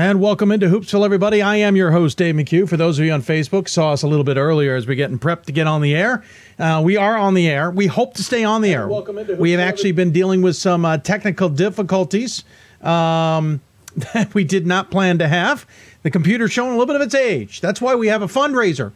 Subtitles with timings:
[0.00, 1.42] And welcome into Hoopsville, everybody.
[1.42, 2.66] I am your host, Dave McHugh.
[2.66, 5.18] For those of you on Facebook, saw us a little bit earlier as we're getting
[5.18, 6.24] prepped to get on the air.
[6.58, 7.70] Uh, we are on the air.
[7.70, 8.88] We hope to stay on the air.
[8.88, 12.44] welcome into we have actually been dealing with some uh, technical difficulties
[12.80, 13.60] um,
[14.14, 15.66] that we did not plan to have.
[16.02, 17.60] The computer's showing a little bit of its age.
[17.60, 18.92] That's why we have a fundraiser.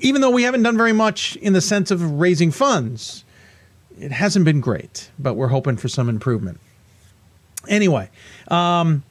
[0.00, 3.24] Even though we haven't done very much in the sense of raising funds,
[3.98, 6.60] it hasn't been great, but we're hoping for some improvement.
[7.66, 8.10] Anyway,
[8.48, 9.04] um,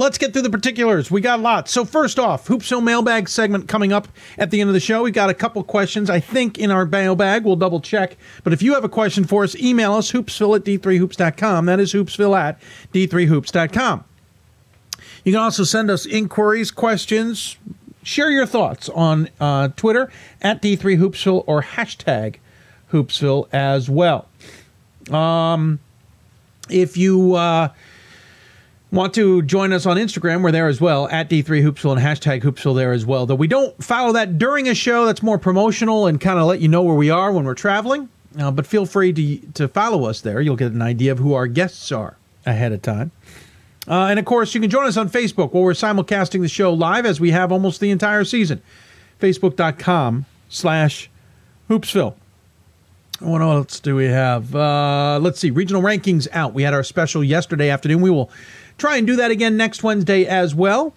[0.00, 1.10] let's get through the particulars.
[1.10, 1.68] We got a lot.
[1.68, 5.02] So first off, Hoopsville mailbag segment coming up at the end of the show.
[5.02, 6.08] We got a couple questions.
[6.10, 7.44] I think in our mailbag.
[7.44, 8.16] We'll double check.
[8.42, 11.66] But if you have a question for us, email us hoopsville at d3hoops.com.
[11.66, 12.60] That is hoopsville at
[12.92, 14.04] d3hoops.com.
[15.24, 17.58] You can also send us inquiries, questions,
[18.02, 20.10] share your thoughts on uh, Twitter
[20.40, 22.36] at D3Hoopsville or hashtag
[22.92, 24.28] Hoopsville as well.
[25.10, 25.80] Um,
[26.68, 27.68] if you uh,
[28.92, 32.74] want to join us on Instagram, we're there as well at D3Hoopsville and hashtag Hoopsville
[32.74, 33.26] there as well.
[33.26, 36.60] Though we don't follow that during a show, that's more promotional and kind of let
[36.60, 38.08] you know where we are when we're traveling.
[38.38, 40.40] Uh, but feel free to, to follow us there.
[40.40, 42.16] You'll get an idea of who our guests are
[42.46, 43.10] ahead of time.
[43.88, 46.72] Uh, and of course, you can join us on Facebook where we're simulcasting the show
[46.72, 48.62] live as we have almost the entire season.
[49.20, 51.10] Facebook.com slash
[51.68, 52.14] Hoopsville.
[53.20, 54.54] What else do we have?
[54.54, 55.50] Uh, let's see.
[55.50, 56.54] Regional rankings out.
[56.54, 58.00] We had our special yesterday afternoon.
[58.00, 58.30] We will
[58.80, 60.94] try and do that again next Wednesday as well.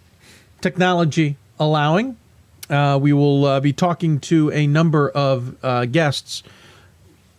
[0.62, 2.18] Technology allowing.
[2.70, 6.44] Uh, we will uh, be talking to a number of uh, guests.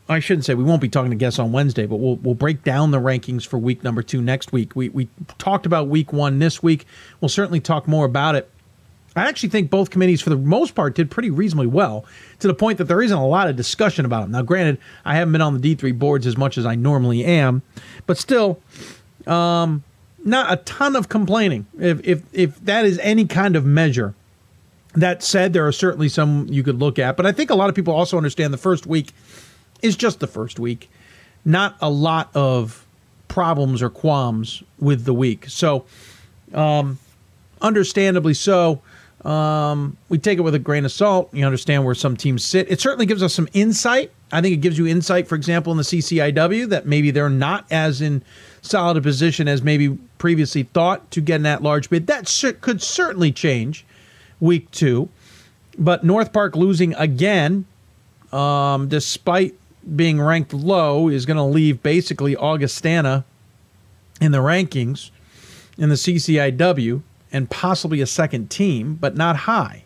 [0.06, 2.62] I shouldn't say we won't be talking to guests on Wednesday, but we'll we'll break
[2.62, 4.76] down the rankings for week number two next week.
[4.76, 6.84] We we talked about week one this week.
[7.22, 8.50] We'll certainly talk more about it.
[9.16, 12.04] I actually think both committees, for the most part, did pretty reasonably well
[12.40, 14.32] to the point that there isn't a lot of discussion about them.
[14.32, 17.62] Now, granted, I haven't been on the D3 boards as much as I normally am,
[18.06, 18.60] but still,
[19.26, 19.84] um,
[20.24, 21.66] not a ton of complaining.
[21.78, 24.14] If, if, if that is any kind of measure.
[24.94, 27.68] That said, there are certainly some you could look at, but I think a lot
[27.68, 29.10] of people also understand the first week
[29.82, 30.88] is just the first week,
[31.44, 32.86] not a lot of
[33.26, 35.46] problems or qualms with the week.
[35.48, 35.84] So,
[36.52, 36.98] um,
[37.60, 38.82] understandably so.
[39.24, 41.32] Um, we take it with a grain of salt.
[41.32, 42.70] You understand where some teams sit.
[42.70, 44.12] It certainly gives us some insight.
[44.30, 47.66] I think it gives you insight, for example, in the CCIW that maybe they're not
[47.70, 48.22] as in
[48.64, 52.06] solid a position as maybe previously thought to get in that large bid.
[52.06, 52.26] That
[52.60, 53.84] could certainly change
[54.40, 55.08] week two.
[55.76, 57.66] But North Park losing again,
[58.32, 59.54] um, despite
[59.96, 63.24] being ranked low, is going to leave basically Augustana
[64.20, 65.10] in the rankings
[65.76, 67.02] in the CCIW
[67.32, 69.84] and possibly a second team, but not high.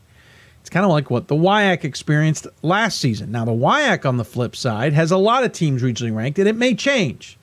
[0.60, 3.32] It's kind of like what the WIAC experienced last season.
[3.32, 6.46] Now, the WIAC on the flip side has a lot of teams regionally ranked, and
[6.46, 7.37] it may change.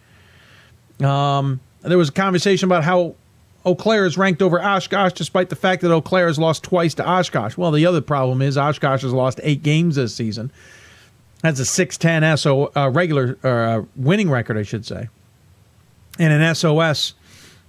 [1.03, 3.15] Um, there was a conversation about how
[3.65, 6.93] Eau Claire is ranked over Oshkosh, despite the fact that Eau Claire has lost twice
[6.95, 7.57] to Oshkosh.
[7.57, 10.51] Well, the other problem is Oshkosh has lost eight games this season.
[11.41, 15.09] That's a 610 SO uh, regular uh, winning record, I should say,
[16.17, 17.13] and an SOS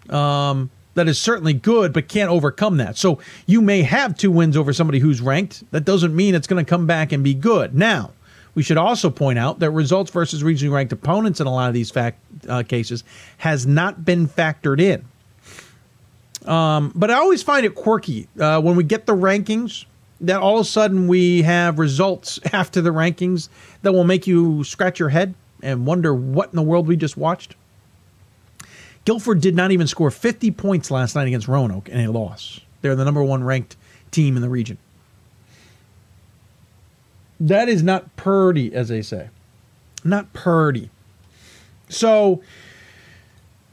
[0.09, 2.97] um, that is certainly good, but can't overcome that.
[2.97, 5.70] So you may have two wins over somebody who's ranked.
[5.72, 7.75] That doesn't mean it's going to come back and be good.
[7.75, 8.12] Now,
[8.56, 11.74] we should also point out that results versus regionally ranked opponents in a lot of
[11.74, 12.18] these fact
[12.48, 13.04] uh, cases
[13.36, 15.04] has not been factored in.
[16.50, 19.84] Um, but I always find it quirky uh, when we get the rankings
[20.22, 23.50] that all of a sudden we have results after the rankings
[23.82, 27.18] that will make you scratch your head and wonder what in the world we just
[27.18, 27.56] watched.
[29.04, 32.60] Guilford did not even score 50 points last night against Roanoke in a loss.
[32.80, 33.76] They're the number one ranked
[34.10, 34.78] team in the region.
[37.38, 39.28] That is not purdy, as they say.
[40.04, 40.91] Not purdy.
[41.88, 42.42] So,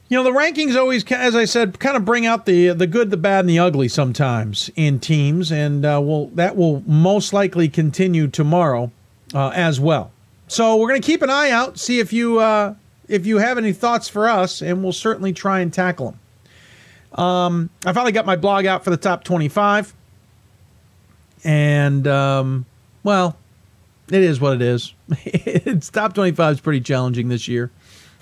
[0.08, 3.10] you know, the rankings always, as I said, kind of bring out the the good,
[3.10, 7.68] the bad, and the ugly sometimes in teams, and uh, will that will most likely
[7.68, 8.90] continue tomorrow
[9.34, 10.12] uh, as well.
[10.46, 12.74] So we're going to keep an eye out, see if you uh,
[13.08, 16.20] if you have any thoughts for us, and we'll certainly try and tackle them.
[17.14, 19.94] Um, I finally got my blog out for the top 25.
[21.44, 22.66] And, um,
[23.02, 23.36] well,
[24.08, 24.94] it is what it is.
[25.24, 27.70] it's top 25 is pretty challenging this year,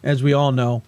[0.02, 0.82] as we all know.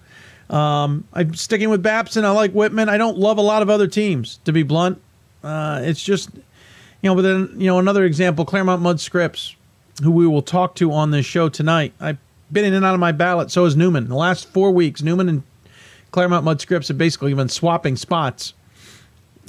[0.51, 2.25] Um, I'm sticking with Babson.
[2.25, 2.89] I like Whitman.
[2.89, 5.01] I don't love a lot of other teams, to be blunt.
[5.43, 9.57] Uh, it's just, you know, but then, you know, another example Claremont Mudd Scripps,
[10.03, 11.93] who we will talk to on this show tonight.
[12.01, 12.19] I've
[12.53, 13.51] been in and out of my ballot.
[13.51, 14.09] So has Neumann.
[14.09, 15.43] The last four weeks, Neumann and
[16.11, 18.55] Claremont Mudd Scripps have basically been swapping spots,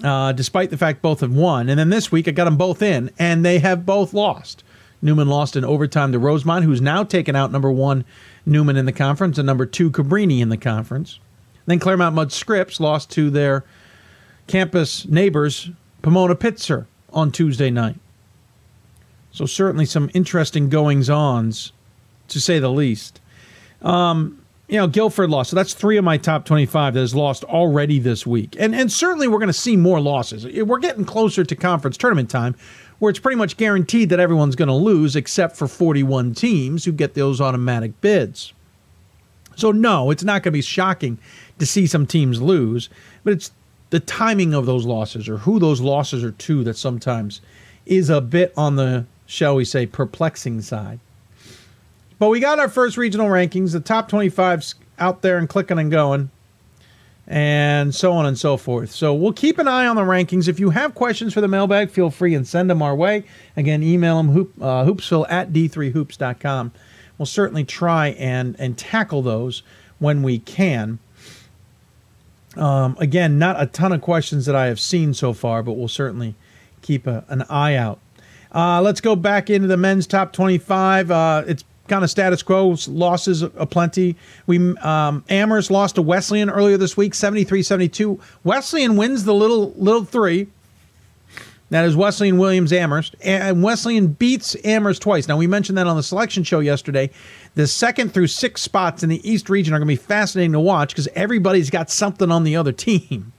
[0.04, 1.70] uh, despite the fact both have won.
[1.70, 4.64] And then this week, I got them both in, and they have both lost.
[5.02, 8.06] Neumann lost in overtime to Rosemont, who's now taken out number one
[8.46, 11.20] Neumann in the conference and number two Cabrini in the conference.
[11.66, 13.64] Then Claremont Mudd Scripps lost to their
[14.48, 15.70] campus neighbors
[16.02, 17.98] Pomona Pitzer on Tuesday night.
[19.32, 21.74] So certainly some interesting goings ons,
[22.30, 23.20] to say the least.
[23.82, 25.52] Um, you know, Guilford lost.
[25.52, 28.56] So that's three of my top 25 that has lost already this week.
[28.58, 30.46] And and certainly we're going to see more losses.
[30.46, 32.56] We're getting closer to conference tournament time
[33.00, 36.92] where it's pretty much guaranteed that everyone's going to lose except for 41 teams who
[36.92, 38.54] get those automatic bids.
[39.56, 41.18] So no, it's not going to be shocking
[41.60, 42.90] to see some teams lose,
[43.24, 43.52] but it's
[43.90, 47.42] the timing of those losses or who those losses are to that sometimes
[47.86, 51.00] is a bit on the shall we say perplexing side.
[52.20, 55.92] But we got our first regional rankings, the top 25's out there and clicking and
[55.92, 56.30] going,
[57.28, 58.92] and so on and so forth.
[58.92, 60.48] So we'll keep an eye on the rankings.
[60.48, 63.24] If you have questions for the mailbag, feel free and send them our way.
[63.58, 66.72] Again, email them hoop, uh, hoopsville at d3hoops.com.
[67.18, 69.64] We'll certainly try and, and tackle those
[70.00, 71.00] when we can.
[72.56, 75.88] Um, again, not a ton of questions that I have seen so far, but we'll
[75.88, 76.36] certainly
[76.82, 78.00] keep a, an eye out.
[78.54, 81.12] Uh, let's go back into the men's top 25.
[81.12, 84.16] Uh, it's kind of status quo, losses aplenty.
[84.48, 88.20] We um, Amherst lost to Wesleyan earlier this week, 73-72.
[88.44, 90.48] Wesleyan wins the little little three.
[91.72, 93.16] That is Wesleyan Williams Amherst.
[93.24, 95.28] And Wesleyan beats Amherst twice.
[95.28, 97.10] Now, we mentioned that on the selection show yesterday.
[97.56, 100.60] The second through six spots in the East region are going to be fascinating to
[100.60, 103.34] watch because everybody's got something on the other team.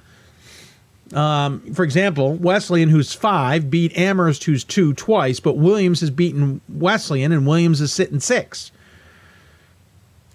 [1.14, 6.60] Um, for example, Wesleyan, who's five, beat Amherst, who's two, twice, but Williams has beaten
[6.68, 8.72] Wesleyan, and Williams is sitting six.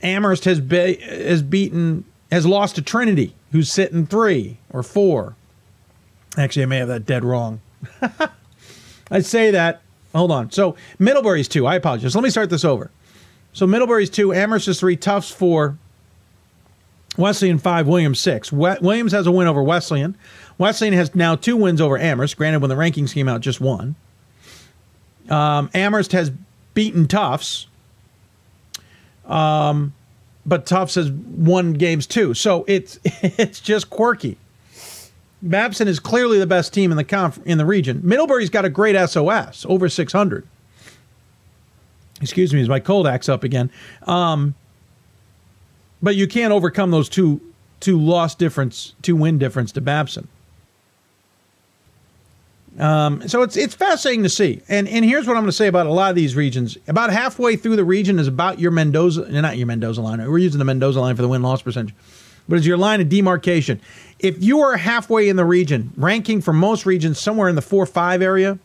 [0.01, 5.35] Amherst has be, has beaten has lost to Trinity, who's sitting three or four.
[6.37, 7.59] Actually, I may have that dead wrong.
[9.11, 9.81] I say that.
[10.15, 10.51] Hold on.
[10.51, 11.67] So Middlebury's two.
[11.67, 12.15] I apologize.
[12.15, 12.89] Let me start this over.
[13.53, 15.77] So Middlebury's two, Amherst is three, Tufts four,
[17.17, 18.51] Wesleyan five, Williams six.
[18.51, 20.17] We- Williams has a win over Wesleyan.
[20.61, 22.37] Wesleyan has now two wins over Amherst.
[22.37, 23.95] Granted, when the rankings came out, just one.
[25.27, 26.31] Um, Amherst has
[26.75, 27.65] beaten Tufts,
[29.25, 29.93] um,
[30.45, 32.35] but Tufts has won games too.
[32.35, 34.37] So it's it's just quirky.
[35.41, 37.99] Babson is clearly the best team in the conf- in the region.
[38.03, 40.47] Middlebury's got a great SOS, over 600.
[42.21, 43.71] Excuse me, as my cold acts up again.
[44.03, 44.53] Um,
[46.03, 47.41] but you can't overcome those two
[47.79, 50.27] two loss difference, two win difference to Babson.
[52.79, 54.61] Um, so it's it's fascinating to see.
[54.69, 56.77] And and here's what I'm going to say about a lot of these regions.
[56.87, 60.19] About halfway through the region is about your Mendoza, not your Mendoza line.
[60.19, 61.93] We're using the Mendoza line for the win loss percentage,
[62.47, 63.81] but it's your line of demarcation.
[64.19, 67.85] If you are halfway in the region, ranking for most regions somewhere in the four
[67.85, 68.57] five area,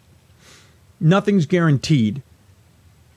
[1.00, 2.22] nothing's guaranteed.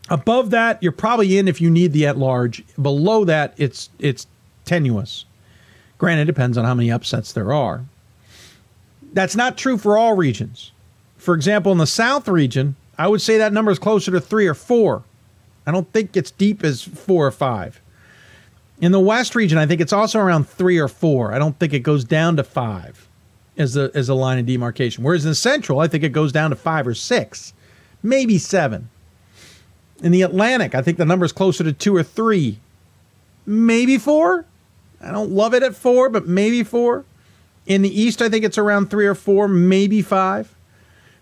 [0.10, 2.64] Above that, you're probably in if you need the at large.
[2.82, 4.26] Below that, it's it's
[4.66, 5.26] tenuous.
[6.00, 7.86] Granted, it depends on how many upsets there are.
[9.14, 10.72] That's not true for all regions.
[11.30, 14.48] For example, in the South region, I would say that number is closer to three
[14.48, 15.04] or four.
[15.64, 17.80] I don't think it's deep as four or five.
[18.82, 21.32] In the West region, I think it's also around three or four.
[21.32, 23.08] I don't think it goes down to five
[23.60, 25.04] as the as a line of demarcation.
[25.04, 27.54] Whereas in the Central, I think it goes down to five or six,
[28.02, 28.90] maybe seven.
[30.02, 32.58] In the Atlantic, I think the number is closer to two or three,
[33.46, 34.46] maybe four.
[35.00, 37.06] I don't love it at four, but maybe four.
[37.68, 40.56] In the East, I think it's around three or four, maybe five.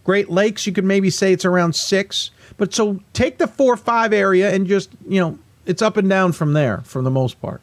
[0.08, 2.32] Great Lakes, you could maybe say it's around six.
[2.56, 6.32] But so take the four five area and just, you know, it's up and down
[6.32, 7.60] from there for the most part.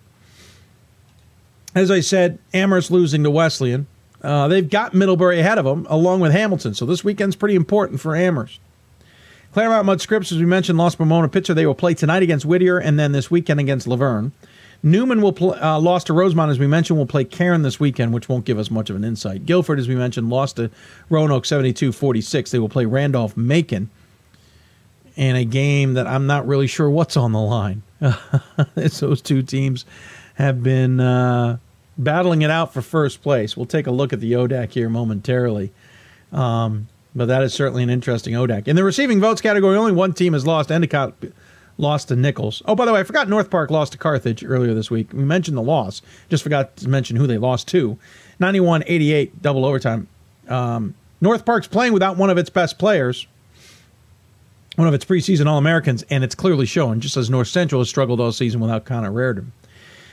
[1.74, 3.86] As I said, Amherst losing to Wesleyan.
[4.22, 6.74] Uh, they've got Middlebury ahead of them, along with Hamilton.
[6.74, 8.60] So this weekend's pretty important for Amherst.
[9.54, 11.54] Claremont Mudd Scripps, as we mentioned, lost Pomona Pitzer.
[11.54, 14.32] They will play tonight against Whittier and then this weekend against La Verne.
[14.84, 18.12] Neumann will play, uh, lost to Rosemont, as we mentioned, will play Cairn this weekend,
[18.12, 19.46] which won't give us much of an insight.
[19.46, 20.70] Guilford, as we mentioned, lost to
[21.08, 22.50] Roanoke 72 46.
[22.50, 23.88] They will play Randolph Macon
[25.16, 27.82] in a game that I'm not really sure what's on the line.
[28.74, 29.86] those two teams
[30.34, 31.56] have been uh,
[31.96, 33.56] battling it out for first place.
[33.56, 35.72] We'll take a look at the ODAC here momentarily.
[36.30, 38.68] Um, but that is certainly an interesting ODAC.
[38.68, 40.70] In the receiving votes category, only one team has lost.
[40.70, 41.14] Endicott
[41.78, 42.62] lost to Nichols.
[42.66, 45.12] Oh, by the way, I forgot North Park lost to Carthage earlier this week.
[45.12, 47.98] We mentioned the loss, just forgot to mention who they lost to.
[48.40, 50.08] 91 88, double overtime.
[50.48, 53.26] Um, North Park's playing without one of its best players,
[54.76, 57.88] one of its preseason All Americans, and it's clearly showing, just as North Central has
[57.88, 59.46] struggled all season without Connor Raridon.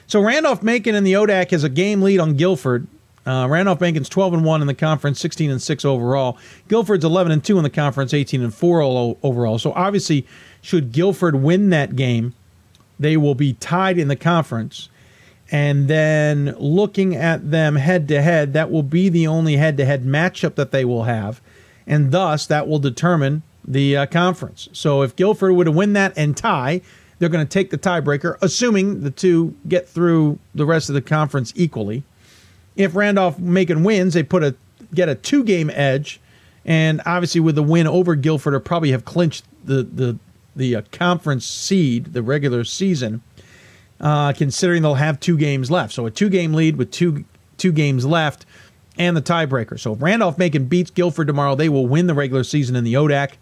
[0.08, 2.88] So Randolph Macon in the ODAC has a game lead on Guilford.
[3.25, 6.38] Uh, Randolph Macon's 12 and 1 in the conference, 16 and 6 overall.
[6.68, 8.82] Guilford's 11 and 2 in the conference, 18 and 4
[9.22, 9.60] overall.
[9.60, 10.25] So obviously,
[10.62, 12.34] should Guilford win that game,
[13.00, 14.89] they will be tied in the conference.
[15.51, 19.86] And then looking at them head to head, that will be the only head to
[19.86, 21.41] head matchup that they will have.
[21.86, 24.70] And thus, that will determine the uh, conference.
[24.72, 26.82] So if Guilford were to win that and tie,
[27.20, 31.01] they're going to take the tiebreaker, assuming the two get through the rest of the
[31.01, 32.03] conference equally.
[32.75, 34.56] If Randolph Macon wins, they put a
[34.94, 36.20] get a two game edge,
[36.65, 40.18] and obviously with the win over Guilford, or probably have clinched the the
[40.55, 43.22] the uh, conference seed, the regular season.
[44.00, 47.24] Uh, considering they'll have two games left, so a two game lead with two
[47.58, 48.48] two games left,
[48.98, 49.79] and the tiebreaker.
[49.79, 52.96] So if Randolph Macon beats Guilford tomorrow, they will win the regular season in the
[52.96, 53.34] ODAC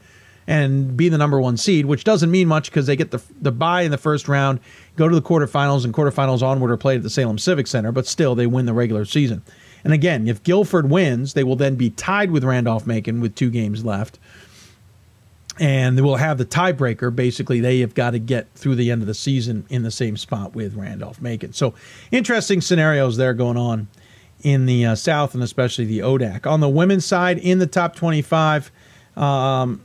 [0.47, 3.51] and be the number one seed, which doesn't mean much because they get the the
[3.51, 4.59] bye in the first round,
[4.95, 7.91] go to the quarterfinals, and quarterfinals onward are played at the Salem Civic Center.
[7.91, 9.43] But still, they win the regular season.
[9.83, 13.49] And again, if Guilford wins, they will then be tied with Randolph Macon with two
[13.49, 14.19] games left.
[15.59, 17.13] And will have the tiebreaker.
[17.13, 20.15] Basically, they have got to get through the end of the season in the same
[20.15, 21.51] spot with Randolph Macon.
[21.51, 21.73] So,
[22.11, 23.89] interesting scenarios there going on
[24.41, 26.47] in the uh, South and especially the ODAC.
[26.47, 28.71] On the women's side, in the top 25,
[29.17, 29.81] um,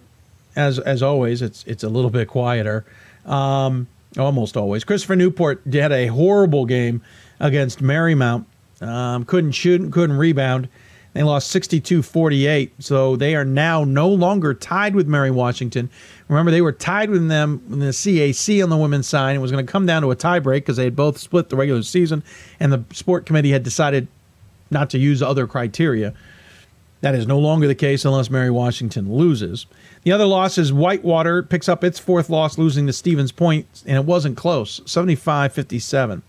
[0.57, 2.85] as as always, it's it's a little bit quieter.
[3.27, 3.89] Um,
[4.19, 4.85] almost always.
[4.85, 7.03] Christopher Newport had a horrible game
[7.41, 8.45] against Marymount.
[8.81, 10.69] Um, couldn't shoot, couldn't rebound.
[11.15, 12.73] They lost 62 48.
[12.81, 15.89] So they are now no longer tied with Mary Washington.
[16.29, 19.37] Remember, they were tied with them in the CAC on the women's side.
[19.37, 21.57] It was going to come down to a tiebreak because they had both split the
[21.57, 22.23] regular season,
[22.59, 24.09] and the sport committee had decided
[24.71, 26.13] not to use other criteria.
[27.01, 29.67] That is no longer the case unless Mary Washington loses.
[30.05, 33.97] The other loss is Whitewater picks up its fourth loss, losing to Stevens Point, and
[33.97, 36.23] it wasn't close 75 57.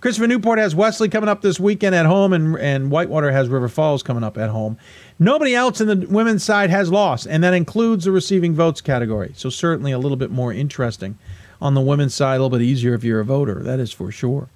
[0.00, 3.68] Christopher Newport has Wesley coming up this weekend at home, and, and Whitewater has River
[3.68, 4.76] Falls coming up at home.
[5.18, 9.32] Nobody else in the women's side has lost, and that includes the receiving votes category.
[9.34, 11.18] So, certainly a little bit more interesting
[11.60, 13.62] on the women's side, a little bit easier if you're a voter.
[13.62, 14.48] That is for sure.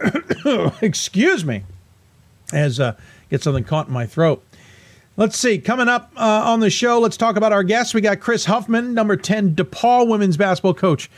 [0.80, 1.64] Excuse me,
[2.52, 2.96] as uh,
[3.28, 4.42] get something caught in my throat.
[5.18, 5.58] Let's see.
[5.58, 7.92] Coming up uh, on the show, let's talk about our guests.
[7.92, 11.10] We got Kris Huffman, number 10 DePauw women's basketball coach.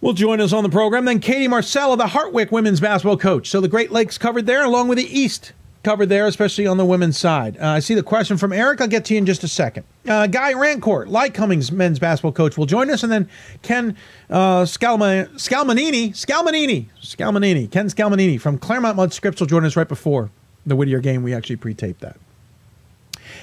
[0.00, 1.04] Will join us on the program.
[1.04, 3.48] Then Katie Marcella, the Hartwick women's basketball coach.
[3.50, 5.52] So the Great Lakes covered there, along with the East
[5.82, 7.56] covered there, especially on the women's side.
[7.58, 8.80] Uh, I see the question from Eric.
[8.80, 9.84] I'll get to you in just a second.
[10.06, 13.28] Uh, Guy Rancourt, Lycoming's men's basketball coach, will join us, and then
[13.62, 13.96] Ken
[14.28, 19.88] uh, Scalma- Scalmanini, Scalmanini, Scalmanini, Ken Scalmanini from Claremont Mudd Scripps will join us right
[19.88, 20.30] before
[20.66, 21.22] the Whittier game.
[21.22, 22.16] We actually pre-taped that.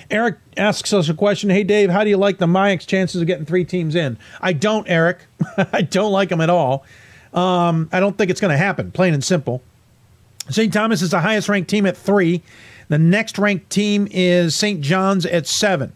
[0.10, 1.50] Eric asks us a question.
[1.50, 4.17] Hey, Dave, how do you like the MIAC's chances of getting three teams in?
[4.41, 5.20] I don't, Eric.
[5.72, 6.86] I don't like them at all.
[7.34, 9.62] Um, I don't think it's going to happen, plain and simple.
[10.50, 10.72] St.
[10.72, 12.41] Thomas is the highest ranked team at three.
[12.88, 14.82] The next ranked team is St.
[14.82, 15.91] John's at seven.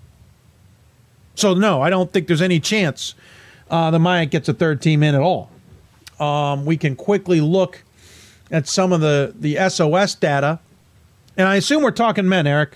[1.36, 3.16] So, no, I don't think there's any chance
[3.70, 5.50] uh, the MIAC gets a third team in at all.
[6.20, 7.82] Um, we can quickly look
[8.52, 10.60] at some of the, the SOS data.
[11.38, 12.76] And I assume we're talking men, Eric.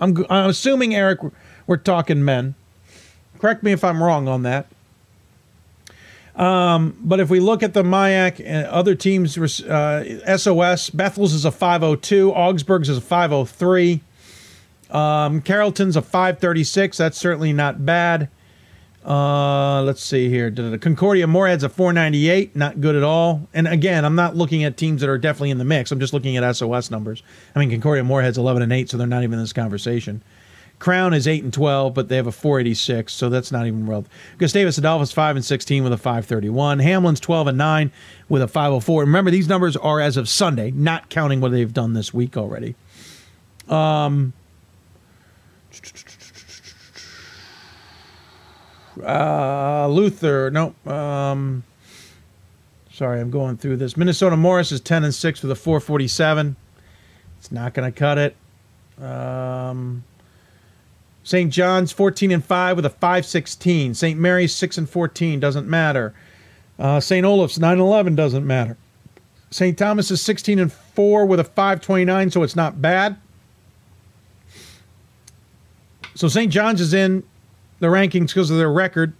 [0.00, 1.20] I'm, I'm assuming, Eric,
[1.66, 2.54] we're talking men.
[3.38, 4.66] Correct me if I'm wrong on that.
[6.36, 11.46] Um, but if we look at the MIAC and other teams, uh, SOS, Bethel's is
[11.46, 14.02] a 502, Augsburg's is a 503,
[14.90, 16.98] um, Carleton's a 536.
[16.98, 18.28] That's certainly not bad.
[19.06, 20.50] Uh, let's see here.
[20.78, 23.48] Concordia Moorhead's a 498, not good at all.
[23.54, 25.92] And again, I'm not looking at teams that are definitely in the mix.
[25.92, 27.22] I'm just looking at SOS numbers.
[27.54, 30.22] I mean, Concordia Moorhead's 11 and 8, so they're not even in this conversation.
[30.80, 34.12] Crown is 8 and 12, but they have a 486, so that's not even relevant.
[34.38, 36.80] Gustavus Adolphus 5 and 16 with a 531.
[36.80, 37.92] Hamline's 12 and 9
[38.28, 39.02] with a 504.
[39.02, 42.74] Remember, these numbers are as of Sunday, not counting what they've done this week already.
[43.68, 44.32] Um,
[49.04, 50.86] uh, Luther, Nope.
[50.86, 51.64] Um,
[52.92, 53.96] sorry, I'm going through this.
[53.96, 56.56] Minnesota Morris is 10 and 6 with a 447.
[57.38, 58.36] It's not going to cut it.
[59.02, 60.04] Um,
[61.22, 61.52] St.
[61.52, 63.94] John's 14 and 5 with a 516.
[63.94, 64.18] St.
[64.18, 66.14] Mary's 6 and 14 doesn't matter.
[66.78, 67.24] Uh, St.
[67.24, 68.76] Olaf's 9 and 11 doesn't matter.
[69.50, 69.76] St.
[69.76, 73.16] Thomas is 16 and 4 with a 529, so it's not bad.
[76.14, 76.50] So St.
[76.50, 77.24] John's is in
[77.80, 79.12] the rankings because of their record.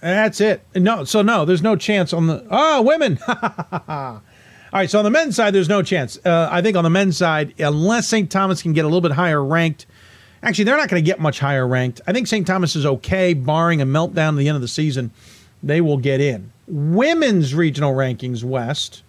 [0.00, 0.62] That's it.
[0.74, 3.18] No, so no, there's no chance on the oh women.
[3.28, 6.18] All right, so on the men's side, there's no chance.
[6.24, 8.30] Uh, I think on the men's side, unless St.
[8.30, 9.86] Thomas can get a little bit higher ranked,
[10.42, 12.00] Actually, they're not going to get much higher ranked.
[12.06, 12.46] I think St.
[12.46, 15.12] Thomas is okay, barring a meltdown at the end of the season.
[15.62, 16.52] They will get in.
[16.66, 19.04] Women's regional rankings West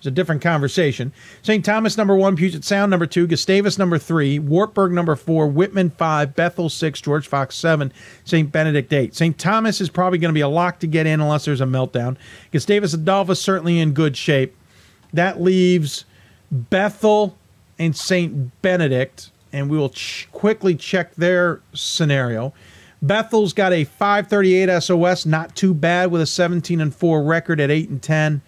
[0.00, 1.12] is a different conversation.
[1.42, 1.64] St.
[1.64, 6.34] Thomas number one, Puget Sound number two, Gustavus number three, Wartburg number four, Whitman five,
[6.34, 7.92] Bethel six, George Fox seven,
[8.24, 8.50] St.
[8.50, 9.14] Benedict eight.
[9.14, 9.38] St.
[9.38, 12.16] Thomas is probably going to be a lock to get in unless there's a meltdown.
[12.52, 14.56] Gustavus Adolphus certainly in good shape.
[15.12, 16.04] That leaves
[16.50, 17.36] Bethel
[17.78, 18.60] and St.
[18.62, 22.52] Benedict, and we will ch- quickly check their scenario.
[23.00, 27.70] Bethel's got a 538 SOS, not too bad with a 17 and 4 record at
[27.70, 28.42] 8 and 10.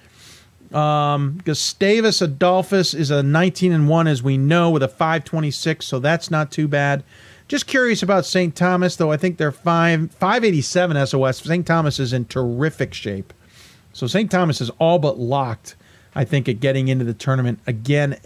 [0.72, 5.98] Um, Gustavus Adolphus is a 19 and 1, as we know, with a 526, so
[5.98, 7.02] that's not too bad.
[7.48, 8.54] Just curious about St.
[8.54, 9.10] Thomas, though.
[9.10, 11.38] I think they're five 587 SOS.
[11.38, 11.66] St.
[11.66, 13.32] Thomas is in terrific shape.
[13.92, 14.30] So St.
[14.30, 15.74] Thomas is all but locked,
[16.14, 18.16] I think, at getting into the tournament again,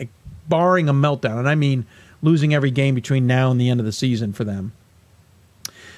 [0.46, 1.38] barring a meltdown.
[1.38, 1.86] And I mean
[2.20, 4.72] losing every game between now and the end of the season for them.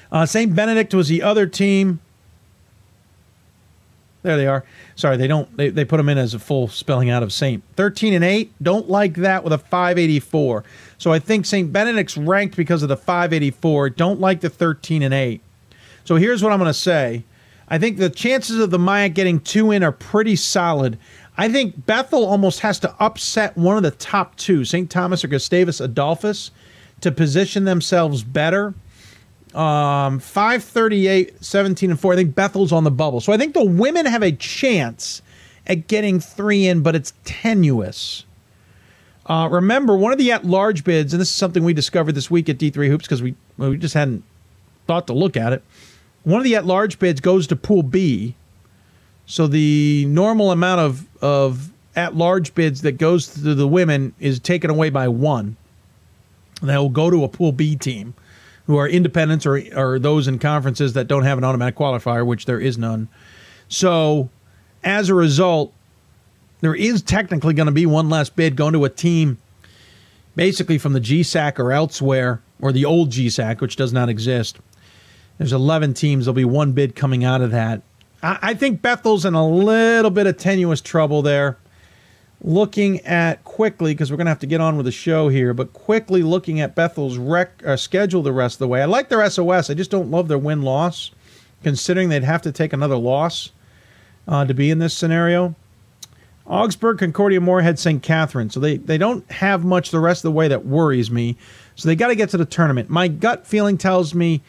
[0.09, 0.55] Uh, St.
[0.55, 1.99] Benedict was the other team.
[4.23, 4.65] There they are.
[4.95, 5.55] Sorry, they don't.
[5.55, 7.63] They, they put them in as a full spelling out of Saint.
[7.75, 8.51] 13 and 8.
[8.61, 10.63] Don't like that with a 584.
[10.97, 11.71] So I think St.
[11.71, 13.91] Benedict's ranked because of the 584.
[13.91, 15.41] Don't like the 13 and 8.
[16.03, 17.23] So here's what I'm going to say.
[17.69, 20.97] I think the chances of the MIAC getting two in are pretty solid.
[21.37, 24.89] I think Bethel almost has to upset one of the top two, St.
[24.89, 26.51] Thomas or Gustavus Adolphus,
[27.01, 28.73] to position themselves better.
[29.57, 32.13] Um, 538, 17 and 4.
[32.13, 33.21] I think Bethel's on the bubble.
[33.21, 35.23] So I think the women have a chance
[35.65, 38.23] at getting three in, but it's tenuous.
[39.25, 42.29] Uh, remember, one of the at large bids, and this is something we discovered this
[42.29, 44.23] week at D3 Hoops because we, well, we just hadn't
[44.85, 45.63] thought to look at it.
[46.23, 48.35] One of the at large bids goes to Pool B.
[49.25, 54.39] So the normal amount of, of at large bids that goes to the women is
[54.39, 55.57] taken away by one.
[56.61, 58.13] Will go to a Pool B team
[58.67, 62.45] who are independents or, or those in conferences that don't have an automatic qualifier, which
[62.45, 63.07] there is none.
[63.69, 64.29] So,
[64.83, 65.73] as a result,
[66.61, 69.37] there is technically going to be one less bid going to a team
[70.35, 74.59] basically from the GSAC or elsewhere, or the old GSAC, which does not exist.
[75.39, 76.25] There's 11 teams.
[76.25, 77.81] There'll be one bid coming out of that.
[78.21, 81.57] I, I think Bethel's in a little bit of tenuous trouble there
[82.41, 85.53] looking at quickly because we're going to have to get on with the show here,
[85.53, 88.81] but quickly looking at Bethel's rec- uh, schedule the rest of the way.
[88.81, 89.69] I like their SOS.
[89.69, 91.11] I just don't love their win loss,
[91.63, 93.51] considering they'd have to take another loss
[94.27, 95.55] uh, to be in this scenario.
[96.45, 98.01] Augsburg, Concordia, Moorhead, St.
[98.01, 98.49] Catherine.
[98.49, 101.35] So they, they don't have much the rest of the way that worries me.
[101.75, 102.89] So they got to get to the tournament.
[102.89, 104.41] My gut feeling tells me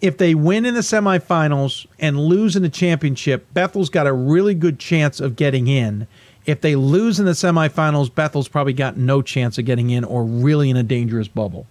[0.00, 4.54] if they win in the semifinals and lose in the championship, Bethel's got a really
[4.54, 6.06] good chance of getting in.
[6.46, 10.24] If they lose in the semifinals, Bethel's probably got no chance of getting in or
[10.24, 11.66] really in a dangerous bubble.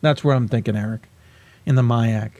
[0.00, 1.08] That's where I'm thinking, Eric,
[1.66, 2.30] in the MIAC.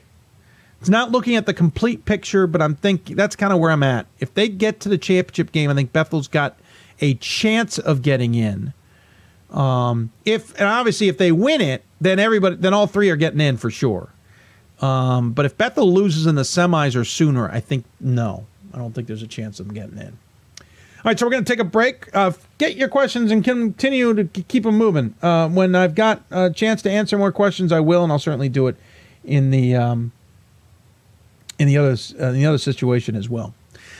[0.79, 3.83] It's not looking at the complete picture, but I'm thinking that's kind of where I'm
[3.83, 4.05] at.
[4.19, 6.57] If they get to the championship game, I think Bethel's got
[6.99, 8.73] a chance of getting in.
[9.49, 13.39] Um, if and obviously if they win it, then everybody, then all three are getting
[13.39, 14.09] in for sure.
[14.81, 18.45] Um, but if Bethel loses in the semis or sooner, I think no.
[18.73, 20.17] I don't think there's a chance of them getting in.
[21.03, 22.07] All right, so we're going to take a break.
[22.15, 25.15] Uh, get your questions and continue to keep them moving.
[25.21, 28.47] Uh, when I've got a chance to answer more questions, I will, and I'll certainly
[28.47, 28.77] do it
[29.25, 30.13] in the um,
[31.59, 33.53] in the other uh, in the other situation as well.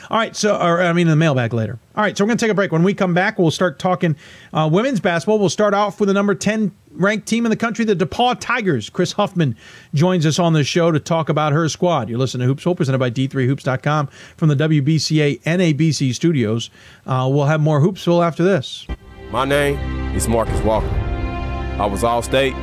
[0.10, 1.80] All right, so or, I mean, in the mailbag later.
[1.96, 2.72] All right, so we're going to take a break.
[2.72, 4.16] When we come back, we'll start talking
[4.52, 5.40] uh, women's basketball.
[5.40, 8.90] We'll start off with the number 10 ranked team in the country, the DePauw Tigers.
[8.90, 9.56] Kris Huffman
[9.94, 12.10] joins us on the show to talk about her squad.
[12.10, 16.70] You're listening to Hoops Hope, presented by D3Hoops.com from the WBCA NABC studios.
[17.06, 18.88] Uh, we'll have more Hoopsville after this.
[19.30, 19.78] My name
[20.16, 20.88] is Marcus Walker.
[20.88, 22.54] I was All State,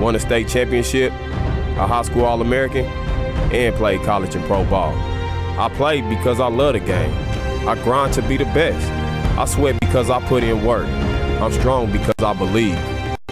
[0.00, 4.92] won a state championship, a high school All American, and played college and pro ball.
[5.58, 7.12] I play because I love the game.
[7.68, 8.90] I grind to be the best.
[9.38, 10.86] I sweat because I put in work.
[11.40, 12.78] I'm strong because I believe.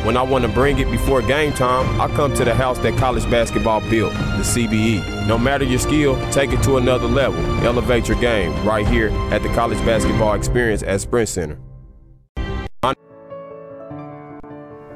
[0.05, 2.99] When I want to bring it before game time, I come to the house that
[2.99, 5.27] college basketball built, the CBE.
[5.27, 7.41] No matter your skill, take it to another level.
[7.65, 11.59] Elevate your game right here at the College Basketball Experience at Sprint Center.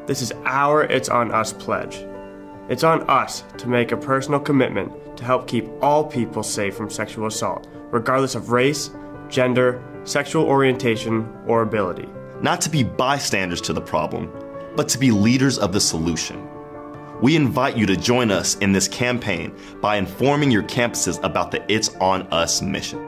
[0.06, 2.07] This is our It's On Us pledge.
[2.68, 6.90] It's on us to make a personal commitment to help keep all people safe from
[6.90, 8.90] sexual assault, regardless of race,
[9.30, 12.06] gender, sexual orientation, or ability.
[12.42, 14.30] Not to be bystanders to the problem,
[14.76, 16.46] but to be leaders of the solution.
[17.22, 21.64] We invite you to join us in this campaign by informing your campuses about the
[21.72, 23.07] It's On Us mission.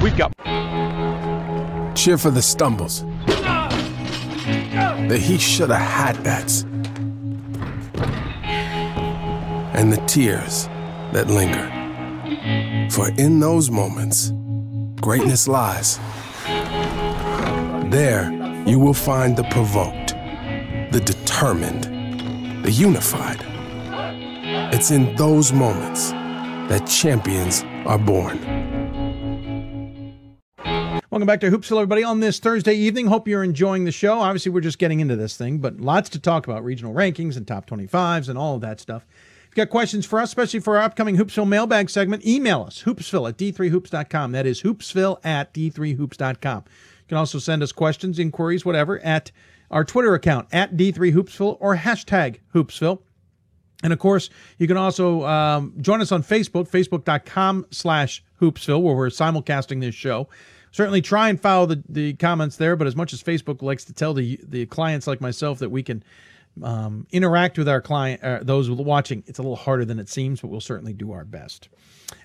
[0.00, 0.32] We've got
[1.96, 3.02] cheer for the stumbles,
[5.08, 6.62] the he shoulda had bets,
[9.74, 10.68] and the tears
[11.12, 11.68] that linger.
[12.92, 14.32] For in those moments,
[15.00, 15.98] greatness lies.
[17.90, 18.30] There,
[18.68, 20.14] you will find the provoked,
[20.92, 23.44] the determined, the unified.
[24.72, 26.12] It's in those moments
[26.70, 28.38] that champions are born.
[31.10, 33.08] Welcome back to Hoopsville, everybody, on this Thursday evening.
[33.08, 34.20] Hope you're enjoying the show.
[34.20, 37.44] Obviously, we're just getting into this thing, but lots to talk about regional rankings and
[37.48, 39.04] top 25s and all of that stuff.
[39.10, 42.84] If you've got questions for us, especially for our upcoming Hoopsville mailbag segment, email us,
[42.84, 44.30] hoopsville at d3hoops.com.
[44.30, 46.64] That is hoopsville at d3hoops.com.
[46.66, 49.32] You can also send us questions, inquiries, whatever, at
[49.72, 53.00] our Twitter account, at d3hoopsville or hashtag hoopsville.
[53.82, 58.94] And of course, you can also um, join us on Facebook, facebook.com slash hoopsville, where
[58.94, 60.28] we're simulcasting this show
[60.72, 62.76] certainly try and follow the, the comments there.
[62.76, 65.82] But as much as Facebook likes to tell the the clients like myself that we
[65.82, 66.02] can
[66.62, 70.40] um, interact with our client, uh, those watching, it's a little harder than it seems,
[70.40, 71.68] but we'll certainly do our best.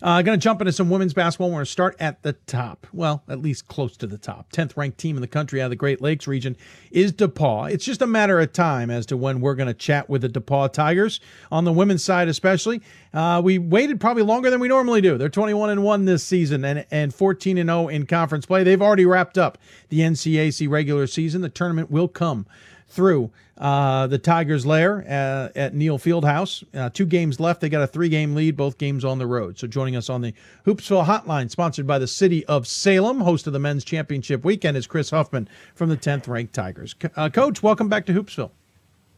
[0.02, 1.50] Uh, going to jump into some women's basketball.
[1.50, 2.88] We're going to start at the top.
[2.94, 4.52] Well, at least close to the top.
[4.52, 6.56] 10th ranked team in the country out of the Great Lakes region
[6.92, 7.72] is DePauw.
[7.72, 10.30] It's just a matter of time as to when we're going to chat with the
[10.30, 11.20] DePauw Tigers
[11.52, 12.82] on the women's side, especially.
[13.14, 15.18] Uh, we waited probably longer than we normally do.
[15.18, 18.64] They're 21 and 1 this season and, and 14 and 0 in conference play.
[18.64, 19.58] They've already wrapped up
[19.90, 21.42] the NCAC regular season.
[21.42, 22.46] The tournament will come
[22.88, 26.64] through uh, the Tigers' lair uh, at Neal Fieldhouse.
[26.74, 27.62] Uh, two games left.
[27.62, 29.58] They got a three game lead, both games on the road.
[29.58, 30.34] So joining us on the
[30.66, 34.88] Hoopsville Hotline, sponsored by the City of Salem, host of the Men's Championship Weekend, is
[34.88, 36.96] Kris Huffman from the 10th ranked Tigers.
[37.16, 38.52] Uh, Coach, welcome back to Hoopsville.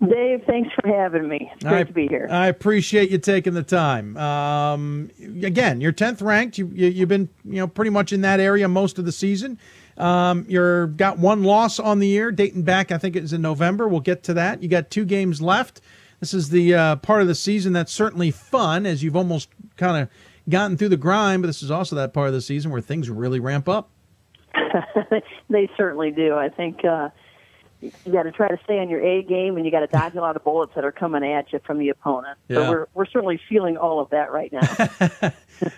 [0.08, 1.50] Dave, thanks for having me.
[1.56, 2.28] It's great I, to be here.
[2.30, 4.15] I appreciate you taking the time.
[4.15, 5.10] Um,
[5.41, 6.60] again, you're 10th ranked.
[6.60, 9.58] You, you, have been you know pretty much in that area most of the season.
[9.97, 12.91] Um, you're got one loss on the year, dating back.
[12.91, 13.88] I think it was in November.
[13.88, 14.62] We'll get to that.
[14.62, 15.81] You got two games left.
[16.19, 20.03] This is the uh, part of the season that's certainly fun, as you've almost kind
[20.03, 20.10] of
[20.49, 21.41] gotten through the grind.
[21.41, 23.89] But this is also that part of the season where things really ramp up.
[25.49, 26.36] they certainly do.
[26.36, 26.83] I think.
[26.86, 27.10] Uh,
[27.79, 30.15] you got to try to stay on your A game, and you got to dodge
[30.15, 32.38] a lot of bullets that are coming at you from the opponent.
[32.47, 32.55] Yeah.
[32.55, 35.31] So we're we're certainly feeling all of that right now.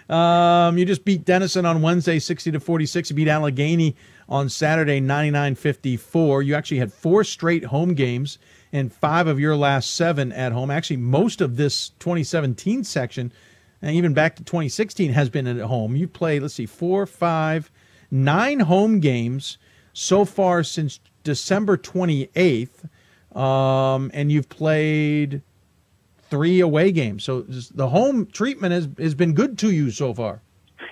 [0.09, 3.09] um, you just beat Denison on Wednesday, sixty to forty six.
[3.09, 3.95] You beat Allegheny
[4.29, 6.45] on Saturday, 99-54.
[6.45, 8.37] You actually had four straight home games
[8.71, 10.69] and five of your last seven at home.
[10.69, 13.33] Actually, most of this 2017 section,
[13.81, 15.95] and even back to 2016, has been at home.
[15.95, 17.71] You played, let's see, four, five,
[18.11, 19.57] nine home games
[19.93, 22.87] so far since December 28th,
[23.35, 25.41] um, and you've played
[26.29, 27.23] three away games.
[27.23, 30.41] So the home treatment has, has been good to you so far.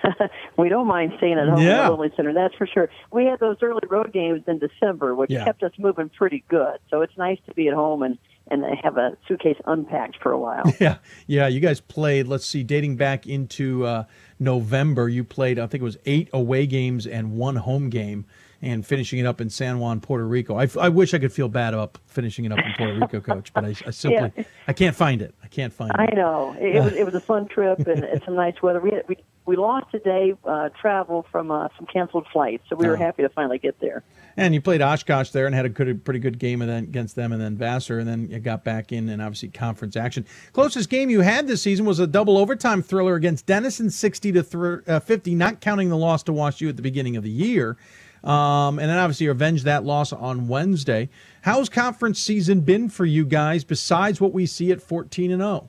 [0.58, 1.82] we don't mind staying at home yeah.
[1.82, 2.88] at the Lilly Center, that's for sure.
[3.12, 5.44] We had those early road games in December, which yeah.
[5.44, 6.78] kept us moving pretty good.
[6.90, 8.18] So it's nice to be at home and
[8.50, 10.64] and have a suitcase unpacked for a while.
[10.80, 11.48] Yeah, yeah.
[11.48, 12.28] You guys played.
[12.28, 14.04] Let's see, dating back into uh,
[14.38, 15.58] November, you played.
[15.58, 18.24] I think it was eight away games and one home game
[18.60, 20.56] and finishing it up in San Juan, Puerto Rico.
[20.56, 23.52] I, I wish I could feel bad about finishing it up in Puerto Rico, Coach,
[23.52, 24.44] but I, I simply Yeah.
[24.66, 25.34] I can't find it.
[25.42, 25.96] I can't find it.
[26.00, 28.80] I know it, it was it was a fun trip and it's some nice weather.
[28.80, 29.16] We had, we
[29.46, 32.98] we lost today uh, travel from uh, some canceled flights, so we were Oh.
[32.98, 34.02] happy to finally get there.
[34.36, 37.40] And you played Oshkosh there and had a good, pretty good game against them, and
[37.40, 40.26] then Vassar, and then you got back in and obviously conference action.
[40.52, 44.42] Closest game you had this season was a double overtime thriller against Denison, sixty to
[44.42, 47.30] thr uh, fifty, not counting the loss to Wash U at the beginning of the
[47.30, 47.78] year.
[48.24, 51.08] Um, and then obviously you avenged that loss on Wednesday.
[51.42, 55.68] How's conference season been for you guys besides what we see at fourteen and oh?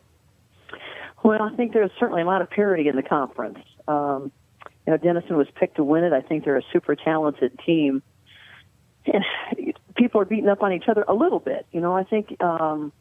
[0.72, 0.80] zero?
[1.24, 3.60] Well, I think there's certainly a lot of parity in the conference.
[3.88, 4.32] Um,
[4.88, 6.14] you know, Denison was picked to win it.
[6.14, 8.02] I think they're a super talented team,
[9.06, 9.24] and
[9.96, 11.68] people are beating up on each other a little bit.
[11.72, 12.92] You know, I think um,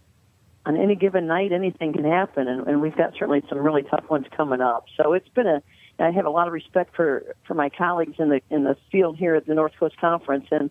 [0.67, 4.11] on any given night, anything can happen, and, and we've got certainly some really tough
[4.11, 4.85] ones coming up.
[4.97, 5.63] So it's been a.
[5.99, 9.17] I have a lot of respect for for my colleagues in the in the field
[9.17, 10.71] here at the North Coast Conference, and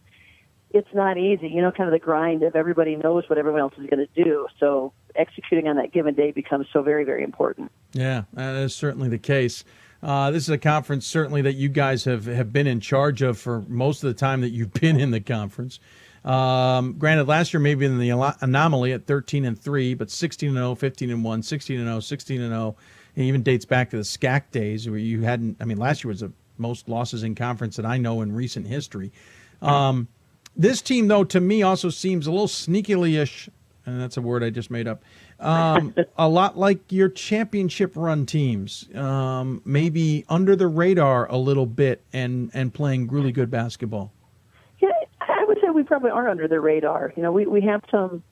[0.71, 1.49] it's not easy.
[1.49, 4.23] You know, kind of the grind of everybody knows what everyone else is going to
[4.23, 4.47] do.
[4.59, 7.71] So executing on that given day becomes so very very important.
[7.93, 9.63] Yeah, that is certainly the case.
[10.03, 13.37] Uh, this is a conference certainly that you guys have, have been in charge of
[13.37, 15.79] for most of the time that you've been in the conference.
[16.23, 18.09] Um, granted, last year maybe in the
[18.41, 21.99] anomaly at 13 and 3, but 16 and 0, 15 and 1, 16 and 0,
[21.99, 22.75] 16 and 0.
[23.17, 26.09] It even dates back to the SCAC days where you hadn't, I mean, last year
[26.09, 29.11] was the most losses in conference that I know in recent history.
[29.59, 30.07] Um,
[30.55, 33.49] This team, though, to me also seems a little sneakily-ish,
[33.87, 35.03] and that's a word I just made up.
[35.39, 41.65] Um, a lot like your championship run teams, um, maybe under the radar a little
[41.65, 44.11] bit, and and playing really good basketball.
[44.79, 44.89] Yeah,
[45.21, 47.13] I would say we probably are under the radar.
[47.15, 48.23] You know, we we have some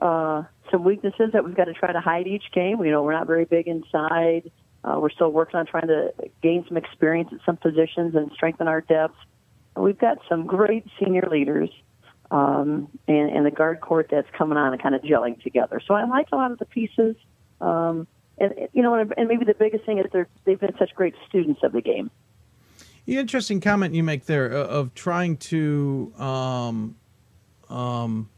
[0.00, 2.82] uh, some weaknesses that we've got to try to hide each game.
[2.84, 4.50] You know, we're not very big inside.
[4.82, 8.66] Uh, we're still working on trying to gain some experience at some positions and strengthen
[8.68, 9.16] our depth.
[9.76, 11.70] We've got some great senior leaders
[12.30, 15.80] um, and, and the guard court that's coming on and kind of gelling together.
[15.86, 17.16] So I like a lot of the pieces.
[17.60, 18.06] Um,
[18.38, 21.60] and you know, and maybe the biggest thing is they're they've been such great students
[21.62, 22.10] of the game.
[23.04, 26.96] The interesting comment you make there uh, of trying to, um,
[27.68, 28.28] um,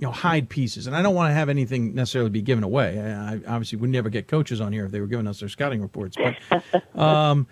[0.00, 2.98] you know, hide pieces, and I don't want to have anything necessarily be given away.
[2.98, 5.82] I, obviously would never get coaches on here if they were giving us their scouting
[5.82, 7.46] reports, but um,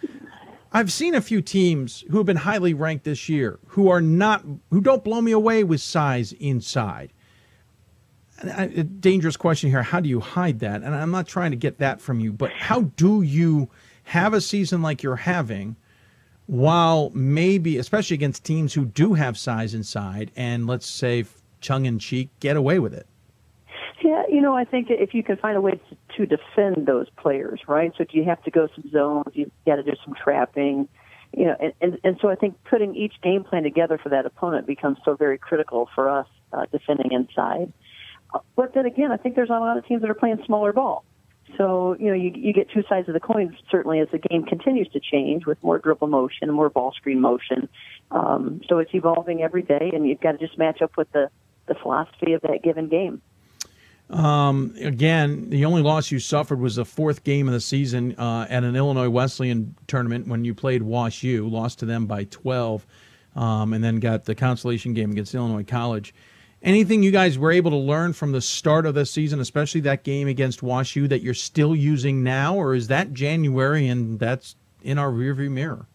[0.72, 4.44] I've seen a few teams who have been highly ranked this year who are not
[4.70, 7.12] who don't blow me away with size inside.
[8.42, 9.82] A dangerous question here.
[9.82, 10.82] How do you hide that?
[10.82, 13.68] And I'm not trying to get that from you, but how do you
[14.04, 15.76] have a season like you're having
[16.46, 21.24] while maybe, especially against teams who do have size inside, and let's say
[21.60, 23.06] tongue in cheek, get away with it?
[24.02, 27.08] Yeah, you know, I think if you can find a way to, to defend those
[27.16, 27.92] players, right?
[27.98, 30.88] So you have to go some zones, you've got to do some trapping,
[31.36, 34.24] you know, and, and, and so I think putting each game plan together for that
[34.24, 37.72] opponent becomes so very critical for us uh, defending inside.
[38.32, 40.72] Uh, but then again, I think there's a lot of teams that are playing smaller
[40.72, 41.04] ball.
[41.56, 44.44] So, you know, you, you get two sides of the coin, certainly, as the game
[44.44, 47.68] continues to change with more dribble motion more ball screen motion.
[48.10, 51.30] Um, so it's evolving every day, and you've got to just match up with the,
[51.68, 53.22] the philosophy of that given game.
[54.10, 58.46] Um, again, the only loss you suffered was the fourth game of the season uh,
[58.48, 62.86] at an Illinois Wesleyan tournament when you played Wash U, lost to them by 12,
[63.36, 66.14] um, and then got the consolation game against Illinois College.
[66.62, 70.04] Anything you guys were able to learn from the start of the season, especially that
[70.04, 74.56] game against Wash U, that you're still using now, or is that January and that's
[74.82, 75.86] in our rearview mirror?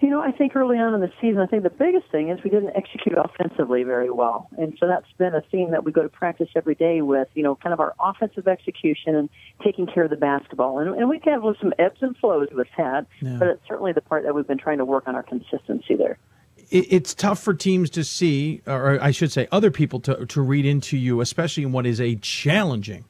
[0.00, 2.38] You know, I think early on in the season, I think the biggest thing is
[2.44, 4.48] we didn't execute offensively very well.
[4.56, 7.42] And so that's been a theme that we go to practice every day with, you
[7.42, 9.28] know, kind of our offensive execution and
[9.64, 10.78] taking care of the basketball.
[10.78, 13.36] And, and we have some ebbs and flows with that, yeah.
[13.40, 16.16] but it's certainly the part that we've been trying to work on our consistency there.
[16.70, 20.66] It's tough for teams to see, or I should say, other people to, to read
[20.66, 23.04] into you, especially in what is a challenging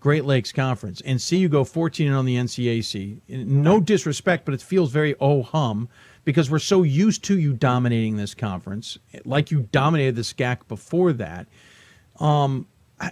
[0.00, 3.20] Great Lakes Conference, and see you go 14 on oh the NCAC.
[3.28, 5.88] No disrespect, but it feels very oh hum
[6.24, 11.12] because we're so used to you dominating this conference, like you dominated the SCAC before
[11.12, 11.46] that.
[12.18, 12.66] Um,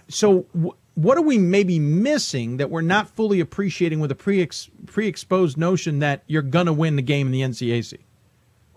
[0.07, 4.47] so, w- what are we maybe missing that we're not fully appreciating with a pre
[4.85, 7.99] pre exposed notion that you're going to win the game in the NCAC?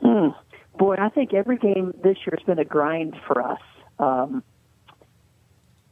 [0.01, 0.29] Hmm.
[0.79, 3.61] Boy, I think every game this year has been a grind for us.
[3.99, 4.43] Um,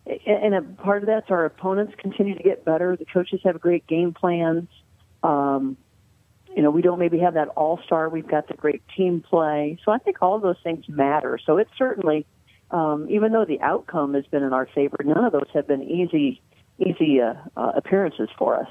[0.06, 2.96] and a part of that's our opponents continue to get better.
[2.96, 4.68] The coaches have great game plans.
[5.22, 5.78] Um,
[6.54, 8.08] you know, we don't maybe have that all star.
[8.08, 9.78] We've got the great team play.
[9.84, 11.38] So I think all those things matter.
[11.44, 12.26] So it's certainly,
[12.70, 15.82] um, even though the outcome has been in our favor, none of those have been
[15.82, 16.40] easy,
[16.78, 18.68] easy uh, uh, appearances for us.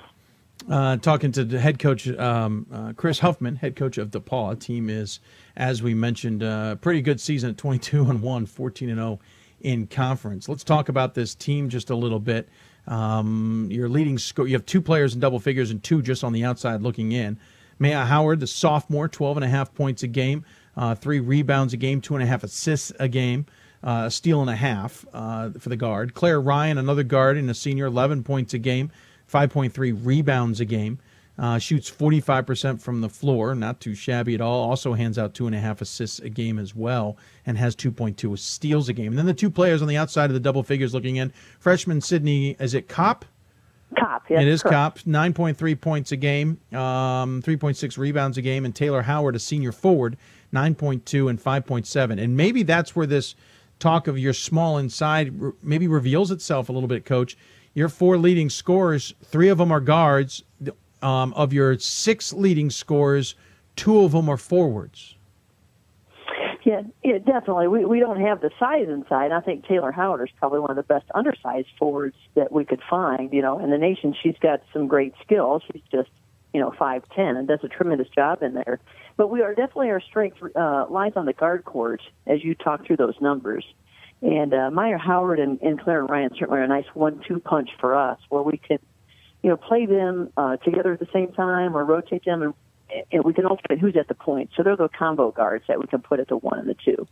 [0.69, 4.89] Uh, talking to the head coach um, uh, Kris Huffman, head coach of DePauw team,
[4.89, 5.19] is
[5.57, 9.19] as we mentioned, uh, pretty good season at 22 and one, 14 and 0
[9.59, 10.47] in conference.
[10.47, 12.47] Let's talk about this team just a little bit.
[12.87, 16.31] Um, your leading score, you have two players in double figures and two just on
[16.31, 17.39] the outside looking in.
[17.83, 20.45] Maya Howard, the sophomore, 12 and a half points a game,
[20.77, 23.45] uh, three rebounds a game, two and a half assists a game,
[23.83, 26.13] uh, a steal and a half uh, for the guard.
[26.13, 28.89] Claire Ryan, another guard and a senior, 11 points a game,
[29.29, 30.97] 5.3 rebounds a game.
[31.37, 34.69] Uh, shoots 45% from the floor, not too shabby at all.
[34.69, 38.39] Also hands out two and a half assists a game as well, and has 2.2
[38.39, 39.07] steals a game.
[39.07, 41.99] And then the two players on the outside of the double figures looking in freshman
[41.99, 43.25] Sydney, is it Kopp?
[43.93, 44.41] Kopp, yes.
[44.41, 44.73] It is correct.
[44.73, 49.71] Kopp, 9.3 points a game, um, 3.6 rebounds a game, and Taylor Howard, a senior
[49.71, 50.17] forward,
[50.53, 52.21] 9.2 and 5.7.
[52.21, 53.35] And maybe that's where this
[53.79, 57.37] talk of your small inside maybe reveals itself a little bit, Coach.
[57.73, 60.43] Your four leading scorers, three of them are guards.
[61.01, 63.35] Um, of your six leading scorers,
[63.75, 65.15] two of them are forwards.
[66.63, 67.67] Yeah, yeah, definitely.
[67.67, 69.31] We we don't have the size inside.
[69.33, 72.81] I think Taylor Howard is probably one of the best undersized forwards that we could
[72.89, 73.33] find.
[73.33, 75.61] You know, in the nation, she's got some great skills.
[75.71, 76.09] She's just
[76.53, 78.79] you know five ten and does a tremendous job in there.
[79.17, 82.85] But we are definitely our strength uh, lies on the guard court as you talk
[82.85, 83.65] through those numbers.
[84.21, 87.93] And uh, Maya Howard and, and Claire Ryan certainly are a nice one-two punch for
[87.93, 88.79] us, where we can,
[89.41, 92.53] you know, play them uh, together at the same time or rotate them and
[93.11, 94.51] and we can alternate who's at the point.
[94.55, 97.07] So they're the combo guards that we can put at the one and the two.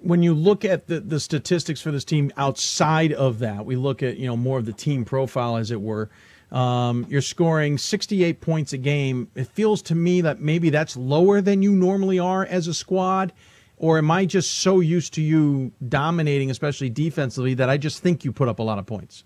[0.00, 4.02] when you look at the, the statistics for this team outside of that, we look
[4.02, 6.08] at you know more of the team profile, as it were.
[6.50, 9.28] Um, you're scoring 68 points a game.
[9.34, 13.32] It feels to me that maybe that's lower than you normally are as a squad.
[13.76, 18.24] Or am I just so used to you dominating, especially defensively, that I just think
[18.24, 19.24] you put up a lot of points?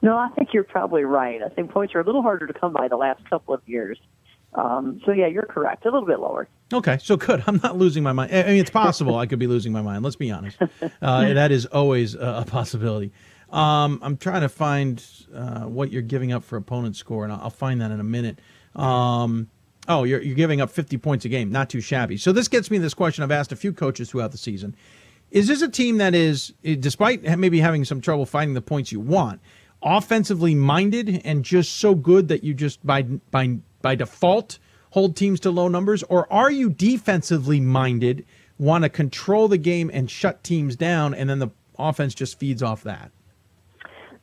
[0.00, 1.40] No, I think you're probably right.
[1.40, 4.00] I think points are a little harder to come by the last couple of years.
[4.54, 5.86] Um, so yeah, you're correct.
[5.86, 6.48] A little bit lower.
[6.72, 7.42] Okay, so good.
[7.46, 8.34] I'm not losing my mind.
[8.34, 10.02] I mean, it's possible I could be losing my mind.
[10.04, 10.58] Let's be honest.
[11.00, 13.12] Uh, that is always a possibility.
[13.50, 17.50] Um, I'm trying to find uh, what you're giving up for opponent score, and I'll,
[17.50, 18.38] find that in a minute.
[18.74, 19.48] Um,
[19.88, 21.50] oh, you're, you're giving up 50 points a game.
[21.50, 22.16] Not too shabby.
[22.16, 24.74] So this gets me to this question I've asked a few coaches throughout the season.
[25.30, 29.00] Is this a team that is, despite maybe having some trouble finding the points you
[29.00, 29.40] want,
[29.82, 34.58] offensively minded and just so good that you just by by by default
[34.92, 38.24] hold teams to low numbers, or are you defensively minded,
[38.58, 42.62] want to control the game and shut teams down, and then the offense just feeds
[42.62, 43.10] off that?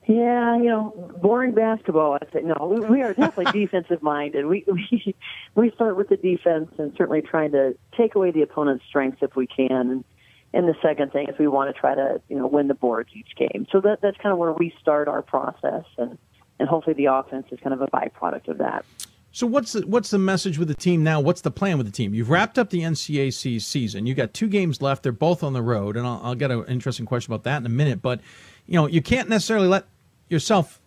[0.06, 2.15] Yeah, you know, boring basketball.
[2.15, 2.65] I say no.
[2.65, 4.48] We, we are definitely defensive minded.
[4.48, 5.15] We we
[5.54, 9.36] we start with the defense and certainly trying to take away the opponent's strengths if
[9.36, 9.69] we can.
[9.72, 10.04] And,
[10.52, 13.10] and the second thing is we want to try to you know win the boards
[13.13, 13.67] each game.
[13.72, 16.17] So that that's kind of where we start our process, and
[16.60, 18.86] and hopefully the offense is kind of a byproduct of that.
[19.32, 21.20] So what's the, what's the message with the team now?
[21.20, 22.13] What's the plan with the team?
[22.13, 24.06] You've wrapped up the NCAC season.
[24.08, 25.04] You got two games left.
[25.04, 27.65] They're both on the road, and I'll, I'll get an interesting question about that in
[27.65, 28.02] a minute.
[28.02, 28.22] But
[28.65, 29.86] you know, you can't necessarily let
[30.30, 30.80] yourself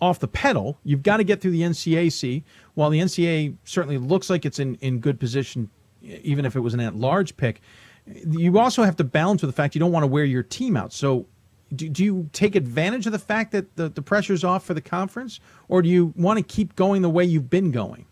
[0.00, 0.78] off the pedal.
[0.84, 2.42] You've got to get through the NCAC.
[2.74, 5.70] While the NCAA certainly looks like it's in, in good position,
[6.02, 7.60] even if it was an at-large pick,
[8.06, 10.76] you also have to balance with the fact you don't want to wear your team
[10.76, 10.92] out.
[10.92, 11.26] So
[11.76, 14.80] do, do you take advantage of the fact that the, the pressure's off for the
[14.80, 18.06] conference, or do you want to keep going the way you've been going?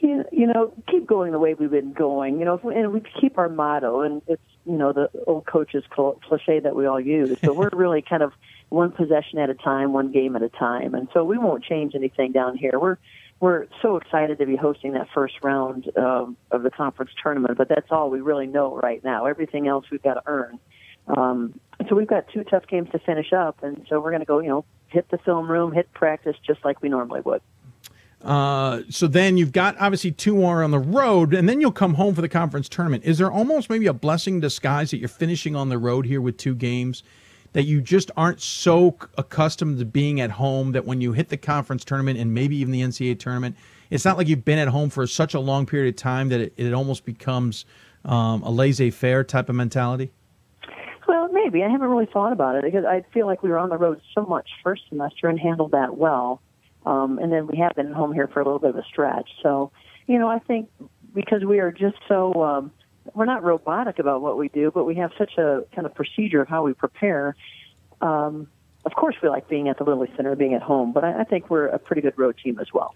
[0.00, 2.38] You, you know, keep going the way we've been going.
[2.38, 6.60] You know, and we keep our motto, and it's you know the old coach's cliche
[6.60, 7.38] that we all use.
[7.44, 8.32] So we're really kind of
[8.68, 11.94] one possession at a time, one game at a time, and so we won't change
[11.94, 12.78] anything down here.
[12.80, 12.96] We're
[13.42, 17.68] we're so excited to be hosting that first round um, of the conference tournament, but
[17.68, 19.26] that's all we really know right now.
[19.26, 20.60] Everything else we've got to earn.
[21.08, 24.26] Um, so we've got two tough games to finish up, and so we're going to
[24.26, 27.40] go, you know, hit the film room, hit practice just like we normally would.
[28.22, 31.94] Uh, so then you've got obviously two more on the road, and then you'll come
[31.94, 33.04] home for the conference tournament.
[33.04, 36.20] Is there almost maybe a blessing in disguise that you're finishing on the road here
[36.20, 37.02] with two games?
[37.52, 41.36] That you just aren't so accustomed to being at home that when you hit the
[41.36, 43.56] conference tournament and maybe even the NCAA tournament,
[43.90, 46.40] it's not like you've been at home for such a long period of time that
[46.40, 47.66] it, it almost becomes
[48.06, 50.12] um, a laissez faire type of mentality?
[51.42, 51.64] Maybe.
[51.64, 54.00] I haven't really thought about it because I feel like we were on the road
[54.14, 56.40] so much first semester and handled that well.
[56.86, 59.28] Um, and then we have been home here for a little bit of a stretch.
[59.42, 59.72] So,
[60.06, 60.68] you know, I think
[61.14, 62.72] because we are just so, um,
[63.14, 66.40] we're not robotic about what we do, but we have such a kind of procedure
[66.40, 67.34] of how we prepare.
[68.00, 68.48] Um,
[68.84, 71.24] of course, we like being at the Lilly Center, being at home, but I, I
[71.24, 72.94] think we're a pretty good road team as well.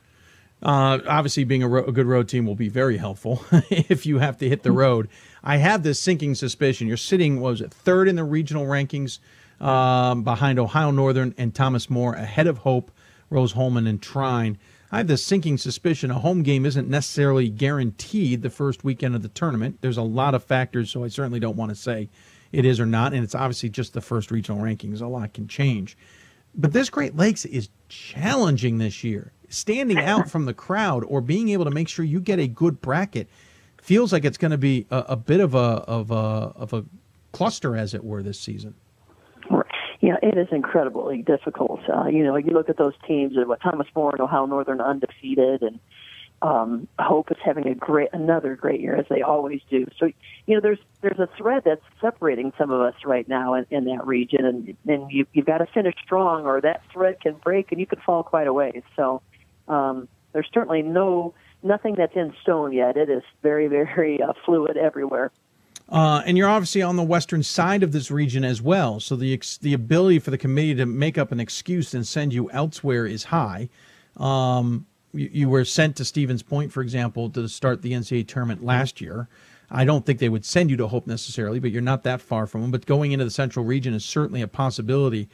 [0.63, 4.19] Uh, obviously, being a, ro- a, good road team will be very helpful if you
[4.19, 5.09] have to hit the road.
[5.45, 6.89] I have this sinking suspicion.
[6.89, 9.19] You're sitting, was it, third in the regional rankings
[9.61, 12.91] um, behind Ohio Northern and Thomas More, ahead of Hope,
[13.29, 14.59] Rose-Hulman, and Trine.
[14.91, 19.23] I have this sinking suspicion a home game isn't necessarily guaranteed the first weekend of
[19.23, 19.79] the tournament.
[19.81, 22.09] There's a lot of factors, so I certainly don't want to say
[22.53, 23.13] it is or not.
[23.13, 25.03] And it's obviously just the first regional rankings.
[25.03, 25.99] A lot can change.
[26.55, 31.49] But this Great Lakes is challenging this year standing out from the crowd or being
[31.51, 33.29] able to make sure you get a good bracket
[33.87, 36.85] feels like it's going to be a, a, bit of a of a of a
[37.33, 38.75] cluster, as it were, this season.
[40.01, 41.81] Yeah, it is incredibly difficult.
[41.89, 44.81] Uh, you know, you look at those teams, and what Thomas More and Ohio Northern
[44.81, 45.79] undefeated, and
[46.43, 49.87] um, Hope is having a great another great year as they always do.
[49.99, 50.11] So
[50.47, 53.85] you know, there's there's a thread that's separating some of us right now in, in
[53.85, 57.71] that region, and and you you've got to finish strong, or that thread can break,
[57.71, 58.83] and you could fall quite a.
[58.97, 59.23] So
[59.69, 62.97] um, there's certainly no nothing that's in stone yet.
[62.97, 65.31] It is very very uh, fluid everywhere.
[65.89, 69.33] Uh, and you're obviously on the western side of this region as well, so the
[69.33, 73.07] ex- the ability for the committee to make up an excuse and send you elsewhere
[73.07, 73.69] is high.
[74.17, 78.65] Um, you, you, were sent to Stevens Point, for example, to start the NCAA tournament
[78.65, 79.29] last year.
[79.71, 82.47] I don't think they would send you to Hope necessarily, but you're not that far
[82.47, 82.71] from them.
[82.71, 85.29] But going into the Central region is certainly a possibility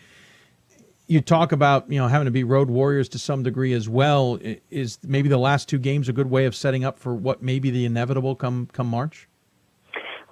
[1.12, 4.38] you talk about you know having to be road warriors to some degree as well.
[4.70, 7.58] Is maybe the last two games a good way of setting up for what may
[7.58, 9.28] be the inevitable come come March?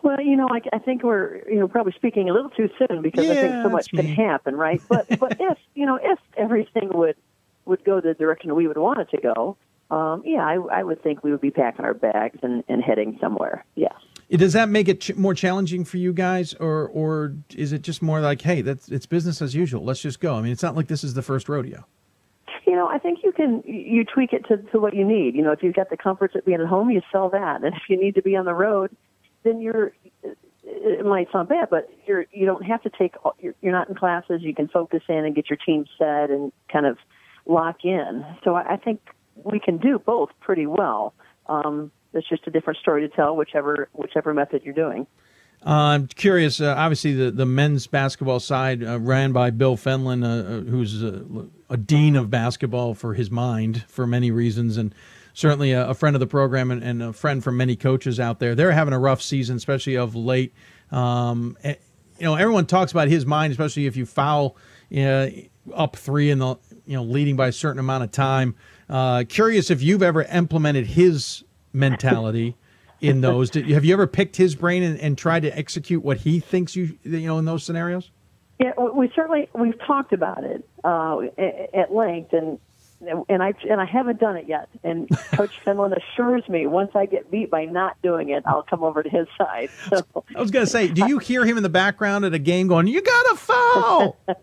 [0.03, 3.03] Well, you know, I, I think we're you know probably speaking a little too soon
[3.03, 4.81] because yeah, I think so much can happen, right?
[4.89, 7.17] But but if you know if everything would
[7.67, 9.59] would go the direction we would want it to go,
[9.91, 13.19] um, yeah, I, I would think we would be packing our bags and, and heading
[13.21, 13.67] somewhere.
[13.75, 13.93] Yeah.
[14.31, 18.01] Does that make it ch- more challenging for you guys, or or is it just
[18.01, 19.85] more like, hey, that's it's business as usual.
[19.85, 20.37] Let's just go.
[20.37, 21.85] I mean, it's not like this is the first rodeo.
[22.65, 25.35] You know, I think you can you tweak it to, to what you need.
[25.35, 27.75] You know, if you've got the comforts of being at home, you sell that, and
[27.75, 28.95] if you need to be on the road,
[29.43, 29.93] then you're.
[30.63, 33.15] It might sound bad, but you're you don't have to take.
[33.41, 34.43] You're, you're not in classes.
[34.43, 36.99] You can focus in and get your team set and kind of
[37.47, 38.25] lock in.
[38.45, 39.01] So I, I think
[39.43, 41.15] we can do both pretty well.
[41.47, 45.07] Um, it's just a different story to tell, whichever whichever method you're doing.
[45.65, 46.61] Uh, I'm curious.
[46.61, 51.03] Uh, obviously, the, the men's basketball side uh, ran by Bill Fenlon, uh, uh, who's
[51.03, 51.23] a,
[51.69, 54.95] a, dean of basketball for his mind for many reasons, and
[55.35, 58.39] certainly a, a friend of the program and, and, a friend for many coaches out
[58.39, 58.55] there.
[58.55, 60.55] They're having a rough season, especially of late.
[60.91, 61.77] Um, you
[62.21, 64.57] know, everyone talks about his mind, especially if you foul
[65.75, 66.57] up three in the
[66.87, 68.57] you know leading by a certain amount of time.
[68.89, 72.57] Uh, curious if you've ever implemented his mentality
[73.01, 73.51] in those.
[73.51, 76.77] Did, have you ever picked his brain and, and tried to execute what he thinks
[76.77, 78.11] you you know in those scenarios?
[78.59, 81.21] Yeah, we certainly we've talked about it uh,
[81.73, 82.59] at length, and
[83.01, 84.69] and I and I haven't done it yet.
[84.85, 88.83] And Coach Fenlon assures me once I get beat by not doing it, I'll come
[88.83, 89.71] over to his side.
[89.89, 90.05] So
[90.37, 92.67] I was going to say, do you hear him in the background at a game
[92.69, 94.17] going, "You got to foul"?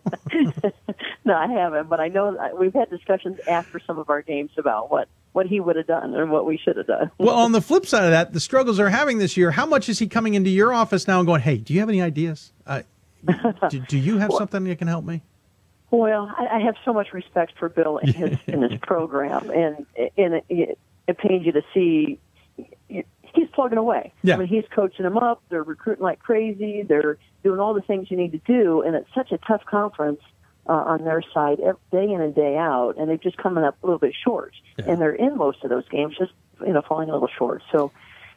[1.25, 4.89] no, I haven't, but I know we've had discussions after some of our games about
[4.89, 5.07] what
[5.37, 7.11] what he would have done and what we should have done.
[7.19, 9.51] well, on the flip side of that, the struggles they're having this year.
[9.51, 11.89] How much is he coming into your office now and going, "Hey, do you have
[11.89, 12.51] any ideas?
[12.65, 12.81] Uh,
[13.69, 15.21] do, do, you have well, something that can help me?"
[15.91, 19.85] Well, I, I have so much respect for Bill and his in his program, and
[20.17, 22.17] and it, it pains you to see
[22.87, 24.13] he's plugging away.
[24.23, 24.33] Yeah.
[24.33, 25.43] I mean, he's coaching them up.
[25.49, 26.81] They're recruiting like crazy.
[26.81, 30.21] They're doing all the things you need to do, and it's such a tough conference
[30.67, 33.77] uh, on their side every, day in and day out, and they've just coming up
[33.83, 34.53] a little bit short.
[34.77, 34.85] Yeah.
[34.89, 36.33] And they're in most of those games, just
[36.65, 37.63] you know, falling a little short.
[37.71, 37.91] So,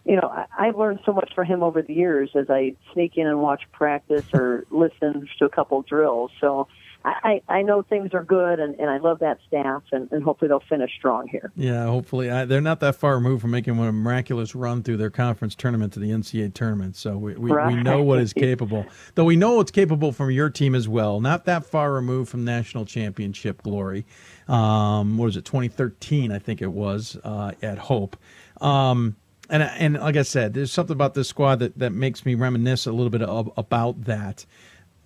[0.05, 3.16] you know, I, I've learned so much from him over the years as I sneak
[3.16, 6.31] in and watch practice or listen to a couple drills.
[6.41, 6.68] So
[7.05, 10.49] I, I know things are good, and, and I love that staff, and, and hopefully
[10.49, 11.51] they'll finish strong here.
[11.57, 12.31] Yeah, hopefully.
[12.31, 15.95] I, they're not that far removed from making a miraculous run through their conference tournament
[15.95, 17.75] to the NCAA tournament, so we, we, right.
[17.75, 18.85] we know what is capable.
[19.15, 21.21] Though we know what's capable from your team as well.
[21.21, 24.05] Not that far removed from national championship glory.
[24.47, 28.17] Um, what was it, 2013, I think it was, uh, at Hope.
[28.61, 29.17] Um,
[29.49, 32.87] and, and like I said, there's something about this squad that, that makes me reminisce
[32.87, 34.47] a little bit of, about that.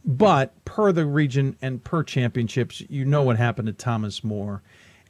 [0.04, 4.62] But per the region and per championships, you know what happened to Thomas More.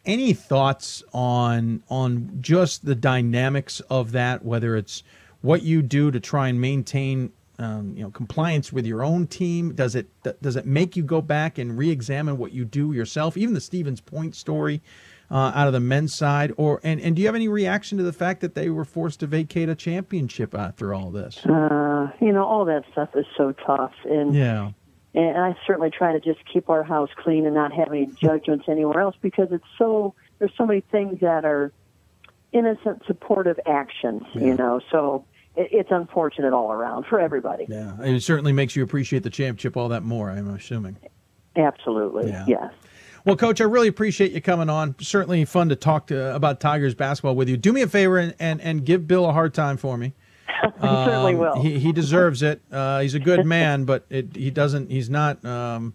[0.06, 4.44] Any thoughts on on just the dynamics of that?
[4.44, 5.02] Whether it's
[5.40, 9.74] what you do to try and maintain, um, you know, compliance with your own team.
[9.74, 10.06] Does it
[10.40, 13.36] does it make you go back and re-examine what you do yourself?
[13.36, 14.82] Even the Stevens Point story.
[15.30, 18.04] Uh, out of the men's side, or and, and do you have any reaction to
[18.04, 21.44] the fact that they were forced to vacate a championship after all this?
[21.46, 24.70] Uh, you know, all that stuff is so tough, and yeah,
[25.14, 28.64] and I certainly try to just keep our house clean and not have any judgments
[28.68, 31.72] anywhere else because it's so there's so many things that are
[32.52, 34.42] innocent supportive actions, yeah.
[34.42, 34.80] you know.
[34.90, 35.24] So
[35.56, 37.66] it, it's unfortunate all around for everybody.
[37.68, 40.30] Yeah, it certainly makes you appreciate the championship all that more.
[40.30, 40.96] I'm assuming.
[41.56, 42.28] Absolutely.
[42.28, 42.44] Yeah.
[42.48, 42.72] Yes.
[43.24, 44.96] Well, Coach, I really appreciate you coming on.
[45.00, 47.56] Certainly fun to talk to, about Tigers basketball with you.
[47.56, 50.12] Do me a favor and, and, and give Bill a hard time for me.
[50.80, 51.60] um, certainly will.
[51.60, 52.62] He, he deserves it.
[52.70, 54.90] Uh, he's a good man, but it, he doesn't.
[54.90, 55.44] He's not.
[55.44, 55.94] Um,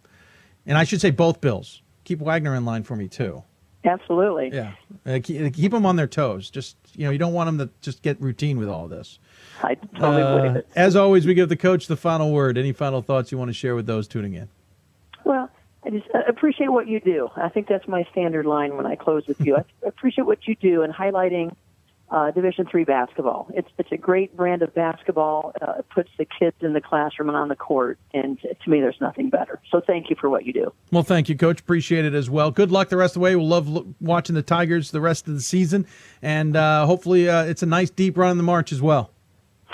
[0.65, 1.81] and I should say both Bills.
[2.03, 3.43] Keep Wagner in line for me too.
[3.85, 4.51] Absolutely.
[4.53, 4.73] Yeah,
[5.05, 6.49] uh, keep, keep, them on their toes.
[6.49, 9.19] Just you know, you don't want them to just get routine with all this.
[9.63, 10.69] I totally uh, believe it.
[10.75, 12.57] As always, we give the coach the final word.
[12.57, 14.49] Any final thoughts you want to share with those tuning in?
[15.23, 15.49] Well,
[15.85, 17.29] I just uh, appreciate what you do.
[17.37, 19.55] I think that's my standard line when I close with you.
[19.55, 21.55] I appreciate what you do and highlighting
[22.11, 23.49] uh, Division three basketball.
[23.53, 25.53] It's it's a great brand of basketball.
[25.61, 28.81] Uh, it puts the kids in the classroom and on the court, and to me,
[28.81, 29.59] there's nothing better.
[29.71, 30.73] So thank you for what you do.
[30.91, 31.59] Well, thank you, Coach.
[31.59, 32.51] Appreciate it as well.
[32.51, 33.35] Good luck the rest of the way.
[33.35, 35.85] We'll love watching the Tigers the rest of the season,
[36.21, 39.11] and uh, hopefully, uh, it's a nice deep run in the March as well.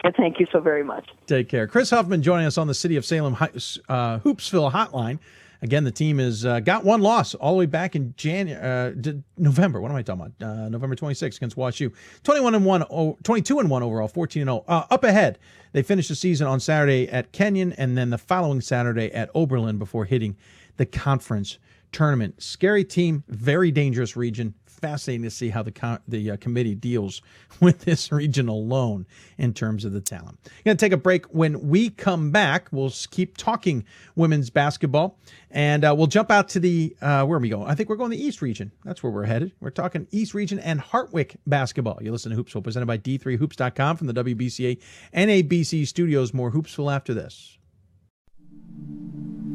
[0.04, 1.10] And thank you so very much.
[1.26, 5.20] Take care, Kris Huffman, joining us on the City of Salem uh, Hoopsville Hotline.
[5.62, 9.14] Again, the team has uh, got one loss all the way back in January, uh,
[9.38, 9.82] November.
[9.82, 10.48] What am I talking about?
[10.48, 11.94] Uh, November 26th against WashU.
[12.24, 14.64] 21 and 1, 22 and 1 overall, 14 and 0.
[14.68, 15.40] Uh, up ahead,
[15.72, 19.78] they finished the season on Saturday at Kenyon and then the following Saturday at Oberlin
[19.78, 20.36] before hitting
[20.78, 21.58] the conference
[21.96, 22.44] tournament.
[22.44, 24.54] Scary team, very dangerous region.
[24.66, 27.22] fascinating to see how the the uh, committee deals
[27.62, 30.38] with this region alone in terms of the talent.
[30.66, 31.26] Going to take a break.
[31.28, 33.86] When we come back, we'll keep talking
[34.16, 35.18] women's basketball,
[35.50, 37.70] and uh, we'll jump out to the uh, where are we going?
[37.70, 38.74] I think we're going to the East region.
[38.84, 39.54] That's where we're headed.
[39.62, 42.00] We're talking East region and Hartwick basketball.
[42.02, 44.82] You listen to Hoopsville, presented by D3Hoops.com from the WBCA
[45.14, 46.34] NABC studios.
[46.34, 47.58] More Hoopsville after this.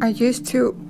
[0.01, 0.90] I used to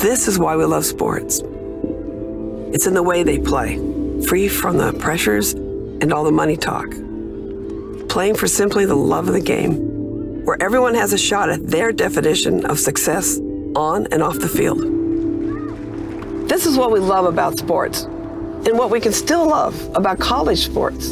[0.00, 1.42] This is why we love sports.
[2.72, 3.76] It's in the way they play,
[4.22, 6.88] free from the pressures and all the money talk.
[8.08, 11.92] Playing for simply the love of the game, where everyone has a shot at their
[11.92, 13.38] definition of success
[13.76, 14.80] on and off the field.
[16.48, 20.64] This is what we love about sports, and what we can still love about college
[20.64, 21.10] sports.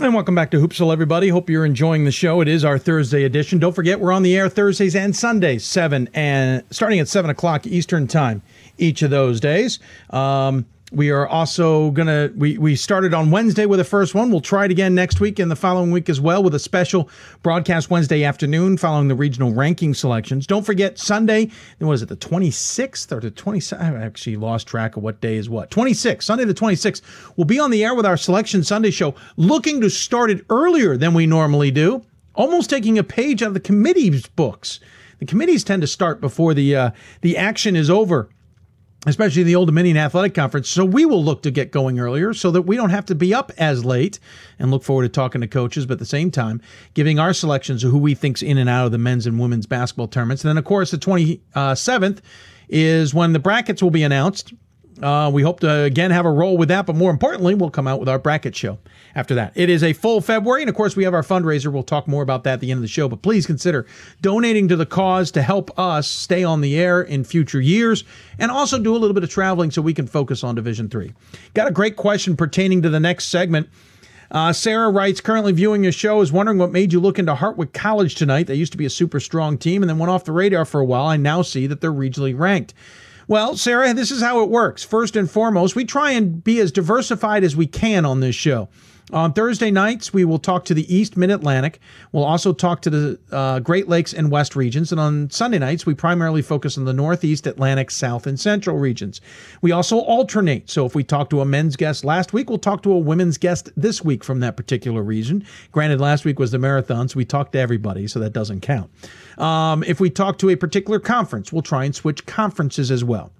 [0.00, 1.28] And welcome back to Hoopsville, everybody.
[1.28, 2.40] Hope you're enjoying the show.
[2.40, 3.58] It is our Thursday edition.
[3.58, 7.66] Don't forget, we're on the air Thursdays and Sundays, seven and starting at seven o'clock
[7.66, 8.40] Eastern time
[8.78, 9.78] each of those days.
[10.08, 14.30] Um, we are also gonna we we started on Wednesday with the first one.
[14.30, 17.08] We'll try it again next week and the following week as well with a special
[17.42, 20.46] broadcast Wednesday afternoon following the regional ranking selections.
[20.46, 21.50] Don't forget Sunday.
[21.78, 23.80] Was it the 26th or the 27th?
[23.80, 25.70] I actually lost track of what day is what.
[25.70, 27.02] 26th, Sunday the 26th.
[27.36, 30.96] We'll be on the air with our Selection Sunday show, looking to start it earlier
[30.96, 34.80] than we normally do, almost taking a page out of the committee's books.
[35.20, 38.28] The committees tend to start before the uh, the action is over
[39.06, 40.68] especially the Old Dominion Athletic Conference.
[40.68, 43.32] So we will look to get going earlier so that we don't have to be
[43.32, 44.18] up as late
[44.58, 46.60] and look forward to talking to coaches, but at the same time,
[46.94, 49.66] giving our selections of who we think's in and out of the men's and women's
[49.66, 50.44] basketball tournaments.
[50.44, 52.20] And then, of course, the 27th
[52.68, 54.52] is when the brackets will be announced.
[55.02, 57.86] Uh, we hope to again have a role with that, but more importantly, we'll come
[57.86, 58.78] out with our bracket show
[59.14, 59.52] after that.
[59.54, 61.72] It is a full February, and of course, we have our fundraiser.
[61.72, 63.86] We'll talk more about that at the end of the show, but please consider
[64.20, 68.04] donating to the cause to help us stay on the air in future years
[68.38, 71.14] and also do a little bit of traveling so we can focus on Division Three.
[71.54, 73.68] Got a great question pertaining to the next segment.
[74.30, 77.72] Uh, Sarah writes, currently viewing your show, is wondering what made you look into Hartwick
[77.72, 78.46] College tonight.
[78.46, 80.78] They used to be a super strong team and then went off the radar for
[80.78, 81.06] a while.
[81.06, 82.72] I now see that they're regionally ranked.
[83.30, 84.82] Well, Sarah, this is how it works.
[84.82, 88.68] First and foremost, we try and be as diversified as we can on this show.
[89.12, 91.80] On Thursday nights, we will talk to the East Mid Atlantic.
[92.12, 94.92] We'll also talk to the uh, Great Lakes and West regions.
[94.92, 99.20] And on Sunday nights, we primarily focus on the Northeast, Atlantic, South, and Central regions.
[99.62, 100.70] We also alternate.
[100.70, 103.36] So if we talk to a men's guest last week, we'll talk to a women's
[103.36, 105.44] guest this week from that particular region.
[105.72, 108.90] Granted, last week was the marathon, so we talked to everybody, so that doesn't count.
[109.38, 113.32] Um, if we talk to a particular conference, we'll try and switch conferences as well.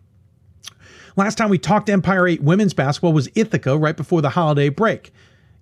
[1.16, 5.12] Last time we talked Empire 8 women's basketball was Ithaca right before the holiday break.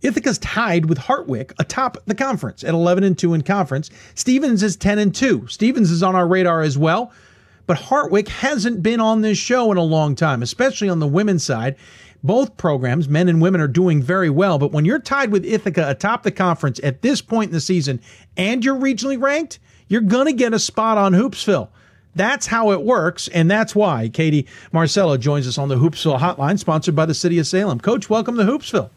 [0.00, 3.90] Ithaca's tied with Hartwick atop the conference at 11 and 2 in conference.
[4.14, 5.48] Stevens is 10 and 2.
[5.48, 7.12] Stevens is on our radar as well,
[7.66, 11.44] but Hartwick hasn't been on this show in a long time, especially on the women's
[11.44, 11.76] side.
[12.22, 15.88] Both programs, men and women, are doing very well, but when you're tied with Ithaca
[15.88, 18.00] atop the conference at this point in the season
[18.36, 21.68] and you're regionally ranked, you're going to get a spot on Hoopsville.
[22.14, 26.58] That's how it works, and that's why Katie Marcello joins us on the Hoopsville Hotline,
[26.58, 27.78] sponsored by the City of Salem.
[27.78, 28.90] Coach, welcome to Hoopsville.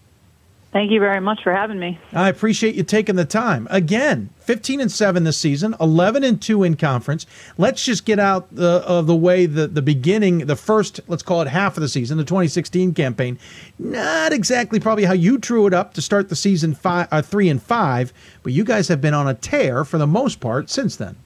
[0.71, 1.99] Thank you very much for having me.
[2.13, 3.67] I appreciate you taking the time.
[3.69, 7.25] Again, 15 and 7 this season, 11 and 2 in conference.
[7.57, 11.41] Let's just get out the, of the way the, the beginning, the first, let's call
[11.41, 13.37] it half of the season, the 2016 campaign.
[13.77, 17.49] Not exactly probably how you drew it up to start the season five, uh, 3
[17.49, 20.95] and 5, but you guys have been on a tear for the most part since
[20.95, 21.17] then.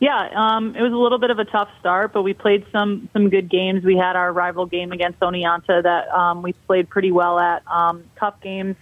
[0.00, 3.10] Yeah, um, it was a little bit of a tough start, but we played some
[3.12, 3.84] some good games.
[3.84, 7.62] We had our rival game against Oneonta that um, we played pretty well at.
[7.70, 8.76] Um, tough games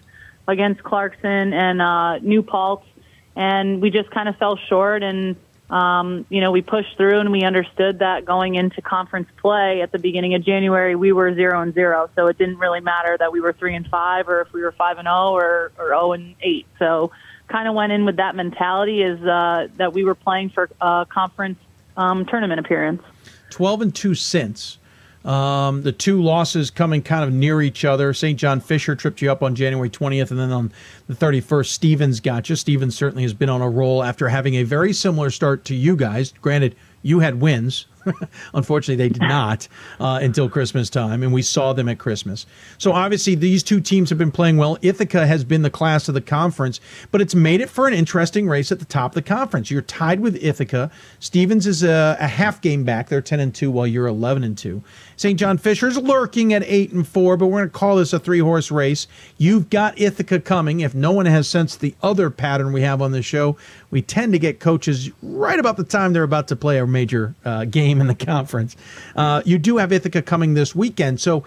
[0.46, 2.86] against Clarkson and uh, New Paltz,
[3.34, 5.02] and we just kind of fell short.
[5.02, 5.34] And
[5.70, 9.90] um, you know, we pushed through, and we understood that going into conference play at
[9.90, 12.08] the beginning of January, we were zero and zero.
[12.14, 14.70] So it didn't really matter that we were three and five, or if we were
[14.70, 16.66] five and zero, or or zero and eight.
[16.78, 17.10] So
[17.48, 21.06] kind of went in with that mentality is uh, that we were playing for a
[21.08, 21.58] conference
[21.96, 23.02] um, tournament appearance.
[23.50, 24.78] 12 and 2 since.
[25.24, 28.14] Um, the two losses coming kind of near each other.
[28.14, 28.38] St.
[28.38, 30.72] John Fisher tripped you up on January 20th, and then on
[31.06, 32.56] the 31st, Stevens got you.
[32.56, 35.96] Stevens certainly has been on a roll after having a very similar start to you
[35.96, 36.32] guys.
[36.40, 37.86] Granted, you had wins.
[38.54, 39.68] Unfortunately, they did not
[40.00, 42.46] uh, until Christmas time, and we saw them at Christmas.
[42.78, 44.78] So obviously, these two teams have been playing well.
[44.82, 46.80] Ithaca has been the class of the conference,
[47.10, 49.70] but it's made it for an interesting race at the top of the conference.
[49.70, 50.90] You're tied with Ithaca.
[51.20, 54.56] Stevens is a, a half game back; they're ten and two, while you're eleven and
[54.56, 54.82] two.
[55.16, 55.38] St.
[55.38, 58.38] John Fisher's lurking at eight and four, but we're going to call this a three
[58.38, 59.08] horse race.
[59.36, 60.80] You've got Ithaca coming.
[60.80, 63.56] If no one has sensed the other pattern we have on the show,
[63.90, 67.34] we tend to get coaches right about the time they're about to play a major
[67.44, 68.76] uh, game in the conference.
[69.16, 71.44] Uh, you do have Ithaca coming this weekend, so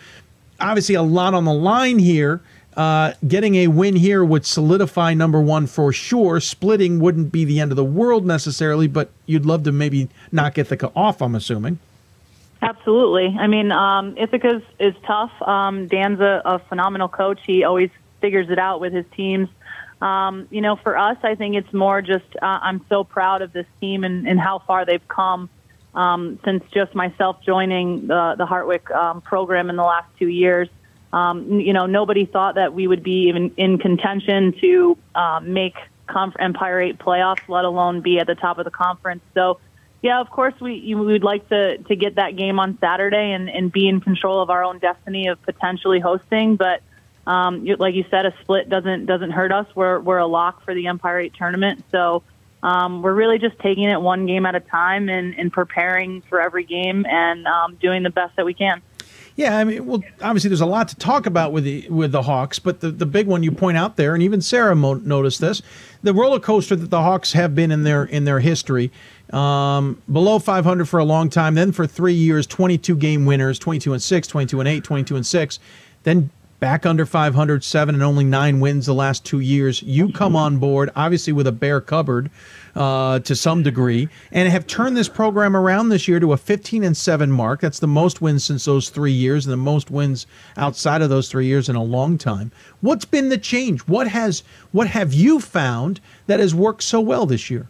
[0.59, 2.41] obviously a lot on the line here.
[2.75, 6.39] Uh, getting a win here would solidify number one for sure.
[6.39, 10.57] Splitting wouldn't be the end of the world necessarily, but you'd love to maybe knock
[10.57, 11.79] Ithaca off, I'm assuming.
[12.61, 13.35] Absolutely.
[13.37, 15.31] I mean, um, Ithaca's is tough.
[15.41, 17.39] Um, Dan's a, a phenomenal coach.
[17.45, 17.89] He always
[18.21, 19.49] figures it out with his teams.
[19.99, 23.51] Um, you know, for us, I think it's more just uh, I'm so proud of
[23.51, 25.49] this team and, and how far they've come
[25.93, 30.69] um, since just myself joining the, the Hartwick um, program in the last two years.
[31.13, 35.75] Um, you know, nobody thought that we would be even in contention to uh, make
[36.07, 39.21] Conf- Empire 8 playoffs, let alone be at the top of the conference.
[39.33, 39.59] So,
[40.01, 43.49] yeah, of course we you, we'd like to to get that game on Saturday and
[43.49, 46.55] and be in control of our own destiny of potentially hosting.
[46.55, 46.81] But
[47.27, 49.67] um, like you said, a split doesn't doesn't hurt us.
[49.75, 51.83] We're we're a lock for the Empire Eight tournament.
[51.91, 52.23] So
[52.64, 56.41] um, we're really just taking it one game at a time and, and preparing for
[56.41, 58.82] every game and um, doing the best that we can.
[59.36, 62.24] Yeah, I mean, well, obviously there's a lot to talk about with the with the
[62.24, 65.39] Hawks, but the, the big one you point out there, and even Sarah mo- noticed
[65.39, 65.62] this,
[66.03, 68.91] the roller coaster that the Hawks have been in their in their history,
[69.32, 73.93] um, below 500 for a long time, then for three years, 22 game winners, 22
[73.93, 75.59] and six, 22 and eight, 22 and six,
[76.03, 76.30] then
[76.62, 79.82] back under 500, seven and only nine wins the last two years.
[79.82, 82.30] You come on board, obviously with a bare cupboard
[82.76, 86.84] uh, to some degree, and have turned this program around this year to a 15
[86.84, 87.62] and seven mark.
[87.62, 91.30] That's the most wins since those three years, and the most wins outside of those
[91.30, 92.51] three years in a long time.
[92.80, 93.82] What's been the change?
[93.82, 97.68] What has what have you found that has worked so well this year?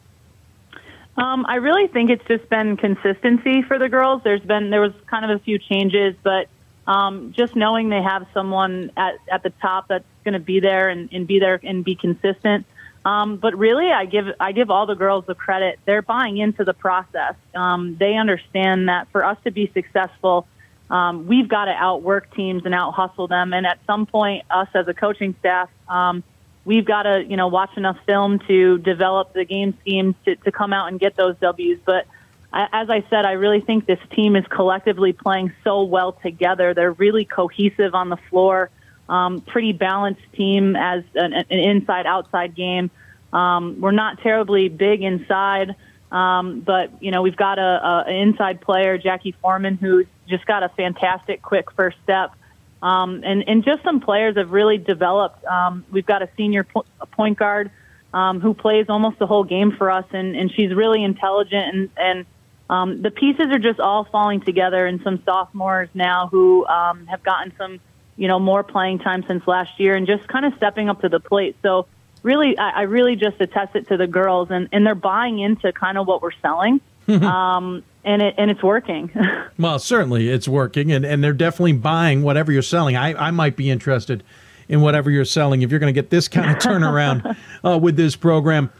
[1.16, 4.22] Um, I really think it's just been consistency for the girls.
[4.26, 6.50] There's been there was kind of a few changes, but
[6.92, 10.90] um, just knowing they have someone at, at the top that's going to be there
[10.90, 12.66] and, and be there and be consistent.
[13.06, 15.80] Um, but really, I give I give all the girls the credit.
[15.86, 17.36] They're buying into the process.
[17.56, 20.48] Um, they understand that for us to be successful,
[20.90, 23.54] um, we've got to outwork teams and out hustle them.
[23.54, 26.24] And at some point, us as a coaching staff, um,
[26.66, 30.52] we've got to you know watch enough film to develop the game schemes to, to
[30.52, 31.80] come out and get those W's.
[31.86, 32.06] But
[32.54, 36.74] as I said, I really think this team is collectively playing so well together.
[36.74, 38.70] They're really cohesive on the floor.
[39.08, 42.92] Um, pretty balanced team as an, an inside outside game.
[43.34, 45.76] Um, we're not terribly big inside,
[46.12, 50.46] um, but you know we've got a, a an inside player, Jackie Foreman, who's just
[50.46, 52.34] got a fantastic quick first step.
[52.82, 55.46] Um, and, and just some players have really developed.
[55.46, 57.70] Um, we've got a senior po- point guard
[58.14, 61.90] um, who plays almost the whole game for us, and, and she's really intelligent and,
[61.96, 62.26] and
[62.72, 67.22] um, the pieces are just all falling together, and some sophomores now who um, have
[67.22, 67.82] gotten some,
[68.16, 71.10] you know, more playing time since last year, and just kind of stepping up to
[71.10, 71.58] the plate.
[71.62, 71.86] So
[72.24, 75.74] really, I, I really just attest it to the girls, and, and they're buying into
[75.74, 76.80] kind of what we're selling.
[77.08, 79.12] um, and it and it's working.
[79.60, 82.96] well, certainly it's working, and, and they're definitely buying whatever you're selling.
[82.96, 84.24] I, I might be interested
[84.70, 87.98] in whatever you're selling if you're going to get this kind of turnaround uh, with
[87.98, 88.72] this program.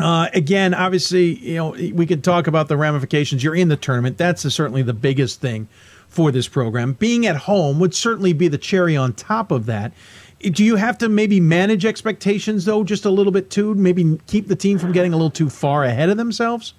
[0.00, 3.44] Uh, again, obviously, you know we could talk about the ramifications.
[3.44, 4.18] You're in the tournament.
[4.18, 5.68] That's certainly the biggest thing
[6.08, 6.94] for this program.
[6.94, 9.92] Being at home would certainly be the cherry on top of that.
[10.40, 13.74] do you have to maybe manage expectations though, just a little bit too?
[13.74, 16.74] Maybe keep the team from getting a little too far ahead of themselves.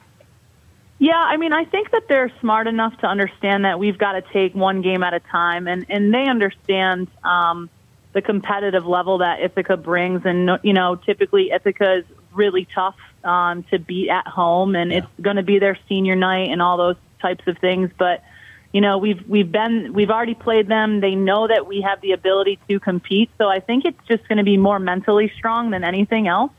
[0.99, 4.21] Yeah, I mean, I think that they're smart enough to understand that we've got to
[4.31, 7.69] take one game at a time, and and they understand um,
[8.13, 13.63] the competitive level that Ithaca brings, and you know, typically Ithaca is really tough um,
[13.63, 14.99] to beat at home, and yeah.
[14.99, 18.23] it's going to be their senior night and all those types of things, but
[18.71, 22.11] you know we've we've been we've already played them they know that we have the
[22.11, 25.83] ability to compete so i think it's just going to be more mentally strong than
[25.83, 26.51] anything else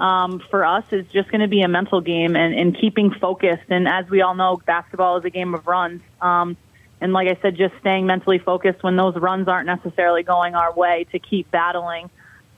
[0.00, 3.68] um, for us is just going to be a mental game and, and keeping focused.
[3.68, 6.00] And as we all know, basketball is a game of runs.
[6.22, 6.56] Um,
[7.02, 10.72] and like I said, just staying mentally focused when those runs aren't necessarily going our
[10.72, 12.10] way to keep battling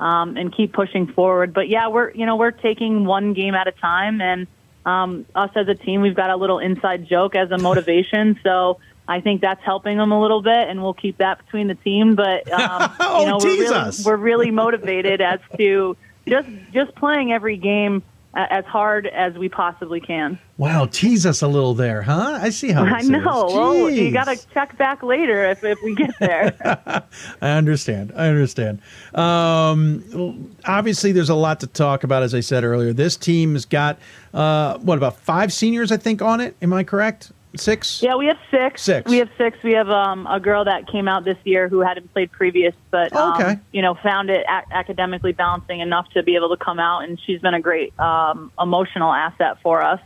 [0.02, 1.54] um, and keep pushing forward.
[1.54, 4.46] But yeah, we're you know we're taking one game at a time, and
[4.84, 8.38] um, us as a team, we've got a little inside joke as a motivation.
[8.44, 8.78] so.
[9.08, 12.14] I think that's helping them a little bit, and we'll keep that between the team.
[12.14, 15.96] But um, oh, you know, we're really, we're really motivated as to
[16.26, 20.38] just just playing every game as hard as we possibly can.
[20.56, 22.38] Wow, tease us a little there, huh?
[22.40, 22.84] I see how.
[22.84, 23.46] I know.
[23.48, 26.54] Well, you got to check back later if, if we get there.
[27.42, 28.12] I understand.
[28.16, 28.80] I understand.
[29.14, 32.22] Um, obviously, there's a lot to talk about.
[32.22, 33.98] As I said earlier, this team's got
[34.32, 35.92] uh, what about five seniors?
[35.92, 36.56] I think on it.
[36.62, 37.32] Am I correct?
[37.54, 38.02] Six?
[38.02, 38.82] Yeah, we have six.
[38.82, 39.10] Six.
[39.10, 39.62] We have six.
[39.62, 43.10] We have um, a girl that came out this year who hadn't played previous, but
[43.12, 43.44] Oh, okay.
[43.52, 47.00] um, you know found it a- academically balancing enough to be able to come out,
[47.04, 50.00] and she's been a great um, emotional asset for us.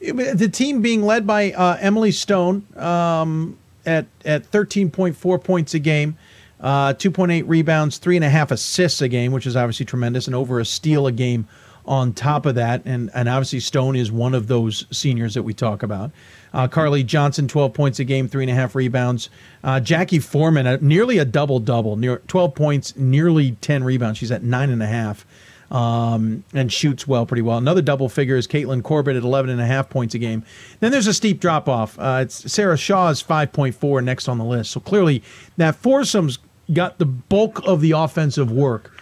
[0.00, 6.16] The team being led by uh, Emily Stone um, at at 13.4 points a game,
[6.60, 10.34] uh, 2.8 rebounds, three and a half assists a game, which is obviously tremendous, and
[10.34, 11.46] over a steal a game
[11.86, 12.82] on top of that.
[12.84, 16.10] And and obviously Stone is one of those seniors that we talk about.
[16.52, 19.28] Uh, Carly Johnson, 12 points a game, three and a half rebounds.
[19.62, 24.18] Uh, Jackie Foreman, uh, nearly a double double, near 12 points, nearly 10 rebounds.
[24.18, 25.26] She's at nine and a half.
[25.70, 27.58] Um, and shoots well, pretty well.
[27.58, 30.44] Another double figure is Caitlin Corbett at 11 and a half points a game.
[30.78, 31.98] Then there's a steep drop off.
[31.98, 34.70] Uh, it's Sarah Shaw's 5.4 next on the list.
[34.70, 35.24] So clearly
[35.56, 36.38] that foursome's
[36.72, 38.95] got the bulk of the offensive work.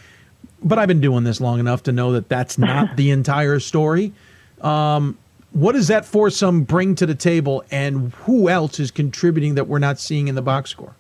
[0.65, 4.13] But I've been doing this long enough to know that that's not the entire story.
[4.63, 5.19] Um,
[5.53, 9.79] what does that foursome bring to the table, and who else is contributing that we're
[9.79, 10.95] not seeing in the box score?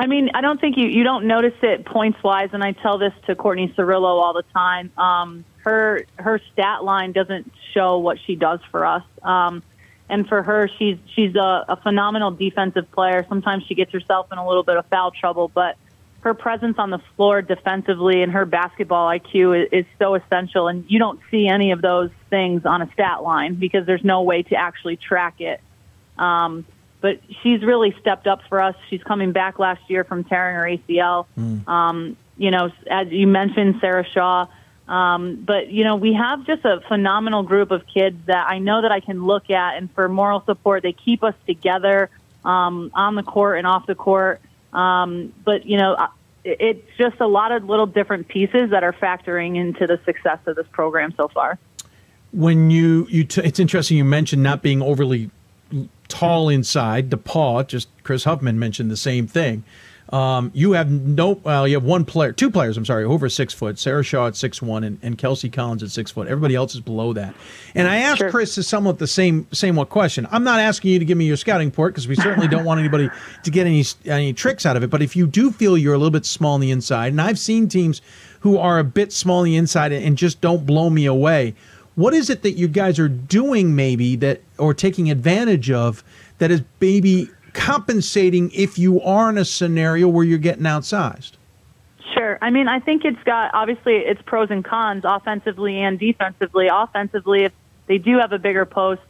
[0.00, 2.96] I mean, I don't think you you don't notice it points wise, and I tell
[2.96, 4.90] this to Courtney Cirillo all the time.
[4.96, 9.62] Um, her her stat line doesn't show what she does for us, um,
[10.08, 13.26] and for her, she's she's a, a phenomenal defensive player.
[13.28, 15.76] Sometimes she gets herself in a little bit of foul trouble, but
[16.20, 20.68] her presence on the floor defensively and her basketball IQ is, is so essential.
[20.68, 24.22] And you don't see any of those things on a stat line because there's no
[24.22, 25.60] way to actually track it.
[26.18, 26.66] Um,
[27.00, 28.76] but she's really stepped up for us.
[28.90, 31.26] She's coming back last year from tearing her ACL.
[31.38, 31.66] Mm.
[31.66, 34.46] Um, you know, as you mentioned, Sarah Shaw.
[34.86, 38.82] Um, but you know, we have just a phenomenal group of kids that I know
[38.82, 42.10] that I can look at, and for moral support, they keep us together
[42.44, 44.40] um, on the court and off the court.
[44.72, 45.96] Um, but you know,
[46.44, 50.56] it's just a lot of little different pieces that are factoring into the success of
[50.56, 51.58] this program so far.
[52.32, 55.30] When you you, t- it's interesting you mentioned not being overly
[56.08, 57.10] tall inside.
[57.10, 59.64] DePauw, just Kris Huffman mentioned the same thing.
[60.10, 63.54] Um, you have no, well, you have one player, two players, I'm sorry, over six
[63.54, 63.78] foot.
[63.78, 66.26] Sarah Shaw at six one, and, and Kelsey Collins at six foot.
[66.26, 67.32] Everybody else is below that.
[67.76, 68.30] And I asked Sure.
[68.30, 70.26] Kris somewhat the same same what question.
[70.32, 72.80] I'm not asking you to give me your scouting report because we certainly don't want
[72.80, 73.08] anybody
[73.44, 74.90] to get any any tricks out of it.
[74.90, 77.38] But if you do feel you're a little bit small on the inside, and I've
[77.38, 78.02] seen teams
[78.40, 81.54] who are a bit small on the inside and just don't blow me away.
[81.94, 86.02] What is it that you guys are doing maybe that or taking advantage of
[86.38, 91.32] that is maybe compensating if you are in a scenario where you're getting outsized?
[92.14, 92.38] Sure.
[92.42, 96.68] I mean, I think it's got obviously its pros and cons offensively and defensively.
[96.72, 97.52] Offensively, if
[97.86, 99.00] they do have a bigger post,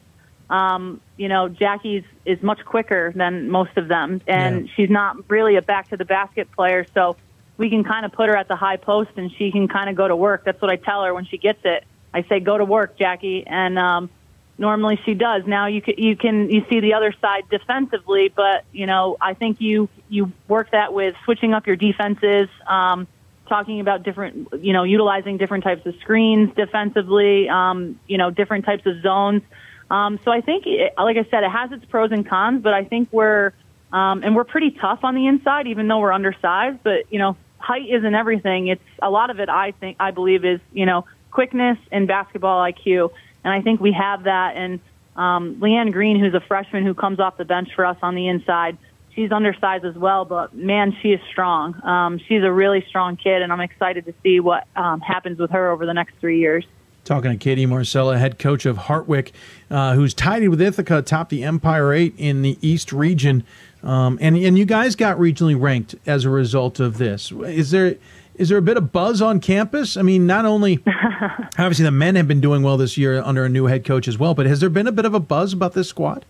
[0.50, 4.72] um, you know, Jackie's is much quicker than most of them, and Yeah.
[4.74, 6.84] she's not really a back to the basket player.
[6.92, 7.16] So
[7.56, 9.96] we can kind of put her at the high post, and she can kind of
[9.96, 10.44] go to work.
[10.44, 11.84] That's what I tell her when she gets it.
[12.12, 14.10] I say, "Go to work, Jackie," and um,
[14.60, 15.42] normally she does.
[15.46, 19.34] Now you can, you can you see the other side defensively, but you know I
[19.34, 23.08] think you you work that with switching up your defenses, um,
[23.48, 28.66] talking about different you know utilizing different types of screens defensively, um, you know different
[28.66, 29.42] types of zones.
[29.90, 32.72] Um, so I think, it, like I said, it has its pros and cons, but
[32.72, 33.52] I think we're
[33.92, 36.78] um, and we're pretty tough on the inside, even though we're undersized.
[36.84, 38.68] But you know, height isn't everything.
[38.68, 39.48] It's a lot of it.
[39.48, 43.10] I think I believe is you know quickness and basketball IQ,
[43.44, 44.56] and I think we have that.
[44.56, 44.80] And
[45.16, 48.28] um, Leanne Green, who's a freshman who comes off the bench for us on the
[48.28, 48.78] inside,
[49.14, 51.80] she's undersized as well, but man, she is strong.
[51.84, 55.50] Um, she's a really strong kid, and I'm excited to see what um, happens with
[55.50, 56.64] her over the next three years.
[57.04, 59.32] Talking to Katie Marcella, head coach of Hartwick,
[59.70, 63.42] uh, who's tied with Ithaca atop the Empire Eight in the East region,
[63.82, 67.32] um, and and you guys got regionally ranked as a result of this.
[67.32, 67.96] Is there
[68.40, 69.98] is there a bit of buzz on campus?
[69.98, 70.82] I mean, not only
[71.58, 74.18] obviously the men have been doing well this year under a new head coach as
[74.18, 76.24] well, but has there been a bit of a buzz about this squad?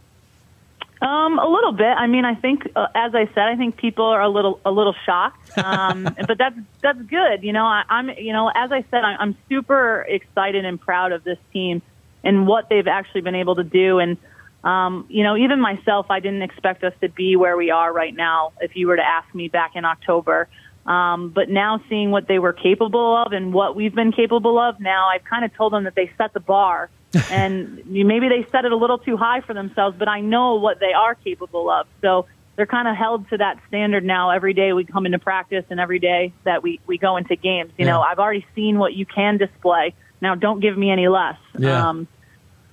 [1.00, 1.86] Um, a little bit.
[1.86, 4.72] I mean, I think, uh, as I said, I think people are a little a
[4.72, 7.44] little shocked, um, but that's that's good.
[7.44, 11.12] You know, I, I'm you know, as I said, I, I'm super excited and proud
[11.12, 11.80] of this team
[12.24, 13.98] and what they've actually been able to do.
[14.00, 14.18] And
[14.64, 18.14] um, you know, even myself, I didn't expect us to be where we are right
[18.14, 18.52] now.
[18.61, 20.48] If you were to ask me back in October,
[20.87, 24.81] um, but now seeing what they were capable of and what we've been capable of,
[24.81, 26.91] now I've kind of told them that they set the bar
[27.31, 30.81] and maybe they set it a little too high for themselves, but I know what
[30.81, 31.87] they are capable of.
[32.01, 32.26] So
[32.57, 34.31] they're kind of held to that standard now.
[34.31, 37.72] Every day we come into practice and every day that we, we go into games.
[37.78, 37.93] You yeah.
[37.93, 39.95] know, I've already seen what you can display.
[40.20, 41.39] Now don't give me any less.
[41.59, 41.89] Yeah.
[41.89, 42.07] Um,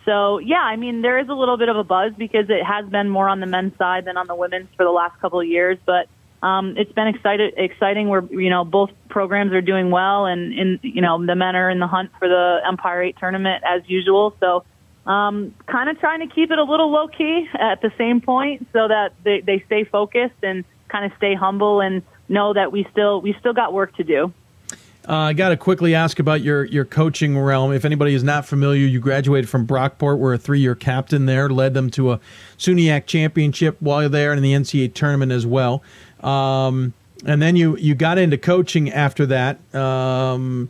[0.06, 2.86] so yeah, I mean, there is a little bit of a buzz because it has
[2.90, 5.48] been more on the men's side than on the women's for the last couple of
[5.48, 6.08] years, but
[6.42, 8.10] um, it's been excited, exciting.
[8.10, 11.70] We're, you know, both programs are doing well, and in, you know, the men are
[11.70, 14.36] in the hunt for the Empire Eight tournament as usual.
[14.40, 14.64] So,
[15.10, 18.68] um, kind of trying to keep it a little low key at the same point,
[18.72, 22.86] so that they, they stay focused and kind of stay humble and know that we
[22.92, 24.32] still we still got work to do.
[25.08, 27.72] Uh, I got to quickly ask about your your coaching realm.
[27.72, 31.50] If anybody is not familiar, you graduated from Brockport, were a three year captain there,
[31.50, 32.20] led them to a
[32.58, 35.82] SUNYAC championship while you're there, and in the NCAA tournament as well.
[36.24, 36.94] Um,
[37.26, 39.76] and then you you got into coaching after that.
[39.76, 40.70] Um,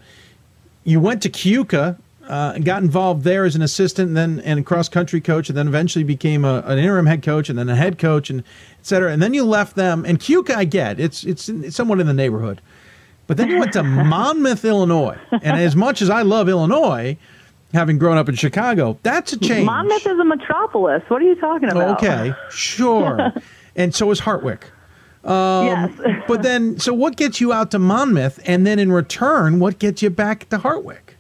[0.84, 4.66] you went to Keuka, uh, and got involved there as an assistant, and then and
[4.66, 7.76] cross country coach, and then eventually became a, an interim head coach, and then a
[7.76, 8.41] head coach, and
[8.80, 9.12] et cetera.
[9.12, 10.06] And then you left them.
[10.06, 12.62] And Keuka, I get it's it's, it's somewhat in the neighborhood,
[13.28, 15.18] but then you went to Monmouth, Illinois.
[15.32, 17.18] And as much as I love Illinois,
[17.74, 19.66] having grown up in Chicago, that's a change.
[19.66, 21.04] Monmouth is a metropolis.
[21.08, 22.04] What are you talking about?
[22.04, 23.34] Okay, sure.
[23.76, 24.64] and so is Hartwick.
[25.24, 26.24] Um, yes.
[26.28, 30.01] but then, so what gets you out to Monmouth, and then in return, what gets
[30.01, 31.15] you back to Hartwick?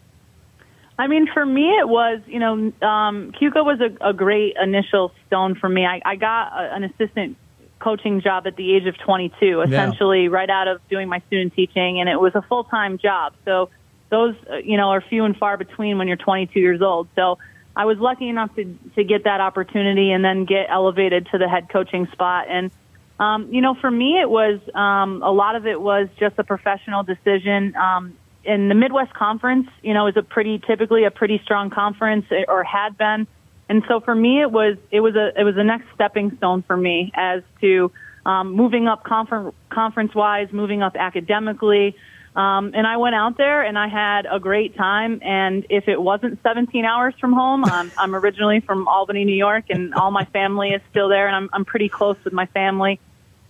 [0.99, 2.53] I mean, for me, it was you know,
[2.87, 5.85] um, Keuka was a, a great initial stone for me.
[5.85, 7.37] I, I got a, an assistant
[7.79, 10.29] coaching job at the age of 22, essentially yeah.
[10.29, 13.33] right out of doing my student teaching, and it was a full time job.
[13.45, 13.69] So
[14.09, 17.07] those uh, you know are few and far between when you're 22 years old.
[17.15, 17.37] So
[17.75, 21.47] I was lucky enough to to get that opportunity and then get elevated to the
[21.47, 22.71] head coaching spot and
[23.19, 26.43] um, you know, for me, it was um, a lot of it was just a
[26.43, 27.75] professional decision.
[27.75, 32.25] Um, in the Midwest Conference, you know, is a pretty typically a pretty strong conference,
[32.31, 33.27] eh, or had been,
[33.69, 36.63] and so for me, it was it was a it was a next stepping stone
[36.63, 37.91] for me as to
[38.25, 41.95] um, moving up confer- conference wise, moving up academically.
[42.35, 45.19] Um, and I went out there and I had a great time.
[45.23, 49.65] And if it wasn't 17 hours from home, I'm, I'm originally from Albany, New York,
[49.69, 52.99] and all my family is still there, and I'm, I'm pretty close with my family.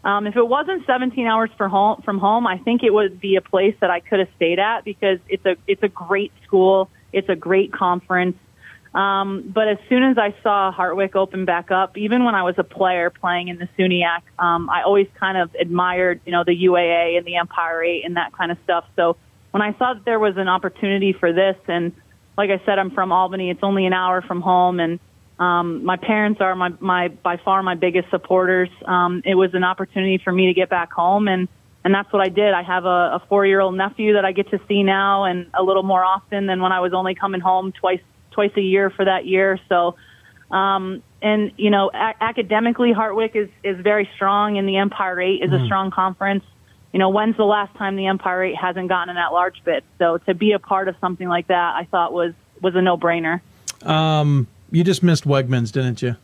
[0.04, 3.36] Um, if it wasn't 17 hours for home, from home, I think it would be
[3.36, 6.90] a place that I could have stayed at because it's a it's a great school,
[7.12, 8.38] it's a great conference.
[8.94, 12.56] Um, but as soon as I saw Hartwick open back up, even when I was
[12.58, 16.56] a player playing in the SUNYAC, um, I always kind of admired, you know, the
[16.56, 18.86] UAA and the Empire Eight and that kind of stuff.
[18.96, 19.18] So
[19.52, 21.92] when I saw that there was an opportunity for this, and
[22.38, 25.00] like I said, I'm from Albany, it's only an hour from home, and
[25.40, 28.70] um, my parents are my, my by far my biggest supporters.
[28.86, 31.48] Um, it was an opportunity for me to get back home, and
[31.84, 32.54] and that's what I did.
[32.54, 35.50] I have a, a four year old nephew that I get to see now, and
[35.54, 38.90] a little more often than when I was only coming home twice twice a year
[38.90, 39.60] for that year.
[39.70, 39.96] So,
[40.50, 45.44] um, and you know, a- academically, Hartwick is is very strong, and the Empire Eight
[45.44, 45.62] is mm.
[45.62, 46.44] a strong conference.
[46.94, 49.84] You know, when's the last time the Empire Eight hasn't gotten an at large bid?
[50.00, 52.98] So to be a part of something like that, I thought was was a no
[52.98, 53.42] brainer.
[53.84, 56.16] Um, you just missed Wegmans, didn't you?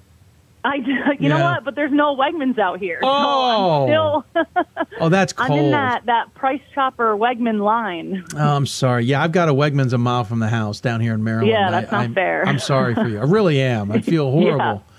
[0.64, 0.92] I do.
[1.20, 1.38] You yeah.
[1.38, 1.64] know what?
[1.64, 3.00] But there's no Wegmans out here.
[3.02, 4.86] Oh, so still.
[5.00, 5.52] oh, that's cold.
[5.52, 8.26] I'm in that that Price Chopper Wegman line.
[8.36, 9.06] Oh, I'm sorry.
[9.06, 11.48] Yeah, I've got a Wegmans a mile from the house down here in Maryland.
[11.50, 12.46] Yeah, that's I, not fair.
[12.46, 13.20] I'm sorry for you.
[13.20, 13.92] I really am.
[13.92, 14.84] I feel horrible.
[14.86, 14.93] yeah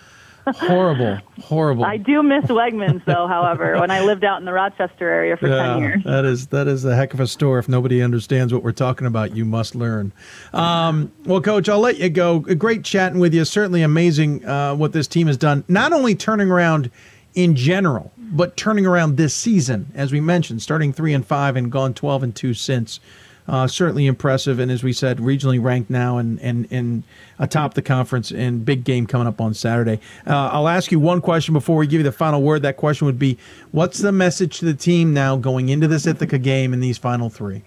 [0.47, 1.85] horrible, horrible.
[1.85, 3.27] I do miss Wegmans, though.
[3.27, 6.49] However, when I lived out in the Rochester area for yeah, ten years, that is
[6.49, 7.59] that is a heck of a store.
[7.59, 10.13] If nobody understands what we're talking about, you must learn.
[10.53, 12.41] Um, well, Coach, I'll let you go.
[12.41, 13.45] Great chatting with you.
[13.45, 15.65] Certainly amazing uh, what this team has done.
[15.69, 16.91] Not only turning around
[17.35, 21.71] in general, but turning around this season, as we mentioned, starting three and five and
[21.71, 23.01] gone twelve and two since.
[23.47, 27.03] Uh, certainly impressive, and as we said, regionally ranked now and and and
[27.39, 28.31] atop the conference.
[28.31, 30.01] And big game coming up on Saturday.
[30.27, 32.63] Uh, I'll ask you one question before we give you the final word.
[32.63, 33.37] That question would be,
[33.71, 37.29] what's the message to the team now going into this Ithaca game in these final
[37.29, 37.63] three?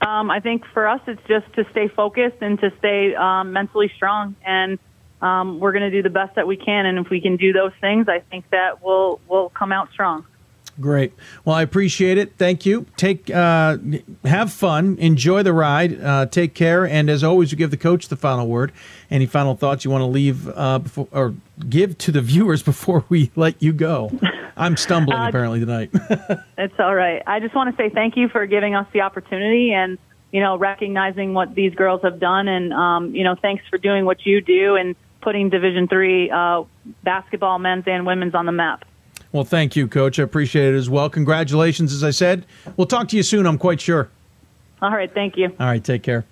[0.00, 3.92] Um, I think for us, it's just to stay focused and to stay um, mentally
[3.94, 4.78] strong, and
[5.20, 6.86] um, we're going to do the best that we can.
[6.86, 10.24] And if we can do those things, I think that we'll we'll come out strong.
[10.80, 11.12] Great.
[11.44, 12.34] Well, I appreciate it.
[12.36, 12.86] Thank you.
[12.96, 13.78] Take uh,
[14.24, 14.96] have fun.
[14.98, 16.00] Enjoy the ride.
[16.00, 16.86] Uh, take care.
[16.86, 18.70] And as always, you give the coach the final word.
[19.10, 21.34] Any final thoughts you want to leave uh, before or
[21.68, 24.12] give to the viewers before we let you go?
[24.56, 25.90] I'm stumbling Uh, apparently tonight.
[26.58, 27.22] It's all right.
[27.26, 29.96] I just want to say thank you for giving us the opportunity and
[30.32, 34.04] you know recognizing what these girls have done, and um, you know thanks for doing
[34.04, 36.64] what you do and putting Division three uh,
[37.04, 38.84] basketball, men's and women's, on the map.
[39.32, 40.18] Well, thank you, coach.
[40.18, 41.10] I appreciate it as well.
[41.10, 42.46] Congratulations, as I said.
[42.76, 43.46] We'll talk to you soon.
[43.46, 44.08] I'm quite sure.
[44.80, 45.46] All right, thank you.
[45.58, 46.24] All right, take care.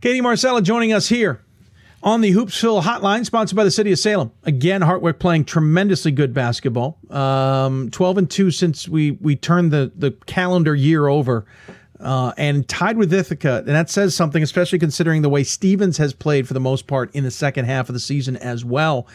[0.00, 1.40] Katie Marcella joining us here
[2.02, 4.30] on the Hoopsville Hotline, sponsored by the City of Salem.
[4.44, 6.98] Again, Hartwick playing tremendously good basketball.
[7.10, 11.46] Um, Twelve and two since we we turned the the calendar year over,
[11.98, 16.12] uh, and tied with Ithaca, and that says something, especially considering the way Stevens has
[16.12, 19.06] played for the most part in the second half of the season as well.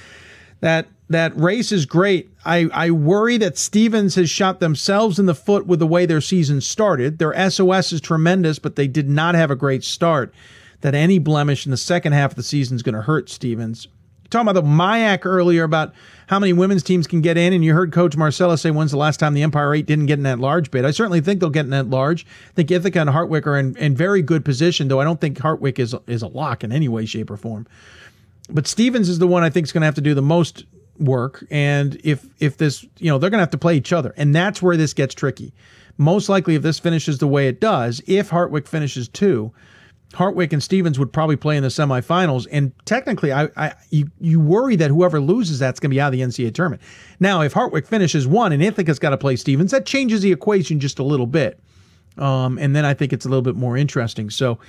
[0.61, 2.29] That that race is great.
[2.45, 6.21] I, I worry that Stevens has shot themselves in the foot with the way their
[6.21, 7.19] season started.
[7.19, 10.33] Their SOS is tremendous, but they did not have a great start.
[10.79, 13.87] That any blemish in the second half of the season is going to hurt Stevens.
[14.29, 15.93] Talking about the MIAC earlier about
[16.27, 18.97] how many women's teams can get in, and you heard Coach Marcella say when's the
[18.97, 20.85] last time the Empire 8 didn't get in that large bid.
[20.85, 22.25] I certainly think they'll get in that large.
[22.51, 25.37] I think Ithaca and Hartwick are in, in very good position, though I don't think
[25.37, 27.67] Hartwick is, is a lock in any way, shape, or form
[28.49, 30.65] but Stevens is the one I think is going to have to do the most
[30.97, 31.45] work.
[31.49, 34.35] And if if this, you know, they're going to have to play each other, and
[34.35, 35.53] that's where this gets tricky.
[35.97, 39.51] Most likely, if this finishes the way it does, if Hartwick finishes two,
[40.13, 42.47] Hartwick and Stevens would probably play in the semifinals.
[42.51, 46.13] And technically, I, I you you worry that whoever loses that's going to be out
[46.13, 46.81] of the NCAA tournament.
[47.19, 50.79] Now, if Hartwick finishes one and Ithaca's got to play Stevens, that changes the equation
[50.79, 51.60] just a little bit.
[52.17, 54.29] Um, and then I think it's a little bit more interesting.
[54.29, 54.59] So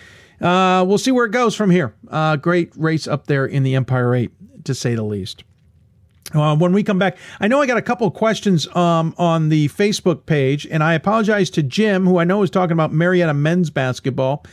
[0.41, 1.95] uh, we'll see where it goes from here.
[2.09, 5.45] Uh, great race up there in the Empire 8, to say the least.
[6.35, 9.69] Uh, when we come back, I know I got a couple questions um, on the
[9.69, 13.71] Facebook page, and I apologize to Jim, who I know is talking about Marietta men's
[13.71, 14.45] basketball,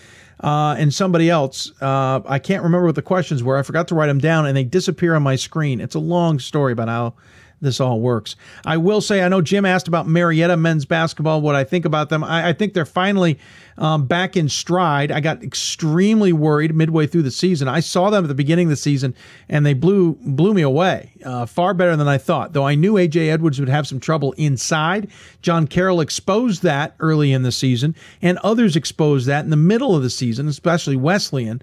[0.41, 1.71] uh, and somebody else.
[1.81, 3.57] Uh, I can't remember what the questions were.
[3.57, 5.79] I forgot to write them down, and they disappear on my screen.
[5.79, 7.13] It's a long story about how
[7.61, 8.35] this all works.
[8.65, 12.09] I will say, I know Jim asked about Marietta men's basketball, what I think about
[12.09, 12.23] them.
[12.23, 13.37] I, I think they're finally
[13.77, 15.11] um, back in stride.
[15.11, 17.67] I got extremely worried midway through the season.
[17.67, 19.15] I saw them at the beginning of the season,
[19.47, 22.53] and they blew blew me away, uh, far better than I thought.
[22.53, 25.09] Though I knew AJ Edwards would have some trouble inside.
[25.41, 29.95] John Carroll exposed that early in the season, and others exposed that in the middle
[29.95, 31.61] of the season, especially Wesleyan.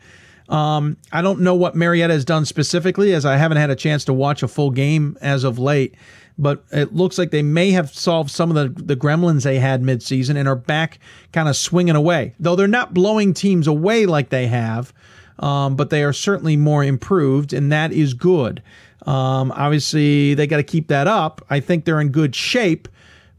[0.49, 4.05] Um, I don't know what Marietta has done specifically, as I haven't had a chance
[4.05, 5.94] to watch a full game as of late.
[6.38, 9.82] But it looks like they may have solved some of the, the gremlins they had
[9.82, 10.99] midseason and are back
[11.32, 12.34] kind of swinging away.
[12.38, 14.92] Though they're not blowing teams away like they have,
[15.38, 18.62] um, but they are certainly more improved, and that is good.
[19.07, 21.44] Um, obviously, they got to keep that up.
[21.49, 22.88] I think they're in good shape.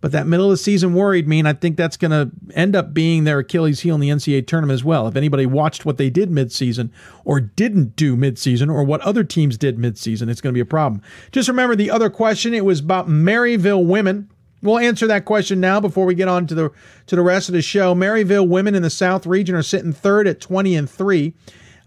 [0.08, 2.78] But that middle of the season worried me, and I think that's going to end
[2.78, 5.06] up being their Achilles heel in the NCAA tournament as well.
[5.06, 6.92] If anybody watched what they did midseason
[7.26, 10.66] or didn't do midseason or what other teams did midseason, it's going to be a
[10.66, 11.02] problem.
[11.34, 14.32] Just remember the other question, it was about Maryville women.
[14.62, 16.72] We'll answer that question now before we get on to the
[17.08, 17.94] to the rest of the show.
[17.94, 21.34] Maryville women in the South region are sitting third at 20 and 3.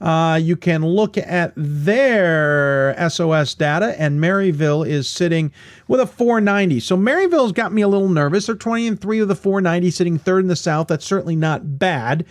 [0.01, 5.53] Uh, you can look at their SOS data, and Maryville is sitting
[5.88, 6.80] with a 490.
[6.80, 8.46] So Maryville's got me a little nervous.
[8.46, 10.88] They're 20 and 3 with a 490, sitting third in the South.
[10.88, 12.24] That's certainly not bad.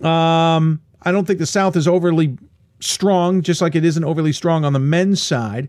[0.00, 2.38] Um, I don't think the South is overly
[2.80, 5.68] strong, just like it isn't overly strong on the men's side.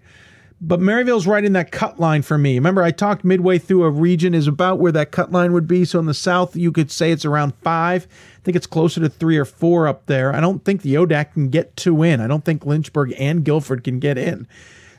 [0.61, 2.55] But Maryville's right in that cut line for me.
[2.55, 5.83] Remember, I talked midway through a region is about where that cut line would be.
[5.83, 8.07] So in the south, you could say it's around five.
[8.37, 10.33] I think it's closer to three or four up there.
[10.33, 12.21] I don't think the ODAC can get two in.
[12.21, 14.47] I don't think Lynchburg and Guilford can get in.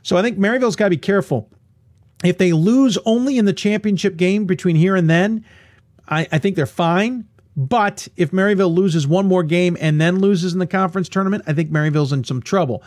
[0.03, 1.49] So I think Maryville's got to be careful.
[2.23, 5.45] If they lose only in the championship game between here and then,
[6.09, 7.27] I, I think they're fine.
[7.57, 11.53] But if Maryville loses one more game and then loses in the conference tournament, I
[11.53, 12.83] think Maryville's in some trouble.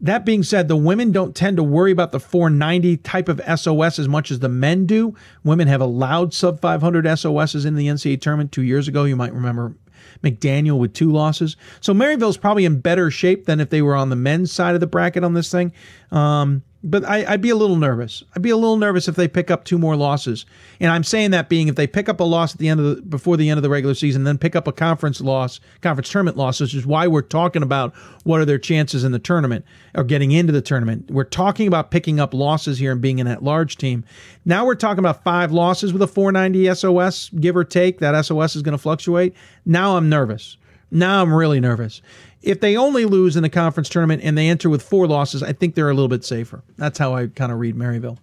[0.00, 3.98] That being said, the women don't tend to worry about the 490 type of SOS
[3.98, 5.14] as much as the men do.
[5.42, 9.04] Women have allowed sub 500 SOSs in the NCAA tournament two years ago.
[9.04, 9.74] You might remember
[10.22, 11.56] McDaniel with two losses.
[11.80, 14.80] So Maryville's probably in better shape than if they were on the men's side of
[14.80, 15.72] the bracket on this thing.
[16.12, 18.22] Um, but I, would be a little nervous.
[18.34, 20.46] I'd be a little nervous if they pick up two more losses.
[20.78, 22.96] And I'm saying that being if they pick up a loss at the end of
[22.96, 26.08] the before the end of the regular season, then pick up a conference loss, conference
[26.08, 29.64] tournament loss, which is why we're talking about what are their chances in the tournament
[29.96, 31.10] or getting into the tournament.
[31.10, 34.04] We're talking about picking up losses here and being an at-large team.
[34.44, 37.98] Now we're talking about five losses with a 490 SOS, give or take.
[37.98, 39.34] That SOS is going to fluctuate.
[39.66, 40.56] Now I'm nervous.
[40.90, 42.00] Now I'm really nervous.
[42.42, 45.52] If they only lose in the conference tournament and they enter with four losses, I
[45.52, 46.62] think they're a little bit safer.
[46.76, 48.18] That's how I kind of read Maryville.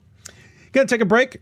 [0.71, 1.37] Gonna take a break.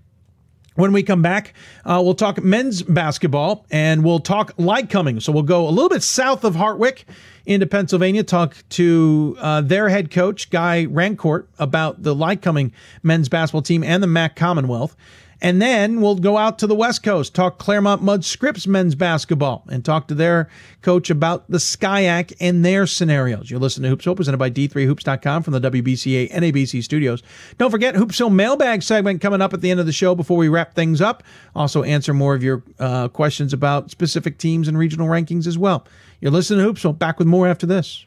[0.76, 1.54] When we come back,
[1.86, 5.22] uh, we'll talk men's basketball and we'll talk Lycoming.
[5.22, 7.04] So we'll go a little bit south of Hartwick
[7.46, 12.72] into Pennsylvania, talk to uh, their head coach, Guy Rancourt, about the Lycoming
[13.04, 14.96] men's basketball team and the MAC Commonwealth.
[15.44, 19.66] And then we'll go out to the West Coast, talk Claremont Mudd Scripps men's basketball,
[19.70, 20.50] and talk to their
[20.82, 23.52] coach about the SCIAC and their scenarios.
[23.52, 27.22] You're listening to Hoopsville, presented by D3Hoops.com from the WBCA NABC studios.
[27.58, 30.48] Don't forget Hoopsville mailbag segment coming up at the end of the show before we
[30.48, 31.24] wrap things up.
[31.54, 35.86] Also answer more of your uh, questions about specific teams and regional rankings as well.
[36.22, 36.98] You're listening to Hoopsville.
[36.98, 38.06] Back with more after this.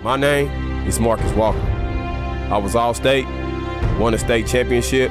[0.00, 0.48] My name
[0.86, 1.58] is Marcus Walker.
[1.58, 3.26] I was All-State,
[3.98, 5.10] won a state championship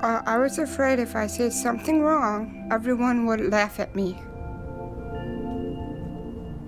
[0.00, 4.16] Uh, I was afraid if I said something wrong, everyone would laugh at me.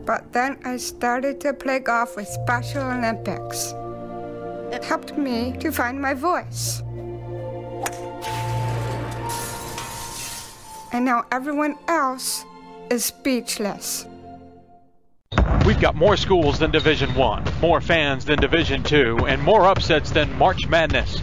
[0.05, 3.73] But then I started to play golf with Special Olympics.
[4.73, 6.83] It helped me to find my voice.
[10.93, 12.45] And now everyone else
[12.91, 14.07] is speechless.
[15.65, 20.11] We've got more schools than Division 1, more fans than Division 2, and more upsets
[20.11, 21.23] than March Madness.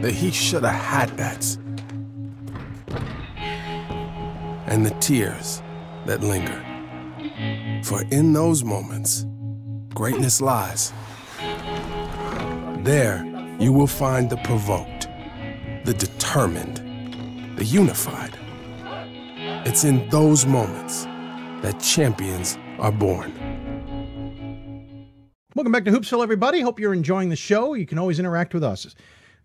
[0.00, 1.56] that he should have had that.
[4.66, 5.62] And the tears
[6.06, 6.64] that linger.
[7.84, 9.26] For in those moments,
[9.94, 10.92] greatness lies.
[12.82, 13.24] There,
[13.58, 15.08] you will find the provoked,
[15.84, 16.78] the determined,
[17.58, 18.38] the unified.
[19.66, 21.04] It's in those moments
[21.62, 23.34] that champions are born.
[25.54, 26.62] Welcome back to Hoopsville, everybody.
[26.62, 27.74] Hope you're enjoying the show.
[27.74, 28.94] You can always interact with us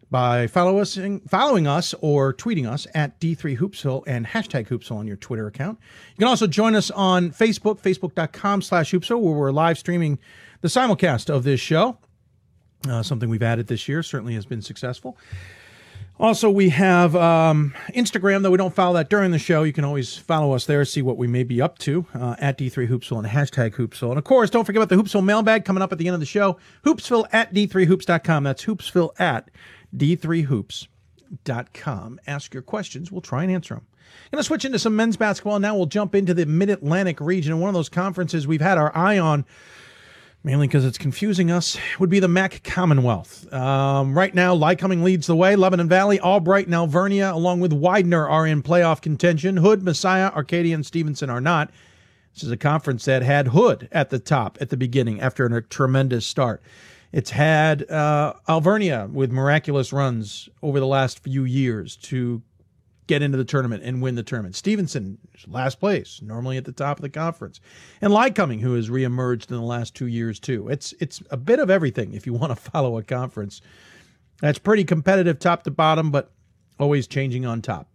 [0.10, 0.98] by follow us,
[1.28, 5.80] following us or tweeting us at D3Hoopsville and hashtag Hoopsville on your Twitter account.
[6.12, 10.20] You can also join us on Facebook, facebook.com slash Hoopsville, where we're live streaming
[10.62, 11.98] the simulcast of this show.
[12.88, 15.18] Uh, something we've added this year, certainly has been successful.
[16.18, 19.64] Also, we have um, Instagram, though we don't follow that during the show.
[19.64, 22.58] You can always follow us there, see what we may be up to uh, at
[22.58, 24.12] D3Hoopsville and hashtag Hoopsville.
[24.12, 26.22] And of course, don't forget about the Hoopsville mailbag coming up at the end of
[26.22, 26.58] the show.
[26.86, 28.46] Hoopsville at D3Hoops.com.
[28.46, 29.52] That's Hoopsville at
[29.98, 32.20] d3hoops.com.
[32.28, 33.12] Ask your questions.
[33.12, 33.88] We'll try and answer them.
[34.32, 35.60] Going to switch into some men's basketball.
[35.60, 37.60] Now we'll jump into the Mid Atlantic region.
[37.60, 39.46] One of those conferences we've had our eye on,
[40.44, 43.52] mainly because it's confusing us, would be the MAC Commonwealth.
[43.54, 45.56] Um, right now, Lycoming leads the way.
[45.56, 49.58] Lebanon Valley, Albright, and Alvernia, along with Widener, are in playoff contention.
[49.58, 51.72] Hood, Messiah, Arcadia, and Stevenson are not.
[52.34, 55.62] This is a conference that had Hood at the top at the beginning after a
[55.62, 56.62] tremendous start.
[57.16, 62.42] It's had uh, Alvernia with miraculous runs over the last few years to
[63.08, 64.54] get into the tournament and win the tournament.
[64.54, 65.18] Stevenson,
[65.48, 67.62] last place, normally at the top of the conference.
[68.02, 70.68] And Lycoming, who has reemerged in the last two years, too.
[70.68, 73.62] It's, it's a bit of everything if you want to follow a conference.
[74.42, 76.34] That's pretty competitive top to bottom, but
[76.82, 77.88] always changing on top.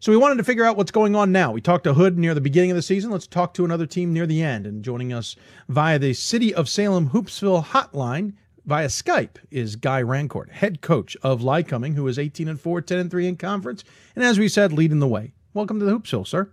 [0.00, 1.52] So we wanted to figure out what's going on now.
[1.52, 3.10] We talked to Hood near the beginning of the season.
[3.10, 4.66] Let's talk to another team near the end.
[4.66, 5.36] And joining us
[5.68, 8.32] via the City of Salem Hoopsville hotline
[8.64, 12.98] via Skype is Guy Rancourt, head coach of Lycoming, who is 18 and 4, 10
[12.98, 13.84] and 3 in conference,
[14.14, 15.32] and as we said, leading the way.
[15.52, 16.50] Welcome to the Hoopsville, sir.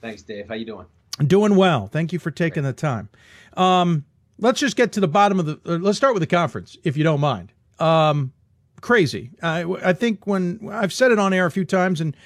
[0.00, 0.48] Thanks, Dave.
[0.48, 0.86] How you doing?
[1.26, 1.86] Doing well.
[1.88, 2.76] Thank you for taking Great.
[2.76, 3.08] the time.
[3.54, 4.04] Um,
[4.38, 5.60] let's just get to the bottom of the.
[5.66, 7.52] Uh, let's start with the conference, if you don't mind.
[7.78, 8.32] Um,
[8.80, 9.30] crazy.
[9.42, 12.16] I, I think when I've said it on air a few times, and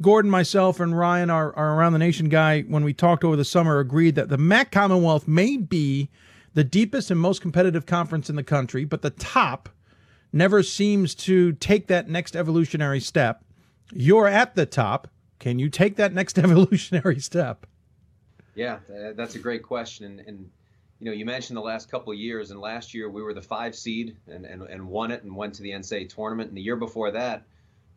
[0.00, 3.44] Gordon, myself, and Ryan, our, our Around the Nation guy, when we talked over the
[3.44, 6.10] summer, agreed that the MAC Commonwealth may be
[6.54, 9.68] the deepest and most competitive conference in the country, but the top
[10.32, 13.44] never seems to take that next evolutionary step.
[13.92, 15.08] You're at the top.
[15.38, 17.66] Can you take that next evolutionary step?
[18.54, 18.78] Yeah,
[19.16, 20.04] that's a great question.
[20.06, 20.50] And, and
[21.00, 23.42] you know, you mentioned the last couple of years, and last year we were the
[23.42, 26.48] five seed and, and, and won it and went to the NCAA tournament.
[26.48, 27.44] And the year before that,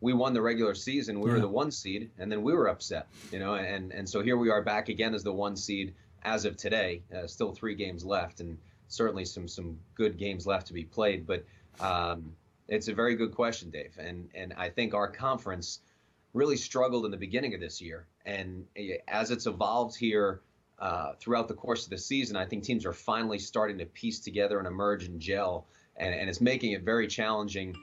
[0.00, 1.20] we won the regular season.
[1.20, 1.36] We yeah.
[1.36, 3.08] were the one seed, and then we were upset.
[3.32, 6.44] You know, and and so here we are back again as the one seed as
[6.44, 7.02] of today.
[7.14, 8.58] Uh, still three games left, and
[8.88, 11.26] certainly some some good games left to be played.
[11.26, 11.44] But
[11.80, 12.32] um,
[12.68, 13.96] it's a very good question, Dave.
[13.98, 15.80] And and I think our conference
[16.34, 20.40] really struggled in the beginning of this year, and eh, as it's evolved here
[20.78, 24.20] uh, throughout the course of the season, I think teams are finally starting to piece
[24.20, 25.66] together and emerge and gel,
[25.96, 27.74] and, and it's making it very challenging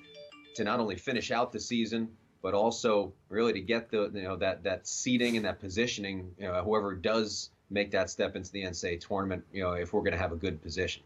[0.55, 2.09] to not only finish out the season,
[2.41, 6.31] but also really to get the you know that that seating and that positioning.
[6.37, 10.01] You know, whoever does make that step into the NCAA tournament, you know, if we're
[10.01, 11.03] going to have a good position.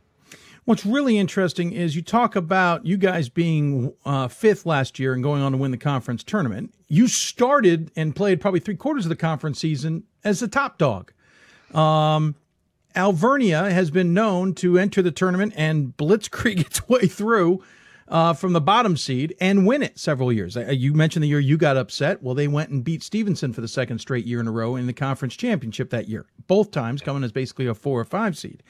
[0.66, 5.24] What's really interesting is you talk about you guys being uh, fifth last year and
[5.24, 6.74] going on to win the conference tournament.
[6.88, 11.12] You started and played probably three quarters of the conference season as the top dog.
[11.74, 12.36] Um,
[12.96, 17.64] Alvernia has been known to enter the tournament and blitzkrieg its way through
[18.10, 20.58] uh, from the bottom seed and win it several years.
[20.58, 22.22] Uh, you mentioned the year you got upset.
[22.22, 24.88] Well, they went and beat Stevenson for the second straight year in a row in
[24.88, 28.64] the conference championship that year, both times coming as basically a four or five seed.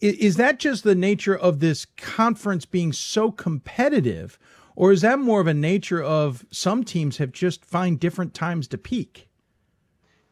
[0.00, 4.38] Is that just the nature of this conference being so competitive,
[4.74, 8.66] or is that more of a nature of some teams have just find different times
[8.68, 9.28] to peak?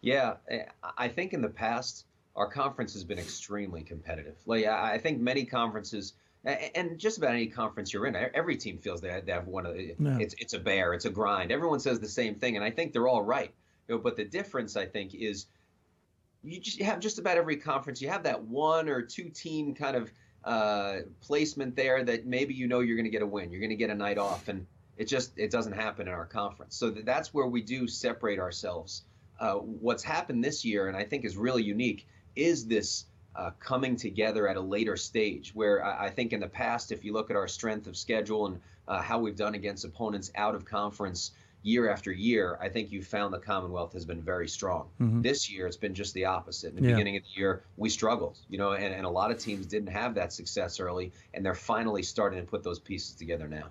[0.00, 0.62] Yeah, eh,
[0.96, 4.36] I think in the past our conference has been extremely competitive.
[4.46, 9.00] Like I think many conferences and just about any conference you're in, every team feels
[9.00, 10.18] they have one of the, no.
[10.18, 11.50] it's it's a bear, it's a grind.
[11.50, 13.52] Everyone says the same thing, and I think they're all right.
[13.88, 15.46] You know, but the difference, I think, is
[16.44, 18.00] you just have just about every conference.
[18.00, 20.12] You have that one or two team kind of
[20.44, 23.70] uh, placement there that maybe you know you're going to get a win, you're going
[23.70, 24.66] to get a night off, and
[24.96, 26.76] it just it doesn't happen in our conference.
[26.76, 29.02] So that's where we do separate ourselves.
[29.40, 33.04] Uh, what's happened this year, and I think is really unique, is this
[33.38, 35.52] uh, coming together at a later stage.
[35.54, 38.46] Where I, I, think in the past, if you look at our strength of schedule
[38.46, 41.30] and uh, how we've done against opponents out of conference
[41.62, 44.88] year after year, I think you found the Commonwealth has been very strong.
[45.00, 45.22] Mm-hmm.
[45.22, 46.70] This year, it's been just the opposite.
[46.70, 46.94] In the yeah.
[46.94, 49.90] beginning of the year, we struggled, you know, and, and a lot of teams didn't
[49.90, 53.68] have that success early, and they're finally starting to put those pieces together now.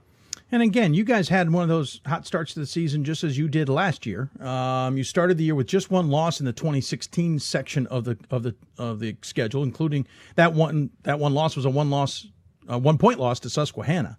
[0.51, 3.37] And again, you guys had one of those hot starts to the season just as
[3.37, 4.29] you did last year.
[4.39, 8.17] Um, you started the year with just one loss in the 2016 section of the
[8.31, 12.27] of the of the schedule, including that one that one loss was a one loss,
[12.65, 14.17] one point loss to Susquehanna.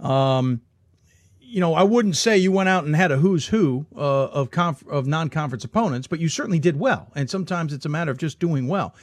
[0.00, 0.62] Um,
[1.40, 4.50] you know, I wouldn't say you went out and had a who's who uh, of
[4.50, 7.10] conf- of non-conference opponents, but you certainly did well.
[7.14, 8.94] And sometimes it's a matter of just doing well.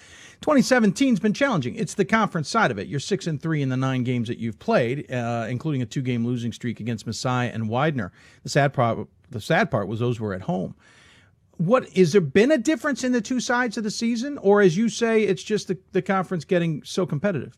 [0.41, 1.75] 2017's been challenging.
[1.75, 2.87] It's the conference side of it.
[2.87, 6.25] You're six and three in the nine games that you've played, uh, including a two-game
[6.25, 8.11] losing streak against Messiah and Widener.
[8.43, 10.75] The sad part, the sad part was those were at home.
[11.57, 14.77] What is there been a difference in the two sides of the season, or as
[14.77, 17.57] you say, it's just the, the conference getting so competitive?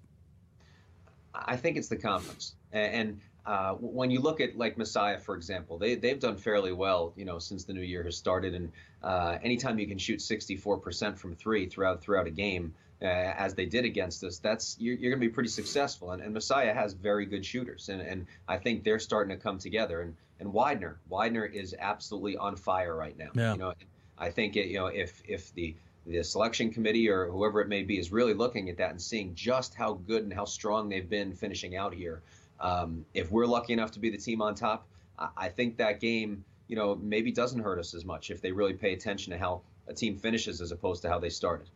[1.36, 5.78] I think it's the conference, and uh, when you look at like Messiah, for example,
[5.78, 8.53] they they've done fairly well, you know, since the new year has started.
[8.53, 8.72] And
[9.03, 13.66] uh, anytime you can shoot 64% from three throughout throughout a game, uh, as they
[13.66, 16.11] did against us, that's you're, you're going to be pretty successful.
[16.11, 19.57] And, and Messiah has very good shooters, and and I think they're starting to come
[19.57, 20.02] together.
[20.02, 23.30] And and Widener, Widener is absolutely on fire right now.
[23.34, 23.53] Yeah.
[23.53, 23.74] You know,
[24.18, 25.76] I think it, you know if if the
[26.06, 29.36] the selection committee or whoever it may be is really looking at that and seeing
[29.36, 32.22] just how good and how strong they've been finishing out here.
[32.60, 34.88] Um, if we're lucky enough to be the team on top,
[35.18, 38.52] I, I think that game, you know, maybe doesn't hurt us as much if they
[38.52, 41.69] really pay attention to how a team finishes as opposed to how they started.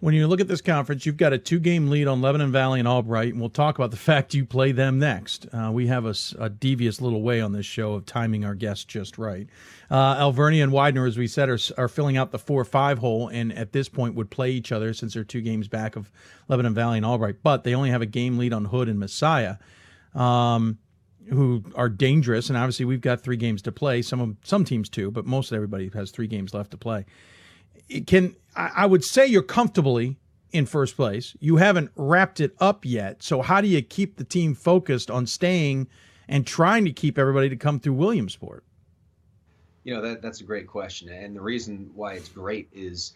[0.00, 2.78] When you look at this conference, you've got a two game lead on Lebanon Valley
[2.78, 5.48] and Albright, and we'll talk about the fact you play them next.
[5.52, 8.84] Uh, we have a, a, devious little way on this show of timing our guests
[8.84, 9.48] just right.
[9.90, 13.26] Uh, Alvernia and Widener, as we said, are, are filling out the 4 5 hole,
[13.26, 16.12] and at this point would play each other since they're two games back of
[16.46, 19.56] Lebanon Valley and Albright, but they only have a game lead on Hood and Messiah
[20.14, 20.78] um,
[21.28, 22.48] who are dangerous.
[22.48, 24.02] And obviously, we've got three games to play.
[24.02, 27.04] Some of, some teams two, but most everybody has three games left to play.
[27.88, 30.18] It can I, I would say you're comfortably
[30.52, 31.36] in first place.
[31.40, 33.22] You haven't wrapped it up yet.
[33.22, 35.88] So how do you keep the team focused on staying
[36.28, 38.64] and trying to keep everybody to come through Williamsport?
[39.84, 43.14] You know that that's a great question, and the reason why it's great is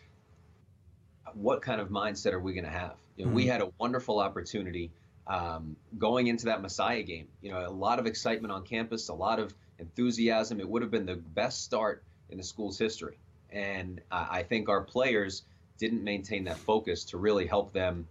[1.35, 2.95] what kind of mindset are we going to have?
[3.17, 3.37] You know, mm-hmm.
[3.37, 4.91] we had a wonderful opportunity
[5.27, 7.29] um, going into that Messiah game.
[7.41, 10.61] You know, a lot of excitement on campus, a lot of enthusiasm.
[10.61, 13.17] It would have been the best start in the school's history.
[13.51, 15.43] And I think our players
[15.79, 18.09] didn't maintain that focus to really help them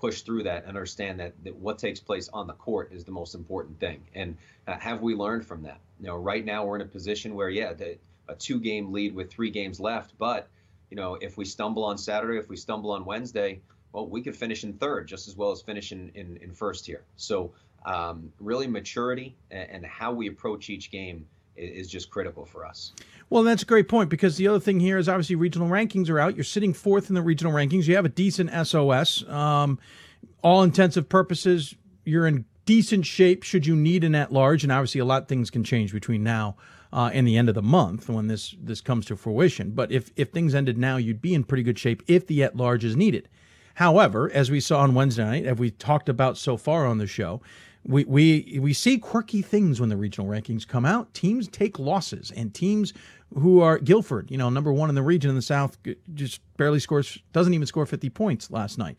[0.00, 3.10] push through that and understand that, that what takes place on the court is the
[3.10, 4.00] most important thing.
[4.14, 4.36] And
[4.66, 5.80] uh, have we learned from that?
[6.00, 7.98] You know, right now we're in a position where, yeah, the,
[8.28, 10.16] a two game lead with three games left.
[10.18, 10.48] But,
[10.90, 13.60] you know, if we stumble on Saturday, if we stumble on Wednesday,
[13.98, 17.02] well, we could finish in third just as well as finish in, in, first here.
[17.16, 17.52] So,
[17.84, 21.26] um, really, maturity and, and how we approach each game
[21.56, 22.92] is just critical for us.
[23.28, 26.20] Well, that's a great point because the other thing here is obviously regional rankings are
[26.20, 26.36] out.
[26.36, 27.88] You're sitting fourth in the regional rankings.
[27.88, 29.28] You have a decent SOS.
[29.28, 29.80] Um,
[30.42, 34.62] all intensive purposes, you're in decent shape should you need an at large.
[34.62, 36.54] And obviously, a lot of things can change between now
[36.92, 39.72] uh, and the end of the month when this this comes to fruition.
[39.72, 42.56] But if if things ended now, you'd be in pretty good shape if the at
[42.56, 43.28] large is needed.
[43.78, 47.06] However, as we saw on Wednesday night, as we talked about so far on the
[47.06, 47.40] show,
[47.84, 51.14] we, we we see quirky things when the regional rankings come out.
[51.14, 52.92] Teams take losses, and teams
[53.34, 55.78] who are Guilford, you know, number one in the region in the South,
[56.14, 58.96] just barely scores, doesn't even score 50 points last night.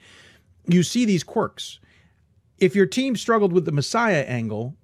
[0.65, 1.81] You see these quirks.
[2.57, 4.77] If your team struggled with the Messiah angle,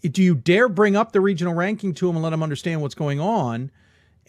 [0.00, 2.94] do you dare bring up the regional ranking to them and let them understand what's
[2.94, 3.70] going on?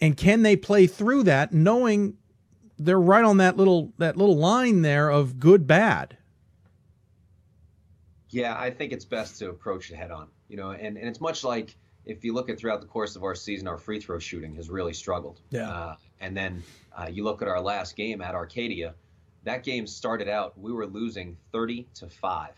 [0.00, 2.18] And can they play through that, knowing
[2.84, 6.16] they're right on that little that little line there of good bad?
[8.30, 10.28] Yeah, I think it's best to approach it head on.
[10.48, 13.24] You know, and, and it's much like if you look at throughout the course of
[13.24, 15.40] our season, our free throw shooting has really struggled.
[15.50, 15.70] Yeah.
[15.70, 16.62] Uh, and then
[16.96, 18.94] uh, you look at our last game at Arcadia,
[19.44, 22.50] that game started out, we were losing 30 to 5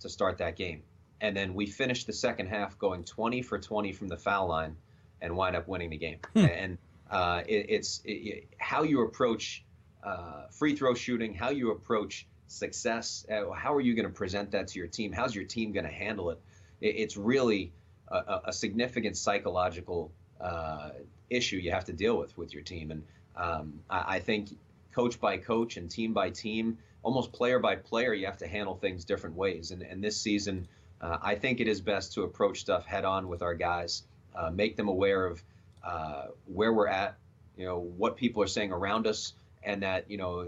[0.00, 0.82] to start that game.
[1.20, 4.76] And then we finished the second half going 20 for 20 from the foul line
[5.20, 6.18] and wind up winning the game.
[6.34, 6.44] Hmm.
[6.46, 6.78] And
[7.10, 9.64] uh, it, it's it, how you approach
[10.02, 13.26] uh, free throw shooting, how you approach success.
[13.30, 15.12] Uh, how are you going to present that to your team?
[15.12, 16.40] How's your team going to handle it?
[16.80, 16.96] it?
[16.96, 17.72] It's really
[18.08, 20.10] a, a significant psychological
[20.40, 20.90] uh,
[21.28, 22.90] issue you have to deal with with your team.
[22.90, 23.04] And
[23.36, 24.50] um, I, I, think
[24.92, 28.74] coach by coach and team by team, almost player by player, you have to handle
[28.74, 29.70] things different ways.
[29.70, 30.66] And, and this season,
[31.00, 34.02] uh, I think it is best to approach stuff head on with our guys,
[34.34, 35.42] uh, make them aware of
[35.84, 37.16] uh, where we're at,
[37.56, 40.46] you know, what people are saying around us, and that you know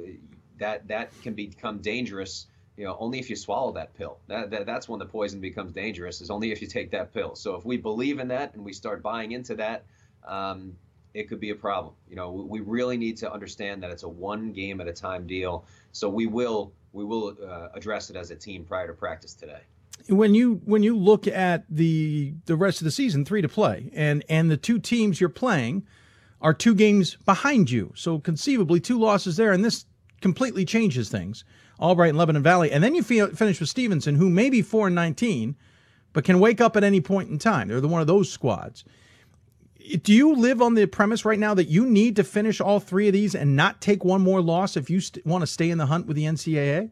[0.58, 4.18] that that can become dangerous you know only if you swallow that pill.
[4.28, 7.34] That, that that's when the poison becomes dangerous is only if you take that pill.
[7.34, 9.84] So if we believe in that and we start buying into that
[10.26, 10.76] um,
[11.14, 11.94] it could be a problem.
[12.08, 15.26] You know we really need to understand that it's a one game at a time
[15.26, 15.64] deal.
[15.92, 19.60] So we will we will uh, address it as a team prior to practice today.
[20.08, 23.90] When you when you look at the the rest of the season three to play
[23.94, 25.86] and and the two teams you're playing
[26.42, 29.86] are two games behind you so conceivably two losses there and this
[30.20, 31.44] completely changes things.
[31.78, 32.70] Albright and Lebanon Valley.
[32.70, 35.56] And then you finish with Stevenson, who may be 4 and 19,
[36.12, 37.68] but can wake up at any point in time.
[37.68, 38.84] They're the, one of those squads.
[40.02, 43.08] Do you live on the premise right now that you need to finish all three
[43.08, 45.78] of these and not take one more loss if you st- want to stay in
[45.78, 46.90] the hunt with the NCAA?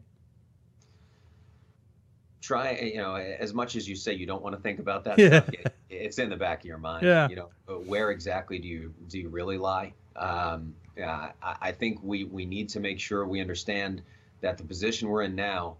[2.41, 5.17] Try, you know, as much as you say you don't want to think about that,
[5.19, 5.27] yeah.
[5.43, 7.05] Stuff, it, it's in the back of your mind.
[7.05, 7.29] Yeah.
[7.29, 7.49] You know,
[7.85, 9.93] where exactly do you do you really lie?
[10.15, 14.01] Um, uh, I think we, we need to make sure we understand
[14.41, 15.77] that the position we're in now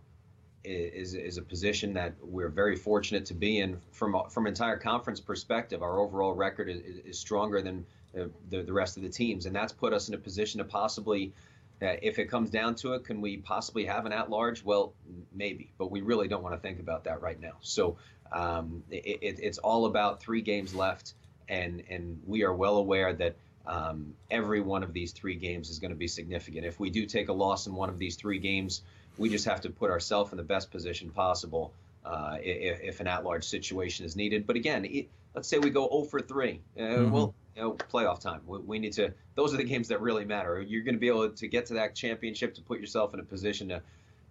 [0.63, 5.19] is, is a position that we're very fortunate to be in from from entire conference
[5.19, 5.81] perspective.
[5.81, 9.73] Our overall record is, is stronger than the, the rest of the teams, and that's
[9.73, 11.33] put us in a position to possibly,
[11.81, 14.63] uh, if it comes down to it, can we possibly have an at-large?
[14.63, 14.93] Well,
[15.33, 17.53] maybe, but we really don't want to think about that right now.
[17.61, 17.97] So
[18.31, 21.13] um, it, it's all about three games left,
[21.49, 23.35] and and we are well aware that
[23.65, 26.65] um, every one of these three games is going to be significant.
[26.65, 28.81] If we do take a loss in one of these three games,
[29.17, 31.73] we just have to put ourselves in the best position possible
[32.05, 34.47] uh, if, if, an at-large situation is needed.
[34.47, 36.59] But again, it, let's say we go 0 for 3.
[36.77, 37.11] Uh, mm-hmm.
[37.11, 38.41] Well, you know, playoff time.
[38.45, 39.13] We, we, need to.
[39.35, 40.61] Those are the games that really matter.
[40.61, 43.23] You're going to be able to get to that championship to put yourself in a
[43.23, 43.81] position to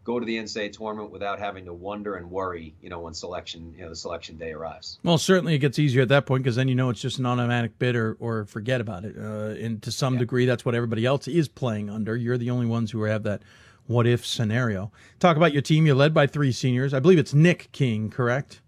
[0.05, 3.75] go to the NCAA tournament without having to wonder and worry, you know, when selection,
[3.77, 4.99] you know, the selection day arrives.
[5.05, 7.27] Well, certainly it gets easier at that point because then you know it's just an
[7.27, 9.17] automatic bid or, or forget about it.
[9.19, 10.21] Uh, and to some yeah.
[10.21, 12.17] degree, that's what everybody else is playing under.
[12.17, 13.43] You're the only ones who have that
[13.87, 14.91] what if scenario.
[15.19, 15.85] Talk about your team.
[15.85, 16.95] You're led by three seniors.
[16.95, 18.63] I believe it's Nyk King, correct?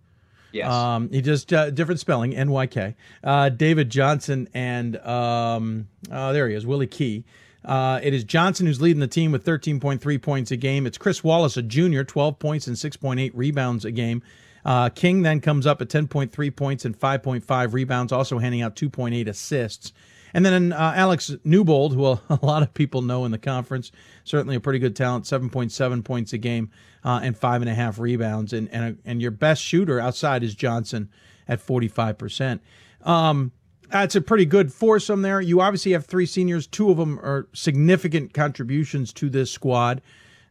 [0.53, 0.70] Yes.
[0.70, 2.95] Um, he just uh, different spelling, NYK.
[3.24, 7.24] Uh, David Johnson and um, uh, there he is, Willie Key.
[7.65, 10.87] Uh, it is Johnson who's leading the team with 13.3 points a game.
[10.87, 14.23] It's Chris Wallace, a junior, 12 points and 6.8 rebounds a game.
[14.65, 19.27] Uh, King then comes up at 10.3 points and 5.5 rebounds, also handing out 2.8
[19.29, 19.93] assists.
[20.35, 22.05] And then uh, Alex Newbold, who
[22.35, 23.93] a lot of people know in the conference,
[24.25, 26.71] certainly a pretty good talent, 7.7 points a game
[27.05, 28.53] uh, and five and a half rebounds.
[28.53, 31.11] And, and, and your best shooter outside is Johnson
[31.49, 32.61] at 45%.
[33.03, 33.53] Um,
[33.91, 35.41] that's a pretty good foursome there.
[35.41, 36.67] You obviously have three seniors.
[36.67, 40.01] Two of them are significant contributions to this squad.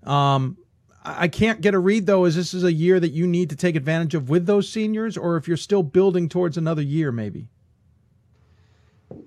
[0.04, 0.58] Um,
[1.04, 2.26] I can't get a read though.
[2.26, 5.18] Is this is a year that you need to take advantage of with those seniors,
[5.18, 7.48] or if you're still building towards another year, maybe?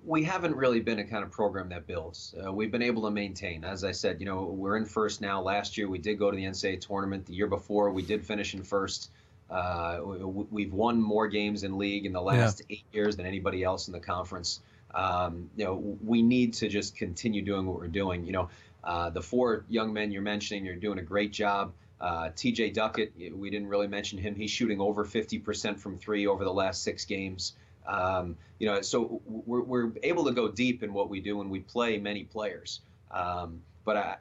[0.05, 2.35] We haven't really been a kind of program that builds.
[2.45, 3.65] Uh, we've been able to maintain.
[3.65, 5.43] As I said, you know, we're in first now.
[5.43, 7.27] Last year we did go to the NCAA tournament.
[7.27, 9.11] The year before we did finish in first.
[9.51, 12.77] Uh, we've won more games in league in the last yeah.
[12.77, 14.61] eight years than anybody else in the conference.
[14.95, 18.25] Um, you know, we need to just continue doing what we're doing.
[18.25, 18.49] You know,
[18.83, 21.73] uh, the four young men you're mentioning, you're doing a great job.
[22.01, 24.35] Uh, TJ Duckett, we didn't really mention him.
[24.35, 27.55] He's shooting over 50% from three over the last six games.
[27.87, 31.51] Um, you know, so we're, we're able to go deep in what we do and
[31.51, 32.81] we play many players.
[33.11, 34.17] Um, but I,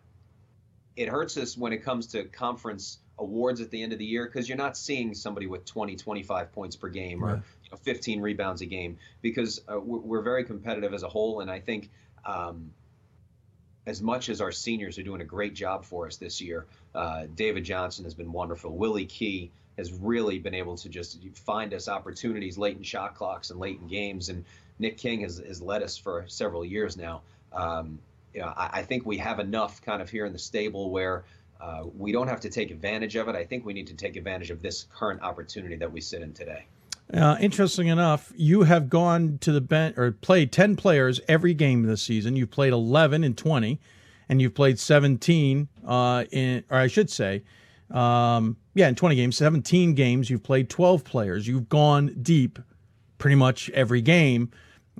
[0.95, 4.26] it hurts us when it comes to conference awards at the end of the year
[4.26, 8.22] because you're not seeing somebody with 20, 25 points per game or you know, 15
[8.22, 11.41] rebounds a game because uh, we're, we're, very competitive as a whole.
[11.41, 11.90] And I think
[12.26, 12.72] um,
[13.85, 16.65] as much as our seniors are doing a great job for us this year,
[16.95, 18.76] uh, David Johnson has been wonderful.
[18.76, 23.50] Willie Key has really been able to just find us opportunities late in shot clocks
[23.50, 24.30] and late in games.
[24.30, 24.45] And
[24.80, 27.22] Nyk King has, has led us for several years now.
[27.52, 28.00] Um,
[28.34, 31.24] you know, I, I, think we have enough kind of here in the stable where
[31.62, 33.36] uh, we don't have to take advantage of it.
[33.36, 36.34] I think we need to take advantage of this current opportunity that we sit in
[36.34, 36.66] today.
[37.14, 41.84] Uh, interesting enough, you have gone to the bench or played 10 players every game
[41.84, 42.36] this season.
[42.36, 43.80] You've played 11 in 20,
[44.30, 47.44] and you've played 17 uh, in, or I should say,
[47.91, 51.48] um, yeah, in 20 games, 17 games, you've played 12 players.
[51.48, 52.60] You've gone deep
[53.18, 54.52] pretty much every game.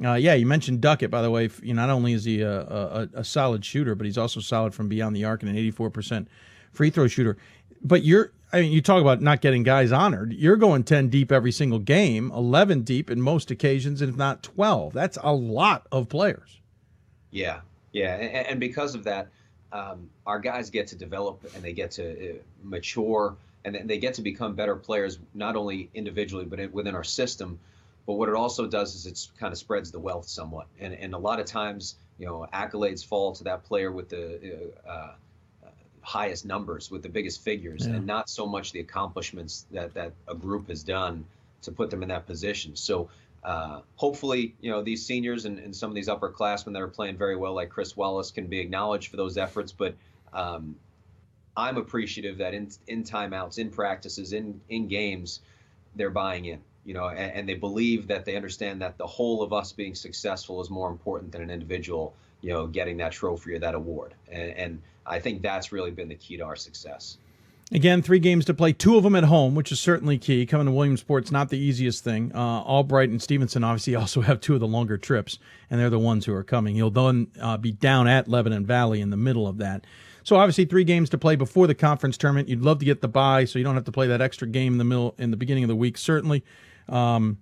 [0.04, 1.50] Uh, yeah, you mentioned Duckett, by the way.
[1.62, 4.90] You not only is he a, a, a, solid shooter, but he's also solid from
[4.90, 6.26] beyond the arc and an 84%
[6.72, 7.38] free throw shooter.
[7.84, 10.32] But you're I mean, you talk about not getting guys honored.
[10.32, 14.44] You're going 10 deep every single game, 11 deep in most occasions, and if not
[14.44, 14.94] 12.
[14.94, 16.62] That's a lot of players.
[17.32, 17.62] Yeah,
[17.94, 18.16] yeah.
[18.16, 19.30] And, and because of that,
[19.72, 24.16] um, our guys get to develop and they get to uh, mature and they get
[24.16, 27.60] to become better players, not only individually, but within our system.
[28.06, 30.68] But what it also does is it kind of spreads the wealth somewhat.
[30.80, 34.72] And, and a lot of times, you know, accolades fall to that player with the
[34.88, 35.14] uh, uh
[36.02, 37.94] highest numbers with the biggest figures yeah.
[37.94, 41.26] and not so much the accomplishments that that a group has done
[41.62, 43.10] to put them in that position so
[43.46, 47.16] uh, hopefully you know these seniors and, and some of these upperclassmen that are playing
[47.16, 49.96] very well like chris wallace can be acknowledged for those efforts but
[50.34, 50.76] um,
[51.56, 55.42] i'm appreciative that in, in timeouts in practices in in games
[55.96, 59.42] they're buying in you know and, and they believe that they understand that the whole
[59.42, 63.54] of us being successful is more important than an individual you know getting that trophy
[63.54, 67.18] or that award and, and I think that's really been the key to our success.
[67.72, 70.46] Again, three games to play, two of them at home, which is certainly key.
[70.46, 72.32] Coming to Williamsport's not the easiest thing.
[72.34, 75.40] Uh, Albright and Stevenson obviously also have two of the longer trips,
[75.70, 76.76] and they're the ones who are coming.
[76.76, 79.86] You'll then uh, be down at Lebanon Valley in the middle of that.
[80.24, 82.48] So obviously, three games to play before the conference tournament.
[82.48, 84.74] You'd love to get the bye, so you don't have to play that extra game
[84.74, 85.98] in the middle in the beginning of the week.
[85.98, 86.44] Certainly,
[86.90, 87.38] um,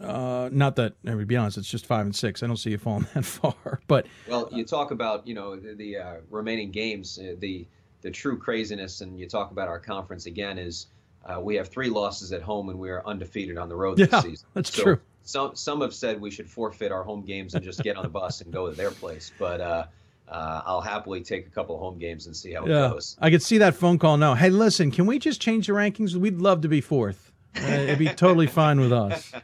[0.00, 2.42] uh, not that, I mean, be honest, it's just five and six.
[2.42, 3.80] I don't see you falling that far.
[3.86, 7.66] But well, you talk about you know the, the uh, remaining games, uh, the
[8.02, 10.88] the true craziness, and you talk about our conference again is
[11.24, 14.06] uh, we have three losses at home and we are undefeated on the road yeah,
[14.06, 14.48] this season.
[14.54, 15.00] That's so true.
[15.22, 18.08] Some some have said we should forfeit our home games and just get on the
[18.08, 19.60] bus and go to their place, but.
[19.60, 19.86] Uh,
[20.28, 23.16] uh, I'll happily take a couple home games and see how yeah, it goes.
[23.20, 24.34] I could see that phone call now.
[24.34, 26.14] Hey, listen, can we just change the rankings?
[26.14, 27.32] We'd love to be fourth.
[27.56, 29.32] Uh, it'd be totally fine with us.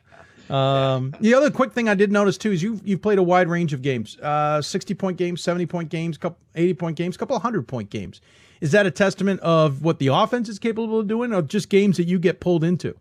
[0.50, 3.48] Um, the other quick thing I did notice too is you've you've played a wide
[3.48, 7.38] range of games, uh, sixty point games, seventy point games, couple eighty point games, couple
[7.38, 8.20] hundred point games.
[8.60, 11.96] Is that a testament of what the offense is capable of doing, or just games
[11.96, 12.94] that you get pulled into?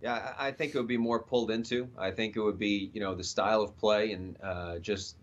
[0.00, 1.88] Yeah, I think it would be more pulled into.
[1.98, 5.16] I think it would be you know the style of play and uh, just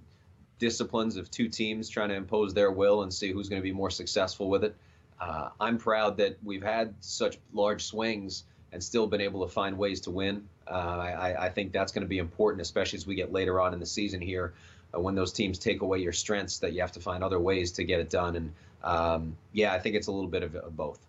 [0.63, 3.73] disciplines of two teams trying to impose their will and see who's going to be
[3.73, 4.73] more successful with it.
[5.19, 9.77] Uh, I'm proud that we've had such large swings and still been able to find
[9.77, 10.47] ways to win.
[10.65, 13.73] Uh, I, I, think that's going to be important, especially as we get later on
[13.73, 14.53] in the season here,
[14.95, 17.73] uh, when those teams take away your strengths, that you have to find other ways
[17.73, 18.37] to get it done.
[18.37, 18.53] And
[18.85, 20.99] um, yeah, I think it's a little bit of, of both.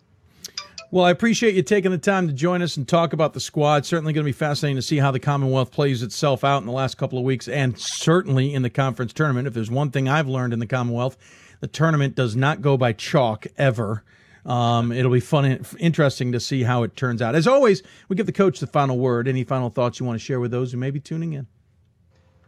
[0.94, 3.84] Well, I appreciate you taking the time to join us and talk about the squad.
[3.84, 6.72] Certainly going to be fascinating to see how the Commonwealth plays itself out in the
[6.72, 9.48] last couple of weeks and certainly in the conference tournament.
[9.48, 11.16] If there's one thing I've learned in the Commonwealth,
[11.58, 14.04] the tournament does not go by chalk ever.
[14.46, 17.34] Um, it'll be fun, and interesting to see how it turns out.
[17.34, 19.26] As always, we give the coach the final word.
[19.26, 21.48] Any final thoughts you want to share with those who may be tuning in?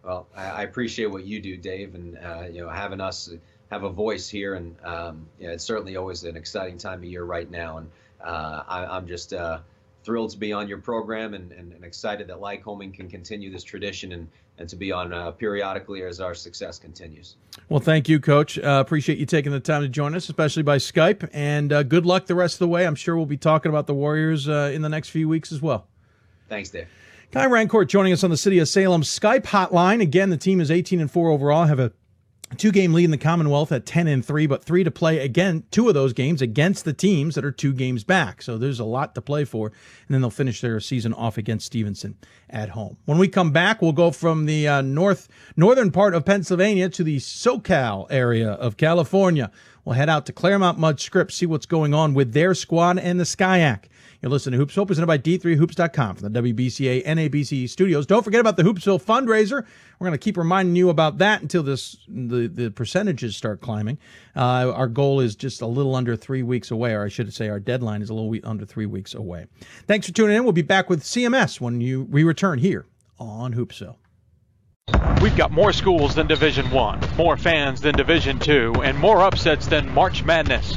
[0.05, 3.29] Well, I, appreciate what you do, Dave, and uh, you know having us
[3.73, 7.25] have a voice here, and um, know, it's certainly always an exciting time of year
[7.25, 7.91] right now, and
[8.25, 9.61] uh, I, am just uh,
[10.05, 13.65] thrilled to be on your program and, and, and, excited that Lycoming can continue this
[13.65, 14.29] tradition and,
[14.59, 17.37] and to be on uh, periodically as our success continues.
[17.69, 18.59] Well, thank you, Coach.
[18.59, 22.07] Uh, appreciate you taking the time to join us, especially by Skype, and uh, good
[22.07, 22.87] luck the rest of the way.
[22.87, 25.87] I'm sure we'll be talking about the Warriors in the next few weeks as well.
[26.49, 26.87] Thanks, Dave.
[27.33, 30.01] Guy Rancourt joining us on the City of Salem Skype hotline.
[30.01, 31.93] Again, the team is 18 and 4 overall, have a
[32.57, 35.65] two game lead in the Commonwealth at 10 and 3, but three to play again,
[35.71, 38.41] two of those games against the teams that are two games back.
[38.41, 39.67] So there's a lot to play for.
[39.67, 42.17] And then they'll finish their season off against Stevenson
[42.49, 42.97] at home.
[43.05, 47.03] When we come back, we'll go from the uh, north northern part of Pennsylvania to
[47.03, 49.51] the SoCal area of California.
[49.85, 53.21] We'll head out to Claremont Mudd Scripps, see what's going on with their squad and
[53.21, 53.85] the SCIAC.
[54.23, 58.07] You're listening to Hoopsville, presented by D3Hoops.com from the WBCA NABC studios.
[58.07, 59.65] Don't forget about the Hoopsville fundraiser.
[59.99, 63.99] We're going to keep reminding you about that until this the, the percentages start climbing.
[64.35, 67.49] Uh, our goal is just a little under three weeks away, or I should say
[67.49, 69.47] our deadline is a little under three weeks away.
[69.87, 70.45] Thanks for tuning in.
[70.45, 72.87] We'll be back with CMS when you we return here
[73.19, 73.97] on Hoopsville.
[75.21, 79.67] We've got more schools than Division 1, more fans than Division 2, and more upsets
[79.67, 80.77] than March Madness.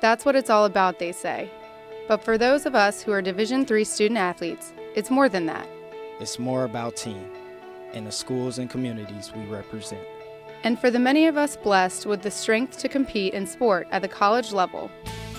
[0.00, 1.50] that's what it's all about, they say.
[2.08, 5.68] But for those of us who are Division III student athletes, it's more than that.
[6.20, 7.30] It's more about team
[7.92, 10.02] and the schools and communities we represent.
[10.62, 14.02] And for the many of us blessed with the strength to compete in sport at
[14.02, 14.90] the college level,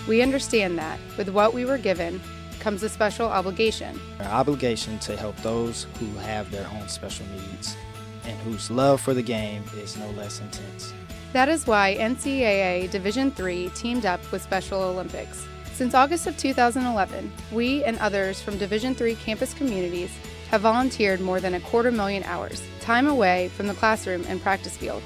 [0.08, 2.20] we understand that with what we were given
[2.60, 4.00] comes a special obligation.
[4.20, 7.76] Our obligation to help those who have their own special needs
[8.26, 10.94] and whose love for the game is no less intense.
[11.34, 15.48] That is why NCAA Division III teamed up with Special Olympics.
[15.74, 20.12] Since August of 2011, we and others from Division III campus communities
[20.50, 24.76] have volunteered more than a quarter million hours, time away from the classroom and practice
[24.76, 25.02] field,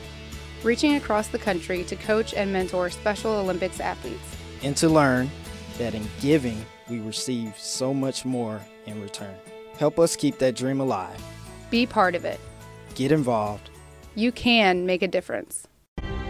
[0.64, 4.35] reaching across the country to coach and mentor Special Olympics athletes.
[4.64, 5.30] And to learn
[5.77, 9.35] that in giving, we receive so much more in return.
[9.77, 11.22] Help us keep that dream alive.
[11.69, 12.39] Be part of it.
[12.95, 13.69] Get involved.
[14.15, 15.68] You can make a difference.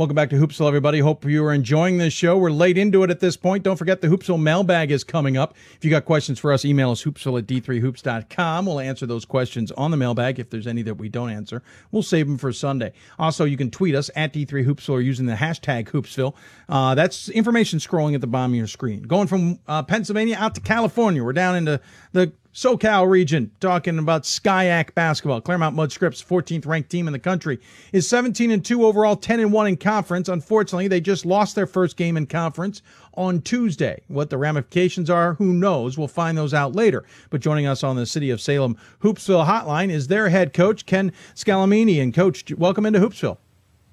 [0.00, 1.00] Welcome back to Hoopsville, everybody.
[1.00, 2.38] Hope you are enjoying this show.
[2.38, 3.62] We're late into it at this point.
[3.62, 5.54] Don't forget the Hoopsville mailbag is coming up.
[5.76, 8.64] If you got questions for us, email us hoopsville at d3hoops.com.
[8.64, 10.38] We'll answer those questions on the mailbag.
[10.38, 12.94] If there's any that we don't answer, we'll save them for Sunday.
[13.18, 16.34] Also, you can tweet us at d3hoopsville or using the hashtag Hoopsville.
[16.66, 19.02] Uh, that's information scrolling at the bottom of your screen.
[19.02, 21.22] Going from uh, Pennsylvania out to California.
[21.22, 21.78] We're down into
[22.12, 25.40] the SoCal region, talking about SCIAC basketball.
[25.40, 27.60] Claremont Mudd Scripps, 14th ranked team in the country,
[27.92, 30.28] is 17 and 2 overall, 10 and 1 in conference.
[30.28, 32.82] Unfortunately, they just lost their first game in conference
[33.14, 34.02] on Tuesday.
[34.08, 35.96] What the ramifications are, who knows?
[35.96, 37.04] We'll find those out later.
[37.30, 41.12] But joining us on the City of Salem Hoopsville hotline is their head coach, Ken
[41.36, 42.02] Scalmanini.
[42.02, 43.38] And coach, welcome into Hoopsville.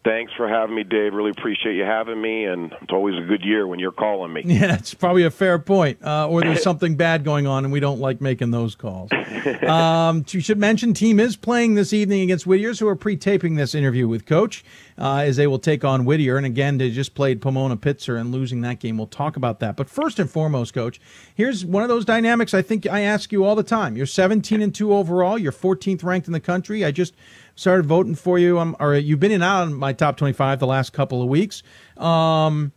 [0.07, 1.13] Thanks for having me, Dave.
[1.13, 4.43] Really appreciate you having me, and it's always a good year when you're calling me.
[4.57, 6.03] Yeah, it's probably a fair point.
[6.03, 9.11] Uh, or there's something bad going on, and we don't like making those calls.
[9.67, 13.75] Um, you should mention team is playing this evening against Whittier's, who are pre-taping this
[13.75, 14.63] interview with Coach,
[14.97, 16.37] uh, as they will take on Whittier.
[16.37, 18.97] And again, they just played Pomona Pitzer and losing that game.
[18.97, 19.77] We'll talk about that.
[19.77, 20.99] But first and foremost, Coach,
[21.33, 23.95] here's one of those dynamics I think I ask you all the time.
[23.95, 25.37] You're 17 and two overall.
[25.37, 26.83] You're 14th ranked in the country.
[26.83, 27.13] I just
[27.57, 28.57] started voting for you.
[28.59, 31.63] Um, or you've been in out on my top 25 the last couple of weeks.
[31.97, 32.71] Um,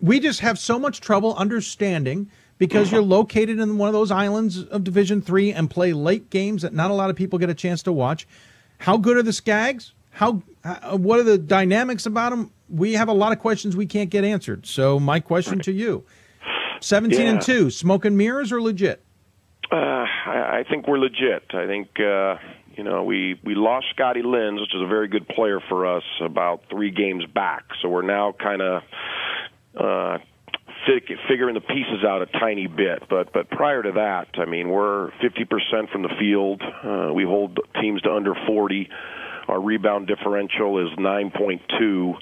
[0.00, 2.28] we just have so much trouble understanding
[2.58, 6.62] because you're located in one of those islands of Division Three and play late games
[6.62, 8.26] that not a lot of people get a chance to watch.
[8.78, 9.92] How good are the Stags?
[10.10, 12.52] How, how what are the dynamics about them?
[12.68, 14.66] We have a lot of questions we can't get answered.
[14.66, 16.04] So my question to you:
[16.80, 17.30] seventeen yeah.
[17.32, 19.02] and two, smoke and mirrors or legit?
[19.72, 19.76] Uh,
[20.26, 21.44] I, I think we're legit.
[21.52, 22.36] I think uh,
[22.76, 26.02] You know, we we lost Scotty Linz, which is a very good player for us,
[26.20, 27.64] about three games back.
[27.80, 28.82] So we're now kind of
[29.78, 30.18] uh,
[31.28, 33.04] figuring the pieces out a tiny bit.
[33.08, 36.62] But but prior to that, I mean, we're 50% from the field.
[36.62, 38.88] Uh, we hold teams to under 40.
[39.48, 42.14] Our rebound differential is 9.2.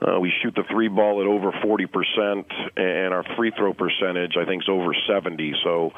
[0.00, 2.44] Uh, we shoot the three ball at over 40%,
[2.76, 5.54] and our free throw percentage, I think, is over 70.
[5.62, 5.92] So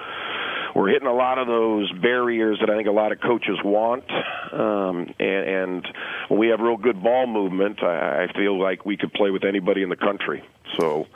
[0.75, 4.05] we're hitting a lot of those barriers that I think a lot of coaches want.
[4.53, 5.89] Um, and, and
[6.29, 9.45] when we have real good ball movement, I, I feel like we could play with
[9.45, 10.43] anybody in the country.
[10.79, 11.07] So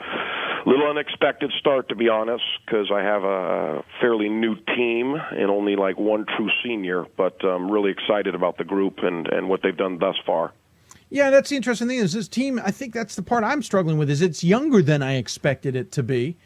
[0.65, 5.49] a little unexpected start, to be honest, because I have a fairly new team and
[5.49, 7.05] only like one true senior.
[7.17, 10.53] But I'm really excited about the group and, and what they've done thus far.
[11.09, 12.61] Yeah, that's the interesting thing is this team.
[12.63, 14.09] I think that's the part I'm struggling with.
[14.09, 16.37] Is it's younger than I expected it to be.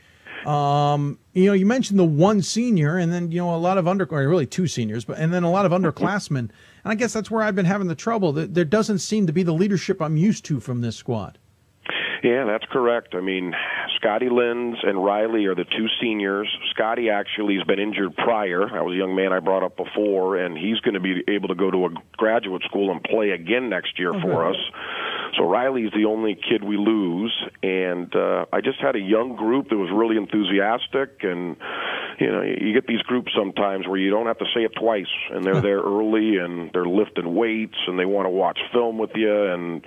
[0.45, 3.87] Um, you know, you mentioned the one senior, and then you know a lot of
[3.87, 6.37] under, or really two seniors, but and then a lot of underclassmen.
[6.37, 6.51] And
[6.85, 8.33] I guess that's where I've been having the trouble.
[8.33, 11.39] There doesn't seem to be the leadership I'm used to from this squad.
[12.23, 13.15] Yeah, that's correct.
[13.15, 13.53] I mean,
[13.97, 16.47] Scotty Linz and Riley are the two seniors.
[16.71, 18.63] Scotty actually has been injured prior.
[18.73, 21.49] I was a young man I brought up before, and he's going to be able
[21.49, 24.21] to go to a graduate school and play again next year okay.
[24.21, 24.55] for us.
[25.37, 29.69] So Riley's the only kid we lose, and uh, I just had a young group
[29.69, 31.57] that was really enthusiastic, and
[32.19, 35.11] you know, you get these groups sometimes where you don't have to say it twice,
[35.31, 39.09] and they're there early, and they're lifting weights, and they want to watch film with
[39.15, 39.83] you, and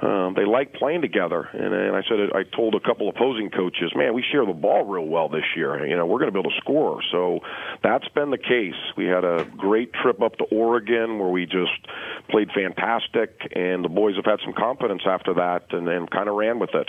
[0.00, 1.48] um, they like playing together.
[1.52, 4.84] And, and I said, I told a couple opposing coaches, man, we share the ball
[4.84, 5.86] real well this year.
[5.86, 7.00] You know, we're going to be able to score.
[7.10, 7.40] So
[7.82, 8.74] that's been the case.
[8.96, 11.86] We had a great trip up to Oregon where we just
[12.28, 16.36] played fantastic, and the boys have had some confidence after that, and then kind of
[16.36, 16.88] ran with it.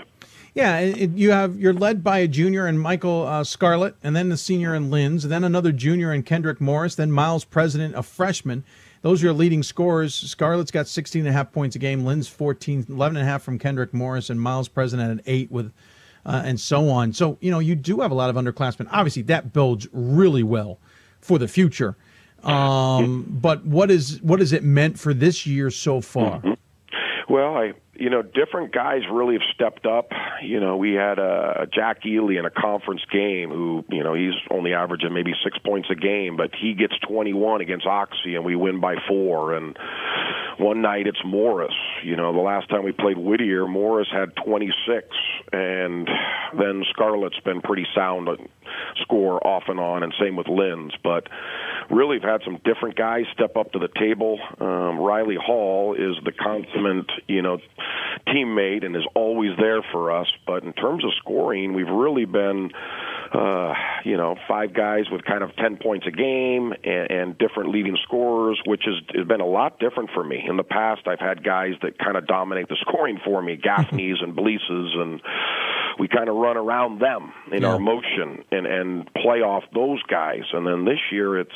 [0.53, 4.29] Yeah, it, you have you're led by a junior and Michael uh, Scarlett, and then
[4.29, 8.01] the senior and Linz, and then another junior and Kendrick Morris, then Miles President, a
[8.01, 8.63] freshman.
[9.07, 10.13] Those are your leading scorers.
[10.13, 13.41] Scarlett's got 16 and a half points a game, Linz 14, 11 and a half
[13.41, 15.71] from Kendrick Morris, and Miles President at eight with,
[16.25, 17.13] uh, and so on.
[17.13, 18.89] So you know you do have a lot of underclassmen.
[18.91, 20.81] Obviously, that builds really well
[21.21, 21.95] for the future.
[22.43, 26.41] Um, but what is what has it meant for this year so far?
[26.41, 27.33] Mm-hmm.
[27.33, 30.11] Well, I you know, different guys really have stepped up.
[30.43, 34.13] You know, we had a uh, Jack Ely in a conference game who, you know,
[34.13, 38.45] he's only averaging maybe six points a game, but he gets 21 against Oxy and
[38.45, 39.55] we win by four.
[39.55, 39.77] And
[40.59, 41.75] one night it's Morris.
[42.03, 45.07] You know, the last time we played Whittier, Morris had 26,
[45.51, 46.07] and
[46.57, 48.29] then Scarlett's been pretty sound
[49.01, 50.93] score off and on, and same with Linz.
[51.03, 51.27] But
[51.89, 54.39] really, we've had some different guys step up to the table.
[54.59, 57.59] Um, Riley Hall is the consummate, you know,
[58.27, 60.27] teammate and is always there for us.
[60.45, 62.71] But in terms of scoring, we've really been
[63.33, 63.73] uh,
[64.05, 67.97] you know, five guys with kind of 10 points a game and, and different leading
[68.03, 70.43] scorers, which has, has been a lot different for me.
[70.47, 74.23] In the past, I've had guys that kind of dominate the scoring for me, Gaffneys
[74.23, 75.21] and Bleases, and
[75.99, 77.69] we kind of run around them in yeah.
[77.69, 80.43] our motion and, and play off those guys.
[80.53, 81.51] And then this year, it's,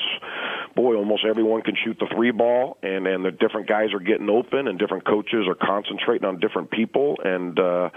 [0.76, 4.30] boy, almost everyone can shoot the three ball, and, and the different guys are getting
[4.30, 7.18] open, and different coaches are concentrating on different people.
[7.24, 7.90] And, uh,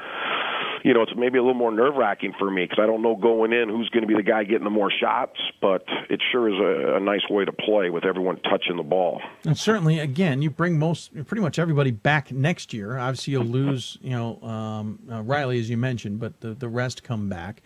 [0.85, 3.17] you know, it's maybe a little more nerve wracking for me because I don't know
[3.17, 6.49] going in who's going to be the guy getting the more shots, but it sure
[6.49, 9.23] is a, a nice way to play with everyone touching the ball.
[9.45, 12.99] And certainly, again, you bring most, pretty much everybody back next year.
[12.99, 17.03] Obviously, you'll lose, you know, um, uh, Riley as you mentioned, but the the rest
[17.03, 17.63] come back.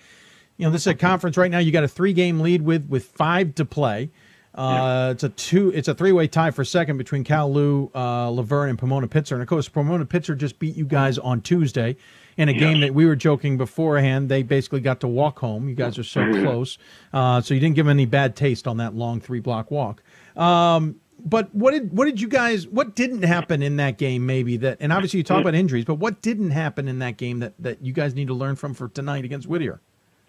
[0.56, 1.58] You know, this is a conference right now.
[1.58, 4.10] You got a three game lead with with five to play.
[4.58, 5.10] Uh, yeah.
[5.10, 5.70] It's a two.
[5.70, 9.06] It's a three way tie for second between Cal Lu, uh, La Verne, and Pomona
[9.06, 9.32] Pitzer.
[9.32, 11.96] And of course, Pomona Pitzer just beat you guys on Tuesday
[12.36, 12.60] in a yes.
[12.60, 14.28] game that we were joking beforehand.
[14.28, 15.68] They basically got to walk home.
[15.68, 16.76] You guys are so close,
[17.12, 20.02] uh, so you didn't give them any bad taste on that long three block walk.
[20.36, 24.56] Um, but what did what did you guys what didn't happen in that game maybe
[24.56, 27.54] that and obviously you talk about injuries but what didn't happen in that game that
[27.58, 29.80] that you guys need to learn from for tonight against Whittier?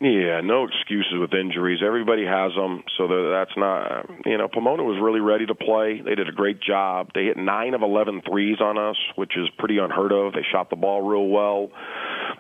[0.02, 1.82] Yeah, no excuses with injuries.
[1.86, 4.10] Everybody has them, so that's not.
[4.26, 6.00] You know, Pomona was really ready to play.
[6.00, 7.10] They did a great job.
[7.14, 10.32] They hit nine of eleven threes on us, which is pretty unheard of.
[10.32, 11.68] They shot the ball real well.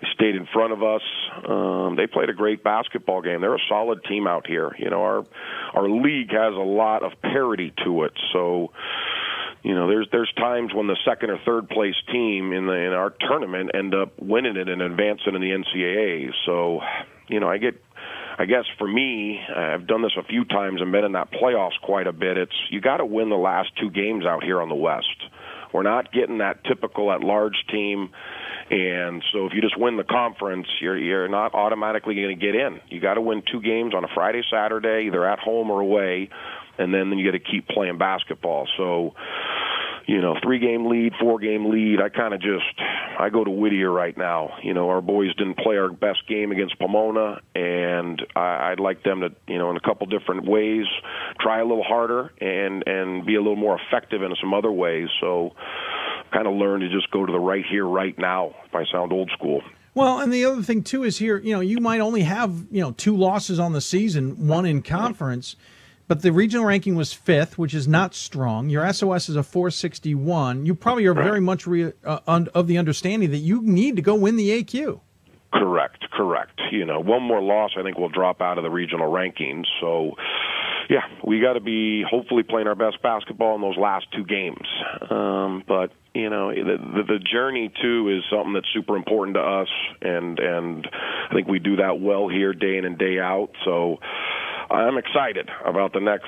[0.02, 1.02] They stayed in front of us.
[1.46, 3.42] Um, they played a great basketball game.
[3.42, 4.74] They're a solid team out here.
[4.80, 5.26] You know, our
[5.74, 8.72] our league has a lot of parity to it, so
[9.64, 12.94] you know there's there's times when the second or third place team in the in
[12.94, 16.32] our tournament end up winning it and advancing in the NCAA.
[16.46, 16.80] So
[17.30, 17.76] you know, I get
[18.38, 21.30] I guess for me, uh, I've done this a few times and been in that
[21.32, 22.38] playoffs quite a bit.
[22.38, 25.08] It's you got to win the last two games out here on the West.
[25.74, 28.10] We're not getting that typical at large team,
[28.72, 32.56] And so if you just win the conference, you're you're not automatically going to get
[32.56, 32.80] in.
[32.90, 36.30] You got to win two games on a Friday, Saturday, either at home or away,
[36.78, 38.68] and then, then you got to keep playing basketball.
[38.78, 39.14] So
[40.10, 42.02] you know, three game lead, four game lead.
[42.02, 42.66] I kind of just
[43.20, 44.56] I go to Whittier right now.
[44.64, 49.04] You know, our boys didn't play our best game against Pomona, and I, I'd like
[49.04, 50.86] them to, you know, in a couple different ways,
[51.40, 55.10] try a little harder and and be a little more effective in some other ways.
[55.22, 55.52] So,
[56.34, 58.56] kind of learn to just go to the right here, right now.
[58.66, 59.62] If I sound old school.
[59.94, 62.82] Well, and the other thing too is here, you know, you might only have you
[62.82, 65.56] know two losses on the season, one in conference.
[66.10, 68.68] But the regional ranking was fifth, which is not strong.
[68.68, 70.66] Your SOS is a 461.
[70.66, 74.02] You probably are very much re, uh, un, of the understanding that you need to
[74.02, 75.02] go win the AQ.
[75.54, 76.60] Correct, correct.
[76.72, 79.66] You know, one more loss, I think we'll drop out of the regional rankings.
[79.80, 80.16] So,
[80.90, 84.68] yeah, we got to be hopefully playing our best basketball in those last two games.
[85.12, 89.42] Um, but you know, the, the the journey too is something that's super important to
[89.42, 89.70] us,
[90.02, 90.88] and and
[91.30, 93.52] I think we do that well here, day in and day out.
[93.64, 94.00] So
[94.70, 96.28] I'm excited about the next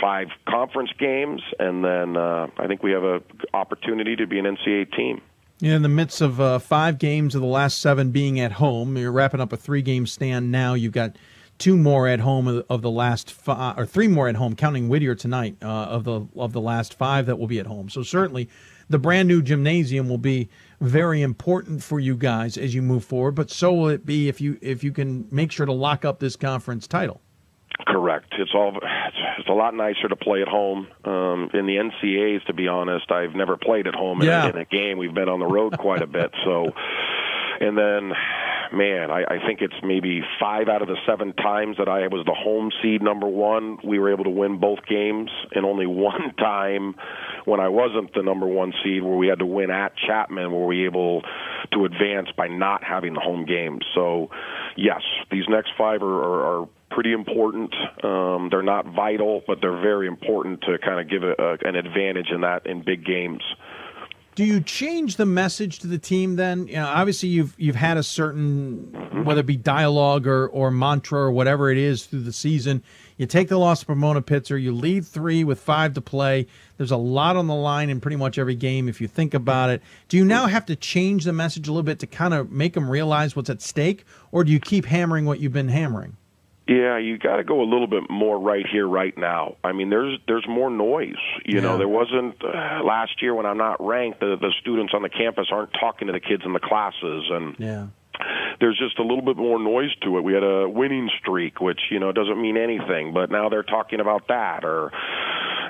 [0.00, 3.22] five conference games, and then uh, I think we have an
[3.54, 5.22] opportunity to be an NCAA team.
[5.62, 9.12] In the midst of uh, five games of the last seven being at home, you're
[9.12, 10.74] wrapping up a three-game stand now.
[10.74, 11.16] You've got
[11.58, 15.14] two more at home of, the last five, or three more at home, counting Whittier
[15.14, 17.88] tonight uh, of the of the last five that will be at home.
[17.88, 18.50] So certainly,
[18.90, 20.50] the brand new gymnasium will be
[20.80, 23.34] very important for you guys as you move forward.
[23.34, 26.18] But so will it be if you if you can make sure to lock up
[26.18, 27.22] this conference title.
[27.86, 28.34] Correct.
[28.38, 28.78] It's all
[29.38, 30.88] it's a lot nicer to play at home.
[31.04, 34.46] Um, in the NCAAs, to be honest, I've never played at home yeah.
[34.46, 34.98] a, in a game.
[34.98, 36.32] We've been on the road quite a bit.
[36.44, 36.72] So,
[37.60, 38.12] and then,
[38.72, 42.24] man, I, I think it's maybe five out of the seven times that I was
[42.26, 43.78] the home seed number one.
[43.84, 46.94] We were able to win both games, and only one time
[47.44, 50.66] when I wasn't the number one seed, where we had to win at Chapman, were
[50.66, 51.22] we able
[51.72, 53.80] to advance by not having the home game.
[53.94, 54.30] So,
[54.76, 57.74] yes, these next five are, are, are pretty important.
[58.02, 61.76] Um, they're not vital, but they're very important to kind of give a, a, an
[61.76, 63.42] advantage in that in big games.
[64.36, 66.66] Do you change the message to the team then?
[66.68, 71.20] You know, obviously you've you've had a certain whether it be dialogue or, or mantra
[71.20, 72.82] or whatever it is through the season.
[73.16, 76.46] You take the loss to Pomona Pitzer, you lead three with five to play.
[76.76, 79.70] There's a lot on the line in pretty much every game if you think about
[79.70, 79.80] it.
[80.08, 82.74] Do you now have to change the message a little bit to kind of make
[82.74, 86.18] them realize what's at stake, or do you keep hammering what you've been hammering?
[86.68, 89.56] Yeah, you got to go a little bit more right here, right now.
[89.62, 91.14] I mean, there's there's more noise.
[91.44, 94.18] You know, there wasn't uh, last year when I'm not ranked.
[94.18, 97.54] The the students on the campus aren't talking to the kids in the classes, and
[97.60, 97.86] yeah.
[98.58, 100.22] there's just a little bit more noise to it.
[100.22, 104.00] We had a winning streak, which you know doesn't mean anything, but now they're talking
[104.00, 104.64] about that.
[104.64, 104.90] Or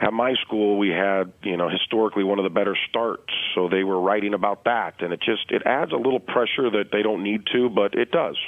[0.00, 3.84] at my school, we had you know historically one of the better starts, so they
[3.84, 7.22] were writing about that, and it just it adds a little pressure that they don't
[7.22, 8.38] need to, but it does.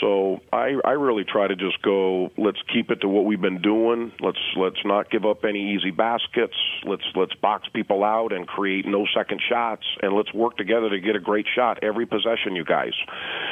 [0.00, 2.30] So I I really try to just go.
[2.36, 4.12] Let's keep it to what we've been doing.
[4.20, 6.56] Let's let's not give up any easy baskets.
[6.84, 11.00] Let's let's box people out and create no second shots, and let's work together to
[11.00, 12.56] get a great shot every possession.
[12.56, 12.92] You guys,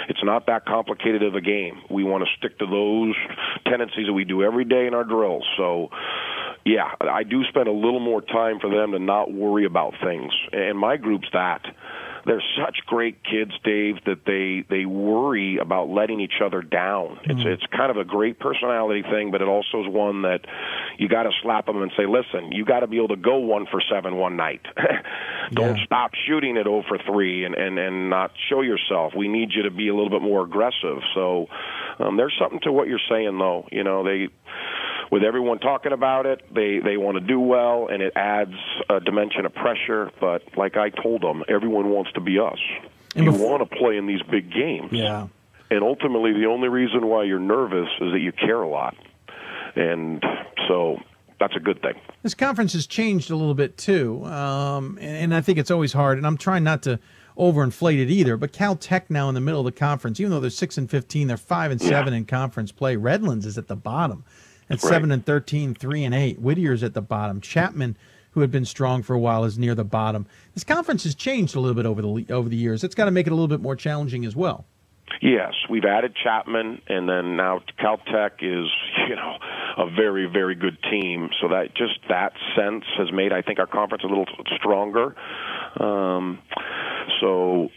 [0.08, 1.82] it's not that complicated of a game.
[1.90, 3.14] We want to stick to those
[3.66, 5.44] tendencies that we do every day in our drills.
[5.56, 5.88] So
[6.64, 10.32] yeah, I do spend a little more time for them to not worry about things.
[10.52, 11.62] And my group's that
[12.26, 17.18] they're such great kids, Dave, that they they worry about letting each other down.
[17.22, 17.30] Mm-hmm.
[17.30, 20.40] It's it's kind of a great personality thing, but it also is one that
[20.98, 23.38] you got to slap them and say, listen, you got to be able to go
[23.38, 24.62] one for seven one night.
[25.52, 25.84] Don't Yeah.
[25.84, 29.12] stop shooting at 0 for three and and and not show yourself.
[29.16, 30.98] We need you to be a little bit more aggressive.
[31.14, 31.48] So
[31.98, 33.66] um, there's something to what you're saying, though.
[33.72, 34.28] You know they
[35.10, 38.54] with everyone talking about it, they they want to do well, and it adds
[38.88, 40.10] a dimension of pressure.
[40.20, 42.58] But like I told them, everyone wants to be us.
[43.16, 45.26] And you bef- want to play in these big games, Yeah.
[45.70, 48.96] and ultimately, the only reason why you're nervous is that you care a lot,
[49.76, 50.24] and
[50.68, 50.98] so
[51.38, 51.94] that's a good thing.
[52.22, 55.92] This conference has changed a little bit too, um, and, and I think it's always
[55.92, 56.16] hard.
[56.18, 56.98] And I'm trying not to
[57.36, 58.36] overinflate it either.
[58.36, 61.26] But Caltech now in the middle of the conference, even though they're six and fifteen,
[61.28, 62.96] they're five and seven in conference play.
[62.96, 64.24] Redlands is at the bottom
[64.70, 64.90] at Right.
[64.90, 66.40] seven and 13, 3 and eight.
[66.40, 67.40] Whittier's at the bottom.
[67.40, 67.96] Chapman,
[68.32, 70.26] who had been strong for a while, is near the bottom.
[70.54, 72.84] This conference has changed a little bit over the over the years.
[72.84, 74.66] It's got to make it a little bit more challenging as well.
[75.20, 78.68] Yes, we've added Chapman, and then now Caltech is,
[79.08, 79.36] you know,
[79.76, 81.28] a very, very good team.
[81.40, 84.26] So that just that sense has made, I think, our conference a little
[84.56, 85.14] stronger.
[85.78, 86.38] Um,
[87.20, 87.68] so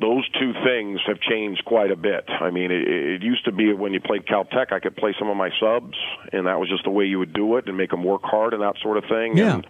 [0.00, 2.28] those two things have changed quite a bit.
[2.28, 5.28] I mean, it, it used to be when you played Caltech, I could play some
[5.28, 5.96] of my subs,
[6.32, 8.52] and that was just the way you would do it and make them work hard
[8.52, 9.36] and that sort of thing.
[9.36, 9.54] Yeah.
[9.54, 9.66] And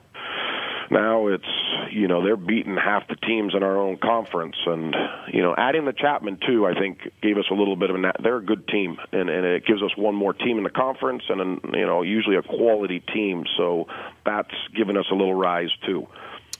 [0.90, 1.44] now it's
[1.90, 4.94] you know they're beating half the teams in our own conference, and
[5.32, 8.12] you know adding the Chapman too, I think gave us a little bit of a.
[8.22, 11.24] They're a good team, and and it gives us one more team in the conference,
[11.28, 13.86] and an, you know usually a quality team, so
[14.24, 16.06] that's given us a little rise too.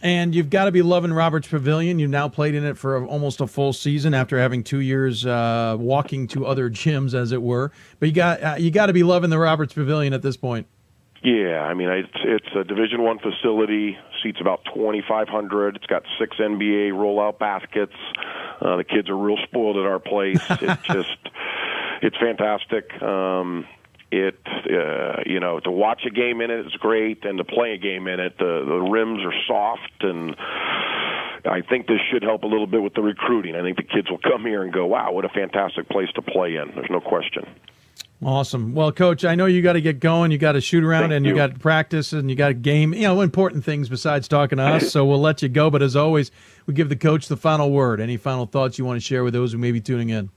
[0.02, 1.98] And you've got to be loving Roberts Pavilion.
[1.98, 5.76] You've now played in it for almost a full season after having two years uh,
[5.78, 7.72] walking to other gyms, as it were.
[7.98, 10.66] But you got uh, you got to be loving the Roberts Pavilion at this point.
[11.27, 15.74] Yeah, I mean it's it's a Division One facility, seats about 2,500.
[15.74, 17.97] It's got six NBA rollout baskets.
[18.61, 20.40] Uh, the kids are real spoiled at our place.
[20.51, 21.19] It's just
[22.01, 23.03] it's fantastic.
[23.03, 23.66] Um,
[24.12, 27.73] it uh, you know to watch a game in it is great, and to play
[27.73, 30.36] a game in it, the the rims are soft and.
[31.44, 33.55] I think this should help a little bit with the recruiting.
[33.55, 36.23] I think the kids will come here and go, "Wow, what a fantastic place to
[36.23, 37.47] play in." There's no question.
[38.24, 38.74] Awesome.
[38.74, 40.30] Well, coach, I know you got to get going.
[40.30, 41.32] You got to shoot around Thank and you.
[41.32, 41.36] you.
[41.36, 44.64] got to practice and you got a game, you know, important things besides talking to
[44.64, 44.90] us.
[44.90, 45.68] So we'll let you go.
[45.70, 46.30] But as always,
[46.66, 48.01] we give the coach the final word.
[48.01, 50.30] Any final thoughts you want to share with those who may be tuning in?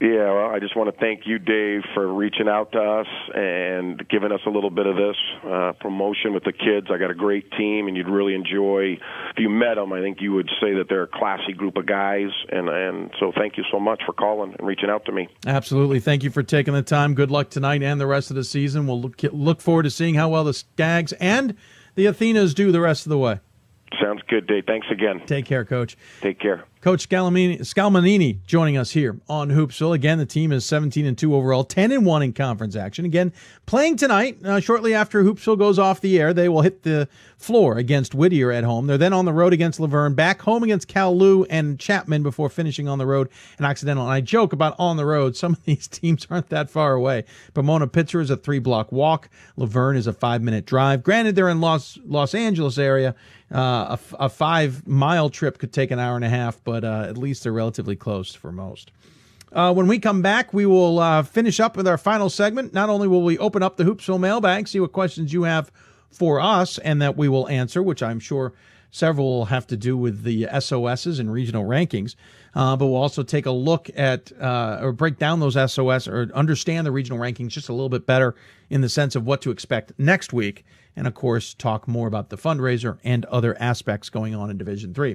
[0.00, 4.08] Yeah, well, I just want to thank you, Dave, for reaching out to us and
[4.08, 6.86] giving us a little bit of this uh, promotion with the kids.
[6.88, 8.92] I got a great team, and you'd really enjoy.
[8.92, 11.86] If you met them, I think you would say that they're a classy group of
[11.86, 15.28] guys, and and so thank you so much for calling and reaching out to me.
[15.46, 15.98] Absolutely.
[15.98, 17.14] Thank you for taking the time.
[17.14, 18.86] Good luck tonight and the rest of the season.
[18.86, 21.56] We'll look, look forward to seeing how well the Stags and
[21.96, 23.40] the Athenas do the rest of the way.
[24.00, 24.64] Sounds good, Dave.
[24.66, 25.22] Thanks again.
[25.26, 25.96] Take care, Coach.
[26.20, 26.64] Take care.
[26.80, 29.94] Coach Scalmanini joining us here on Hoopsville.
[29.94, 33.04] Again, the team is 17 and 2 overall, 10 and 1 in conference action.
[33.04, 33.32] Again,
[33.66, 37.78] playing tonight, uh, shortly after Hoopsville goes off the air, they will hit the floor
[37.78, 38.86] against Whittier at home.
[38.86, 42.48] They're then on the road against La Verne, back home against Lou and Chapman before
[42.48, 44.04] finishing on the road and Occidental.
[44.04, 45.36] And I joke about on the road.
[45.36, 47.24] Some of these teams aren't that far away.
[47.54, 49.28] Pomona Pitzer is a three block walk.
[49.56, 51.02] La Verne is a five minute drive.
[51.02, 53.16] Granted, they're in Los Los Angeles area.
[53.52, 57.06] Uh, a, a five mile trip could take an hour and a half, but uh,
[57.08, 58.90] at least they're relatively close for most.
[59.52, 62.74] Uh, when we come back, we will uh, finish up with our final segment.
[62.74, 65.72] Not only will we open up the Hoopsville mailbag, see what questions you have
[66.10, 68.52] for us, and that we will answer, which I'm sure
[68.90, 72.14] several will have to do with the SOSs and regional rankings,
[72.58, 76.28] uh, but we'll also take a look at uh, or break down those SOS or
[76.34, 78.34] understand the regional rankings just a little bit better
[78.68, 80.64] in the sense of what to expect next week,
[80.96, 84.92] and of course talk more about the fundraiser and other aspects going on in Division
[84.92, 85.14] Three.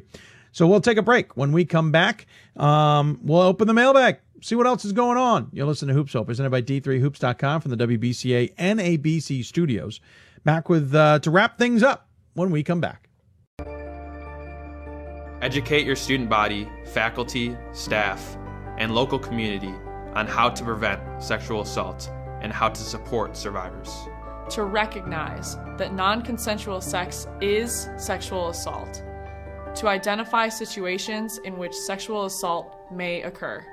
[0.54, 1.36] So we'll take a break.
[1.36, 5.50] When we come back, um, we'll open the mailbag, see what else is going on.
[5.52, 10.00] You'll listen to Hoops Hope, presented by D3Hoops.com from the WBCA and ABC studios.
[10.46, 13.10] Back with uh, to wrap things up when we come back.
[15.44, 18.38] Educate your student body, faculty, staff,
[18.78, 19.74] and local community
[20.14, 22.10] on how to prevent sexual assault
[22.42, 23.94] and how to support survivors.
[24.52, 29.04] To recognize that non consensual sex is sexual assault.
[29.76, 33.66] To identify situations in which sexual assault may occur.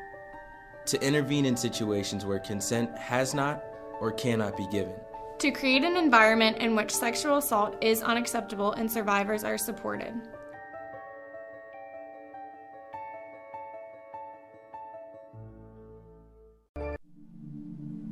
[0.86, 3.62] To intervene in situations where consent has not
[4.00, 4.94] or cannot be given.
[5.38, 10.20] To create an environment in which sexual assault is unacceptable and survivors are supported.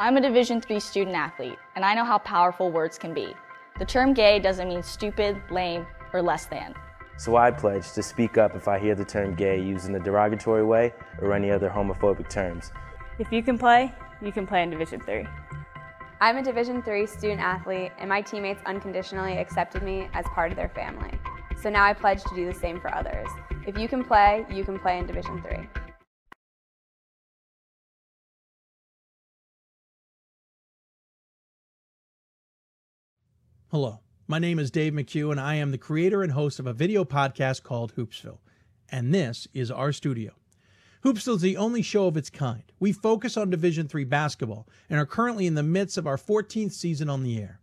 [0.00, 3.34] I'm a Division III student athlete, and I know how powerful words can be.
[3.78, 6.74] The term gay doesn't mean stupid, lame, or less than.
[7.18, 10.00] So I pledge to speak up if I hear the term gay used in a
[10.00, 12.72] derogatory way or any other homophobic terms.
[13.18, 15.28] If you can play, you can play in Division III.
[16.22, 20.56] I'm a Division III student athlete, and my teammates unconditionally accepted me as part of
[20.56, 21.12] their family.
[21.60, 23.28] So now I pledge to do the same for others.
[23.66, 25.68] If you can play, you can play in Division III.
[33.72, 36.72] Hello, my name is Dave McHugh, and I am the creator and host of a
[36.72, 38.40] video podcast called Hoopsville.
[38.88, 40.32] And this is our studio.
[41.04, 42.64] Hoopsville is the only show of its kind.
[42.80, 46.72] We focus on Division III basketball and are currently in the midst of our 14th
[46.72, 47.60] season on the air.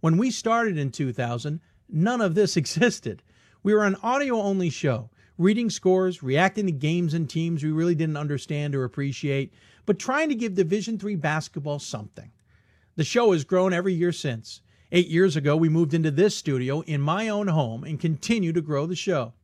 [0.00, 1.60] When we started in 2000,
[1.90, 3.22] none of this existed.
[3.62, 7.94] We were an audio only show, reading scores, reacting to games and teams we really
[7.94, 9.52] didn't understand or appreciate,
[9.84, 12.32] but trying to give Division III basketball something.
[12.96, 14.62] The show has grown every year since
[14.92, 18.60] Eight years ago, we moved into this studio in my own home and continue to
[18.60, 19.34] grow the show.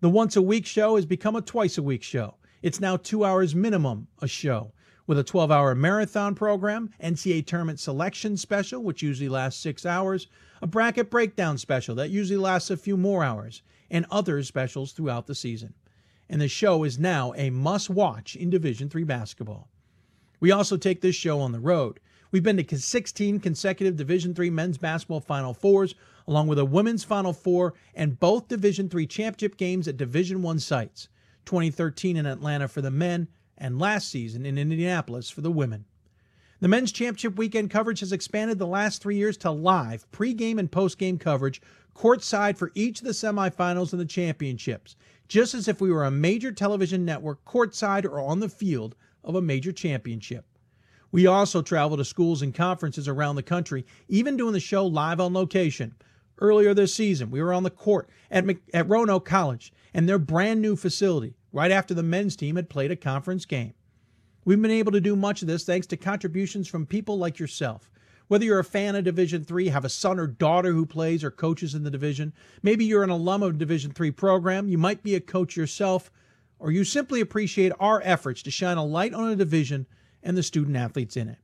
[0.00, 2.36] The once a week show has become a twice a week show.
[2.62, 4.72] It's now two hours minimum a show,
[5.06, 10.28] with a 12 hour marathon program, NCAA tournament selection special, which usually lasts six hours,
[10.62, 15.26] a bracket breakdown special that usually lasts a few more hours, and other specials throughout
[15.26, 15.74] the season.
[16.30, 19.68] And the show is now a must watch in Division III basketball.
[20.40, 22.00] We also take this show on the road.
[22.32, 25.96] We've been to 16 consecutive Division III men's basketball Final Fours,
[26.28, 30.56] along with a women's Final Four and both Division III championship games at Division I
[30.58, 31.08] sites.
[31.44, 33.26] 2013 in Atlanta for the men,
[33.58, 35.86] and last season in Indianapolis for the women.
[36.60, 40.70] The men's championship weekend coverage has expanded the last three years to live pregame and
[40.70, 41.60] postgame coverage
[41.96, 44.94] courtside for each of the semifinals and the championships,
[45.26, 48.94] just as if we were a major television network courtside or on the field
[49.24, 50.44] of a major championship.
[51.12, 55.20] We also travel to schools and conferences around the country, even doing the show live
[55.20, 55.94] on location.
[56.38, 60.62] Earlier this season, we were on the court at, at Roanoke College and their brand
[60.62, 63.74] new facility right after the men's team had played a conference game.
[64.44, 67.90] We've been able to do much of this thanks to contributions from people like yourself.
[68.28, 71.32] Whether you're a fan of Division 3, have a son or daughter who plays or
[71.32, 72.32] coaches in the division,
[72.62, 76.10] maybe you're an alum of a Division 3 program, you might be a coach yourself,
[76.60, 79.84] or you simply appreciate our efforts to shine a light on a division
[80.22, 81.38] and the student athletes in it.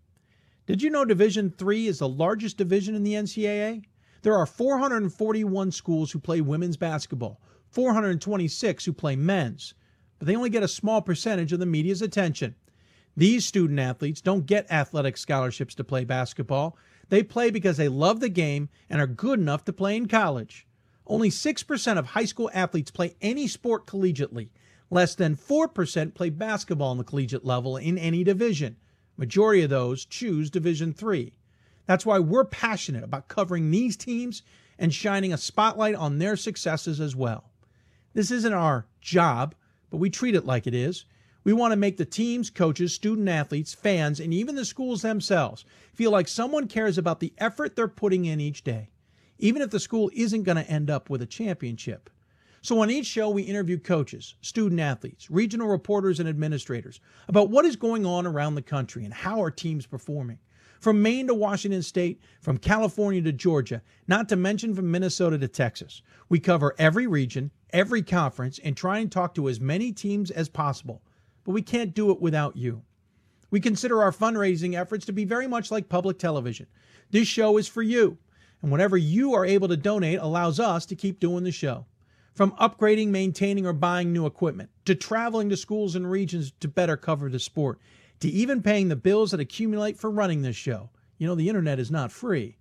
[0.66, 3.84] Did you know Division 3 is the largest division in the NCAA?
[4.22, 7.40] There are 441 schools who play women's basketball,
[7.70, 9.74] 426 who play men's,
[10.18, 12.56] but they only get a small percentage of the media's attention.
[13.16, 16.76] These student athletes don't get athletic scholarships to play basketball.
[17.08, 20.66] They play because they love the game and are good enough to play in college.
[21.06, 24.48] Only 6% of high school athletes play any sport collegiately.
[24.90, 28.76] Less than 4% play basketball on the collegiate level in any division.
[29.16, 31.32] Majority of those choose Division 3.
[31.86, 34.42] That's why we're passionate about covering these teams
[34.78, 37.50] and shining a spotlight on their successes as well.
[38.12, 39.54] This isn't our job,
[39.90, 41.04] but we treat it like it is.
[41.44, 45.64] We want to make the teams, coaches, student athletes, fans, and even the schools themselves
[45.94, 48.90] feel like someone cares about the effort they're putting in each day,
[49.38, 52.10] even if the school isn't going to end up with a championship.
[52.66, 56.98] So, on each show, we interview coaches, student athletes, regional reporters, and administrators
[57.28, 60.40] about what is going on around the country and how our team's performing.
[60.80, 65.46] From Maine to Washington State, from California to Georgia, not to mention from Minnesota to
[65.46, 66.02] Texas.
[66.28, 70.48] We cover every region, every conference, and try and talk to as many teams as
[70.48, 71.02] possible
[71.44, 72.82] but we can't do it without you.
[73.52, 76.66] We consider our fundraising efforts to be very much like public television.
[77.12, 78.18] This show is for you,
[78.60, 81.86] and whatever you are able to donate allows us to keep doing the show.
[82.36, 86.96] From upgrading, maintaining, or buying new equipment, to traveling to schools and regions to better
[86.96, 87.80] cover the sport,
[88.20, 90.90] to even paying the bills that accumulate for running this show.
[91.18, 92.56] You know, the internet is not free.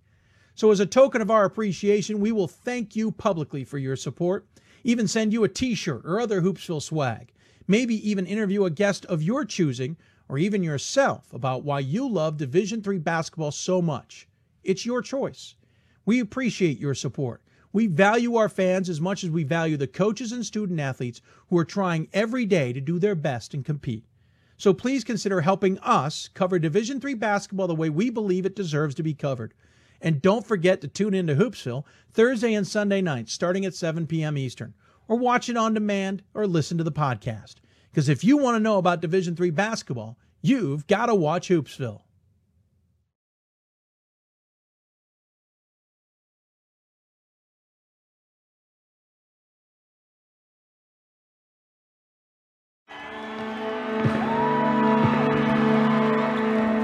[0.56, 4.48] So, as a token of our appreciation, we will thank you publicly for your support,
[4.82, 7.32] even send you a t shirt or other Hoopsville swag
[7.66, 9.96] maybe even interview a guest of your choosing
[10.28, 14.28] or even yourself about why you love Division 3 basketball so much.
[14.64, 15.54] It's your choice.
[16.04, 17.42] We appreciate your support.
[17.76, 21.20] We value our fans as much as we value the coaches and student athletes
[21.50, 24.06] who are trying every day to do their best and compete.
[24.56, 28.94] So please consider helping us cover Division 3 basketball the way we believe it deserves
[28.94, 29.52] to be covered.
[30.00, 31.84] And don't forget to tune in to Hoopsville
[32.14, 34.38] Thursday and Sunday nights starting at 7 p.m.
[34.38, 34.72] Eastern
[35.06, 37.56] or watch it on demand or listen to the podcast.
[37.90, 42.00] Because if you want to know about Division III basketball, you've got to watch Hoopsville.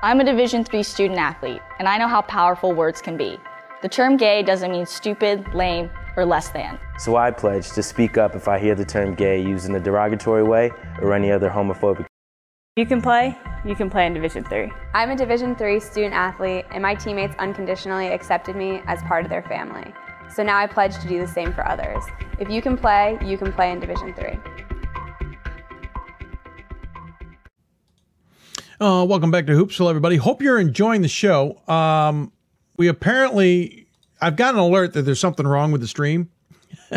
[0.03, 3.37] I'm a Division III student athlete, and I know how powerful words can be.
[3.82, 6.78] The term gay doesn't mean stupid, lame, or less than.
[6.99, 9.81] So I pledge to speak up if I hear the term gay used in a
[9.81, 10.70] derogatory way
[11.03, 12.07] or any other homophobic.
[12.77, 14.70] You can play, you can play in Division 3.
[14.95, 19.31] I'm a Division III student athlete, and my teammates unconditionally accepted me as part of
[19.31, 19.93] their family.
[20.32, 22.05] So now I pledge to do the same for others.
[22.39, 24.39] If you can play, you can play in Division 3.
[28.81, 30.16] Uh, welcome back to Hoopsville, everybody.
[30.16, 31.61] Hope you're enjoying the show.
[31.69, 32.32] Um,
[32.77, 33.89] we apparently,
[34.20, 36.31] I've got an alert that there's something wrong with the stream,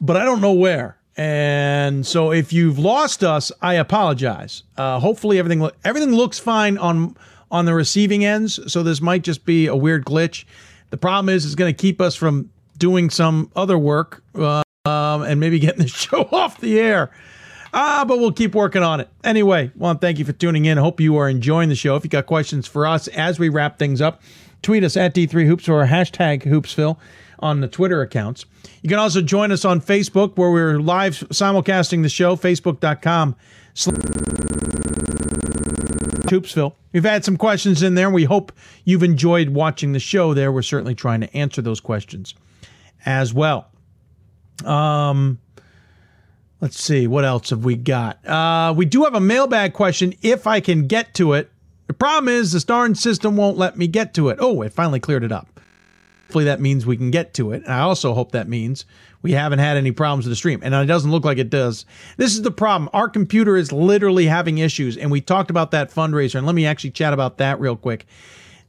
[0.00, 0.96] but I don't know where.
[1.16, 4.62] And so, if you've lost us, I apologize.
[4.76, 7.16] Uh, hopefully, everything everything looks fine on
[7.50, 8.60] on the receiving ends.
[8.72, 10.44] So this might just be a weird glitch.
[10.90, 15.22] The problem is, it's going to keep us from doing some other work uh, um,
[15.22, 17.10] and maybe getting the show off the air.
[17.74, 19.08] Ah, but we'll keep working on it.
[19.24, 20.78] Anyway, want to thank you for tuning in.
[20.78, 21.96] Hope you are enjoying the show.
[21.96, 24.22] If you got questions for us as we wrap things up,
[24.62, 26.96] tweet us at D3Hoops or hashtag Hoopsville
[27.40, 28.46] on the Twitter accounts.
[28.82, 33.36] You can also join us on Facebook where we're live simulcasting the show, facebook.com
[36.28, 36.74] Hoopsville.
[36.92, 38.10] We've had some questions in there.
[38.10, 38.52] We hope
[38.84, 40.50] you've enjoyed watching the show there.
[40.50, 42.34] We're certainly trying to answer those questions
[43.04, 43.68] as well.
[44.64, 45.38] Um,
[46.60, 48.24] let's see, what else have we got?
[48.26, 51.50] Uh, we do have a mailbag question if I can get to it.
[51.86, 54.38] The problem is the darn system won't let me get to it.
[54.40, 55.57] Oh, it finally cleared it up.
[56.28, 57.64] Hopefully that means we can get to it.
[57.64, 58.84] And I also hope that means
[59.22, 60.60] we haven't had any problems with the stream.
[60.62, 61.86] And it doesn't look like it does.
[62.18, 62.90] This is the problem.
[62.92, 64.98] Our computer is literally having issues.
[64.98, 66.34] And we talked about that fundraiser.
[66.34, 68.04] And let me actually chat about that real quick.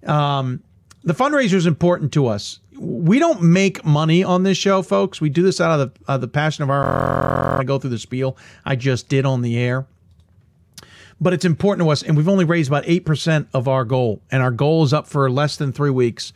[0.05, 0.63] Um,
[1.03, 2.61] the fundraiser is important to us.
[2.77, 5.19] We don't make money on this show, folks.
[5.19, 7.59] We do this out of the, the passion of our.
[7.59, 9.85] I go through the spiel I just did on the air
[11.21, 12.01] but it's important to us.
[12.03, 14.21] And we've only raised about 8% of our goal.
[14.31, 16.31] And our goal is up for less than three weeks.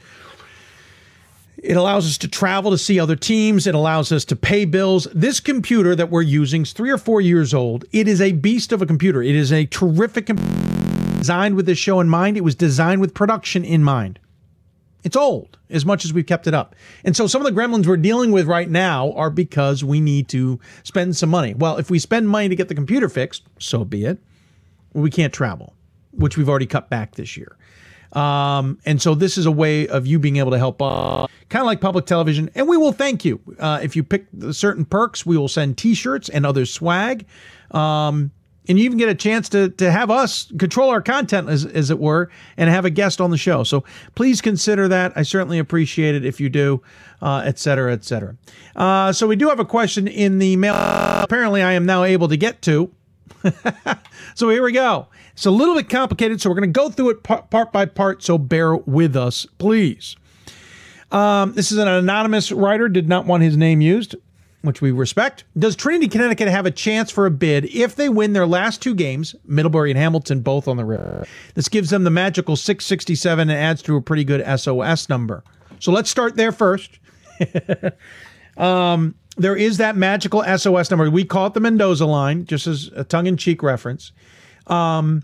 [1.63, 3.67] It allows us to travel to see other teams.
[3.67, 5.07] It allows us to pay bills.
[5.13, 7.85] This computer that we're using is three or four years old.
[7.93, 9.23] It is a beast of a computer.
[9.23, 10.35] It is a terrific com-
[11.17, 12.35] designed with this show in mind.
[12.35, 14.19] It was designed with production in mind.
[15.05, 16.75] It's old as much as we've kept it up.
[17.05, 20.27] And so some of the gremlins we're dealing with right now are because we need
[20.29, 21.53] to spend some money.
[21.53, 24.19] Well, if we spend money to get the computer fixed, so be it
[24.93, 25.73] we can't travel,
[26.11, 27.57] which we've already cut back this year.
[28.13, 31.61] Um, and so this is a way of you being able to help, uh, kind
[31.61, 32.49] of like public television.
[32.53, 35.25] And we will thank you uh, if you pick certain perks.
[35.25, 37.25] We will send T-shirts and other swag,
[37.71, 38.31] um,
[38.69, 41.89] and you even get a chance to to have us control our content, as as
[41.89, 43.63] it were, and have a guest on the show.
[43.63, 43.83] So
[44.15, 45.11] please consider that.
[45.17, 46.81] I certainly appreciate it if you do,
[47.21, 48.37] uh, et cetera, et cetera.
[48.75, 50.75] Uh, so we do have a question in the mail.
[50.75, 52.91] Apparently, I am now able to get to.
[54.35, 55.07] so here we go.
[55.33, 58.23] It's a little bit complicated, so we're going to go through it part, by part.
[58.23, 60.15] So bear with us, please.
[61.11, 64.15] Um, this is an anonymous writer, did not want his name used,
[64.61, 65.43] which we respect.
[65.57, 68.95] Does Trinity, Connecticut have a chance for a bid if they win their last two
[68.95, 71.27] games, Middlebury and Hamilton, both on the river?
[71.53, 75.43] This gives them the magical 667 and adds to a pretty good SOS number.
[75.79, 76.97] So let's start there first.
[78.57, 81.09] um, there is that magical SOS number.
[81.09, 84.11] We call it the Mendoza line, just as a tongue in cheek reference.
[84.67, 85.23] Um,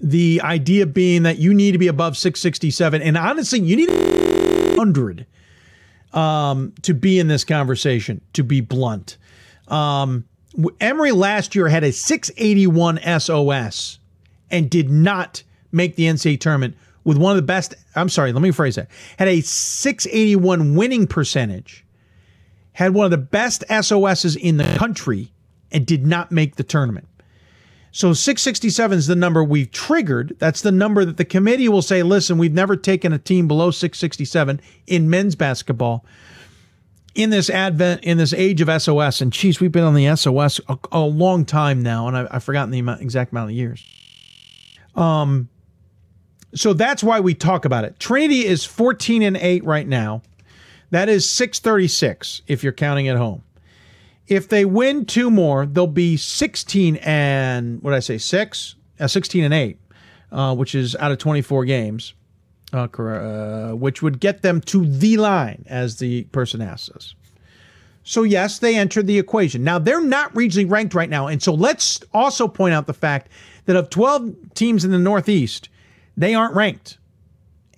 [0.00, 3.02] the idea being that you need to be above 667.
[3.02, 5.26] And honestly, you need 100
[6.12, 9.16] um, to be in this conversation, to be blunt.
[9.68, 10.24] Um,
[10.80, 13.98] Emory last year had a 681 SOS
[14.50, 15.42] and did not
[15.72, 17.74] make the NCAA tournament with one of the best.
[17.94, 18.88] I'm sorry, let me phrase that.
[19.18, 21.85] Had a 681 winning percentage
[22.76, 25.32] had one of the best SOSs in the country
[25.72, 27.08] and did not make the tournament.
[27.90, 30.36] So 667 is the number we've triggered.
[30.38, 33.70] That's the number that the committee will say, listen, we've never taken a team below
[33.70, 36.04] 667 in men's basketball
[37.14, 39.22] in this advent, in this age of SOS.
[39.22, 42.44] And geez, we've been on the SOS a, a long time now, and I, I've
[42.44, 43.82] forgotten the amount, exact amount of years.
[44.94, 45.48] Um,
[46.54, 47.98] so that's why we talk about it.
[47.98, 50.20] Trinity is 14 and 8 right now.
[50.90, 53.42] That is 636 if you're counting at home.
[54.28, 58.18] If they win two more, they'll be 16 and what did I say?
[58.18, 58.74] Six?
[58.98, 59.78] Uh, 16 and 8,
[60.32, 62.14] uh, which is out of 24 games,
[62.72, 67.14] uh, uh, which would get them to the line, as the person asks us.
[68.02, 69.64] So, yes, they entered the equation.
[69.64, 71.26] Now, they're not regionally ranked right now.
[71.26, 73.28] And so let's also point out the fact
[73.66, 75.68] that of 12 teams in the Northeast,
[76.16, 76.98] they aren't ranked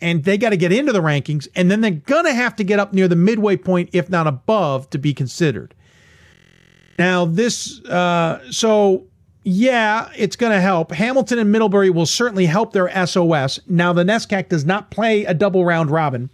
[0.01, 2.65] and they got to get into the rankings, and then they're going to have to
[2.65, 5.75] get up near the midway point, if not above, to be considered.
[6.99, 9.07] Now, this, uh, so
[9.45, 10.93] yeah, it's going to help.
[10.93, 13.61] Hamilton and Middlebury will certainly help their SOS.
[13.67, 16.31] Now, the NESCAC does not play a double round robin.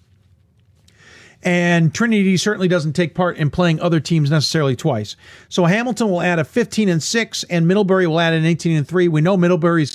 [1.42, 5.14] And Trinity certainly doesn't take part in playing other teams necessarily twice.
[5.50, 8.88] So Hamilton will add a 15 and 6, and Middlebury will add an 18 and
[8.88, 9.08] 3.
[9.08, 9.90] We know Middlebury's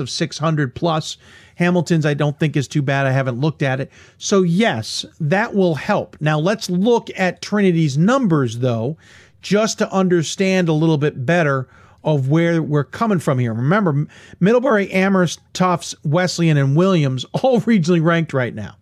[0.00, 1.16] of 600 plus.
[1.58, 3.04] Hamilton's, I don't think, is too bad.
[3.04, 3.90] I haven't looked at it.
[4.16, 6.16] So, yes, that will help.
[6.20, 8.96] Now, let's look at Trinity's numbers, though,
[9.42, 11.68] just to understand a little bit better
[12.04, 13.52] of where we're coming from here.
[13.52, 14.06] Remember,
[14.38, 18.76] Middlebury, Amherst, Tufts, Wesleyan, and Williams all regionally ranked right now.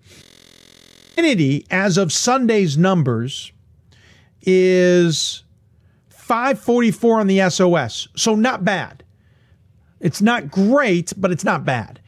[1.14, 3.52] Trinity, as of Sunday's numbers,
[4.42, 5.44] is
[6.10, 8.08] 544 on the SOS.
[8.16, 9.02] So not bad.
[9.98, 12.00] It's not great, but it's not bad.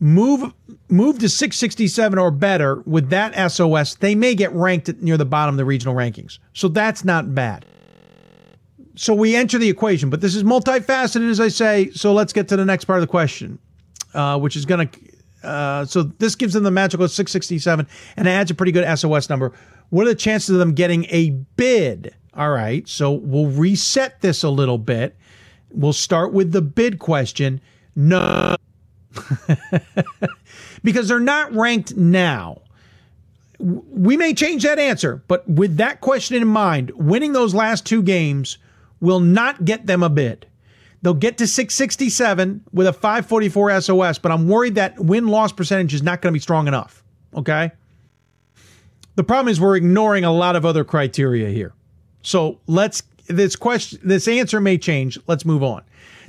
[0.00, 0.52] Move
[0.88, 5.54] move to 667 or better with that SOS, they may get ranked near the bottom
[5.54, 6.38] of the regional rankings.
[6.52, 7.64] So that's not bad.
[8.96, 11.90] So we enter the equation, but this is multifaceted, as I say.
[11.90, 13.58] So let's get to the next part of the question,
[14.12, 15.00] uh, which is going to
[15.44, 19.52] uh, so this gives them the magical 667 and adds a pretty good SOS number.
[19.90, 22.14] What are the chances of them getting a bid?
[22.34, 25.16] All right, so we'll reset this a little bit.
[25.70, 27.60] We'll start with the bid question.
[27.94, 28.56] No,
[30.84, 32.60] because they're not ranked now.
[33.58, 38.02] We may change that answer, but with that question in mind, winning those last two
[38.02, 38.58] games
[39.00, 40.46] will not get them a bid.
[41.02, 45.92] They'll get to 667 with a 544 SOS, but I'm worried that win loss percentage
[45.92, 47.04] is not going to be strong enough.
[47.36, 47.70] Okay.
[49.16, 51.72] The problem is we're ignoring a lot of other criteria here.
[52.22, 55.18] So let's, this question, this answer may change.
[55.26, 55.82] Let's move on.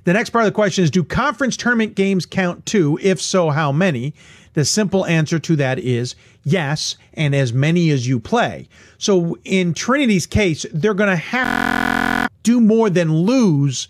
[0.06, 2.98] The next part of the question is Do conference tournament games count too?
[3.02, 4.14] If so, how many?
[4.54, 8.70] The simple answer to that is yes, and as many as you play.
[8.98, 13.90] So in Trinity's case, they're going to have to do more than lose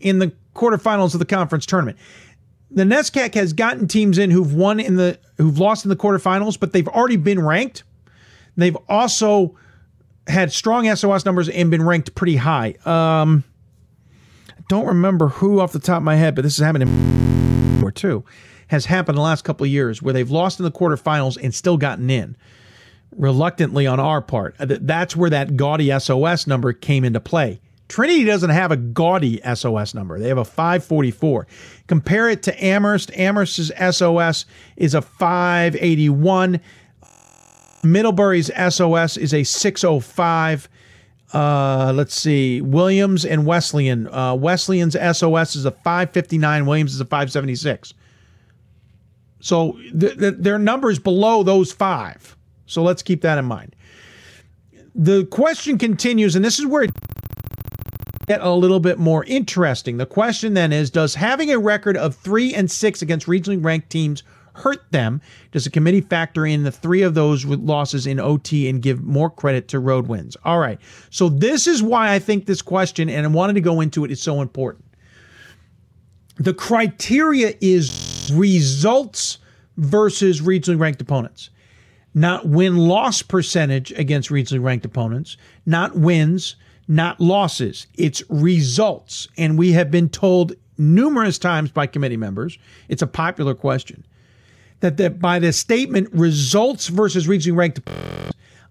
[0.00, 1.96] in the quarterfinals of the conference tournament.
[2.70, 6.58] The NESCAC has gotten teams in who've won in the who've lost in the quarterfinals,
[6.58, 7.84] but they've already been ranked.
[8.56, 9.56] They've also
[10.26, 12.74] had strong SOS numbers and been ranked pretty high.
[12.84, 13.44] Um,
[14.68, 17.90] don't remember who off the top of my head, but this has happened in or
[17.90, 18.24] two
[18.68, 21.54] has happened in the last couple of years where they've lost in the quarterfinals and
[21.54, 22.36] still gotten in
[23.14, 24.56] reluctantly on our part.
[24.58, 27.60] That's where that gaudy SOS number came into play.
[27.88, 30.18] Trinity doesn't have a gaudy SOS number.
[30.18, 31.46] They have a 544.
[31.86, 33.12] Compare it to Amherst.
[33.12, 36.58] Amherst's SOS is a 581.
[37.84, 40.68] Middlebury's SOS is a 605.
[41.32, 42.60] Uh, let's see.
[42.60, 44.06] Williams and Wesleyan.
[44.08, 46.66] Uh, Wesleyan's SOS is a 559.
[46.66, 47.94] Williams is a 576.
[49.40, 52.36] So th- th- their numbers below those five.
[52.66, 53.74] So let's keep that in mind.
[54.94, 56.90] The question continues, and this is where it
[58.26, 59.96] gets a little bit more interesting.
[59.96, 63.90] The question then is Does having a record of three and six against regionally ranked
[63.90, 64.22] teams
[64.54, 65.20] hurt them?
[65.50, 69.02] Does the committee factor in the three of those with losses in OT and give
[69.02, 70.36] more credit to road wins?
[70.44, 70.78] All right.
[71.10, 74.10] So, this is why I think this question, and I wanted to go into it,
[74.10, 74.84] is so important.
[76.36, 79.38] The criteria is results
[79.76, 81.50] versus regionally ranked opponents
[82.14, 86.56] not win loss percentage against regionally ranked opponents, not wins,
[86.88, 89.28] not losses, it's results.
[89.38, 92.58] And we have been told numerous times by committee members,
[92.88, 94.04] it's a popular question,
[94.82, 97.80] that, that by the statement results versus regionally ranked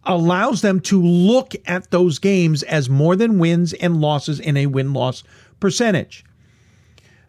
[0.04, 4.66] allows them to look at those games as more than wins and losses in a
[4.66, 5.24] win loss
[5.60, 6.26] percentage.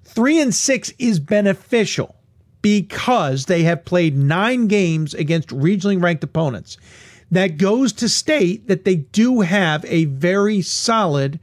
[0.05, 2.17] Three and six is beneficial
[2.61, 6.77] because they have played nine games against regionally ranked opponents
[7.31, 11.41] that goes to state that they do have a very solid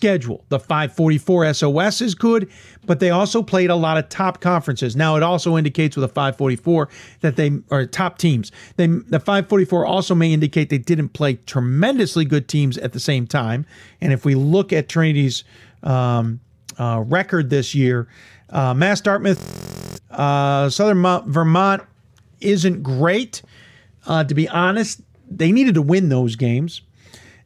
[0.00, 0.42] schedule.
[0.48, 2.48] The 544 SOS is good,
[2.86, 4.96] but they also played a lot of top conferences.
[4.96, 6.88] Now it also indicates with a 544
[7.20, 8.50] that they are top teams.
[8.76, 13.26] They, the 544 also may indicate they didn't play tremendously good teams at the same
[13.26, 13.66] time.
[14.00, 15.44] And if we look at Trinity's
[15.82, 16.40] um,
[16.78, 18.08] uh, record this year,
[18.48, 21.82] uh, Mass Dartmouth, uh, Southern Vermont
[22.40, 23.42] isn't great.
[24.06, 26.80] Uh, to be honest, they needed to win those games.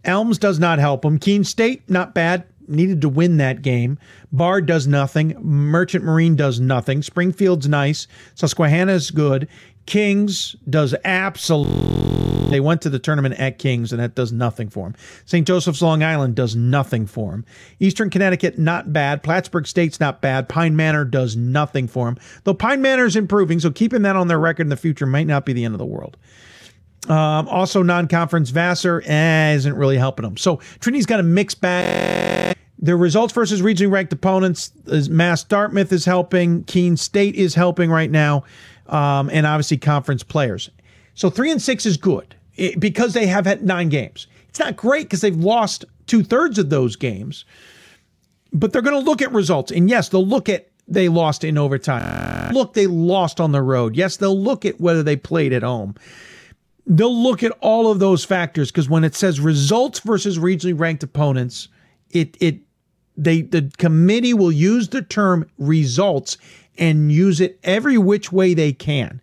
[0.05, 1.19] Elms does not help them.
[1.19, 2.45] Keene State, not bad.
[2.67, 3.99] Needed to win that game.
[4.33, 5.37] Bard does nothing.
[5.43, 7.03] Merchant Marine does nothing.
[7.03, 8.07] Springfield's nice.
[8.35, 9.49] Susquehanna's good.
[9.87, 12.15] Kings does absolutely.
[12.51, 14.97] They went to the tournament at Kings, and that does nothing for them.
[15.25, 15.47] St.
[15.47, 17.45] Joseph's Long Island does nothing for them.
[17.81, 19.23] Eastern Connecticut, not bad.
[19.23, 20.49] Plattsburgh State's not bad.
[20.49, 22.19] Pine Manor does nothing for them.
[22.45, 25.45] Though Pine Manor's improving, so keeping that on their record in the future might not
[25.45, 26.17] be the end of the world.
[27.09, 30.37] Um, also, non-conference Vassar eh, isn't really helping them.
[30.37, 32.57] So Trinity's got a mixed bag.
[32.79, 34.73] their results versus regionally ranked opponents.
[34.87, 36.65] is Mass Dartmouth is helping.
[36.65, 38.45] Keene State is helping right now,
[38.89, 40.71] um, and obviously conference players.
[41.15, 44.27] So three and six is good it, because they have had nine games.
[44.49, 47.45] It's not great because they've lost two thirds of those games,
[48.53, 49.73] but they're going to look at results.
[49.73, 52.53] And yes, they'll look at they lost in overtime.
[52.53, 53.97] Look, they lost on the road.
[53.97, 55.95] Yes, they'll look at whether they played at home.
[56.87, 61.03] They'll look at all of those factors because when it says results versus regionally ranked
[61.03, 61.69] opponents,
[62.11, 62.61] it it
[63.17, 66.37] they the committee will use the term results
[66.77, 69.21] and use it every which way they can.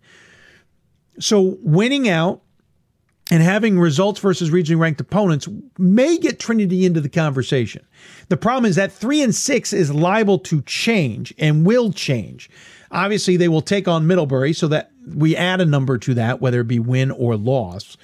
[1.20, 2.42] So winning out
[3.30, 5.48] and having results versus regionally ranked opponents
[5.78, 7.84] may get Trinity into the conversation.
[8.28, 12.50] The problem is that three and six is liable to change and will change.
[12.92, 16.60] Obviously, they will take on Middlebury so that we add a number to that, whether
[16.60, 17.96] it be win or loss.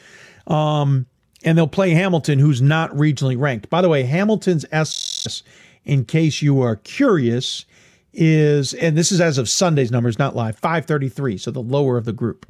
[0.47, 1.07] Um,
[1.45, 3.71] and they'll play Hamilton, who's not regionally ranked.
[3.71, 5.43] By the way, Hamilton's S,
[5.85, 7.67] in case you are curious,
[8.13, 12.07] is, and this is as of Sunday's numbers, not live, 533, so the lower of
[12.07, 12.47] the group.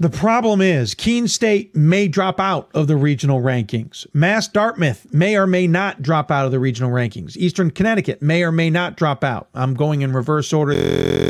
[0.00, 4.06] The problem is Keene State may drop out of the regional rankings.
[4.14, 7.36] Mass Dartmouth may or may not drop out of the regional rankings.
[7.36, 9.48] Eastern Connecticut may or may not drop out.
[9.54, 10.74] I'm going in reverse order.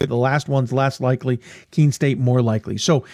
[0.04, 1.40] The last one's less likely,
[1.70, 2.76] Keene State more likely.
[2.76, 3.06] So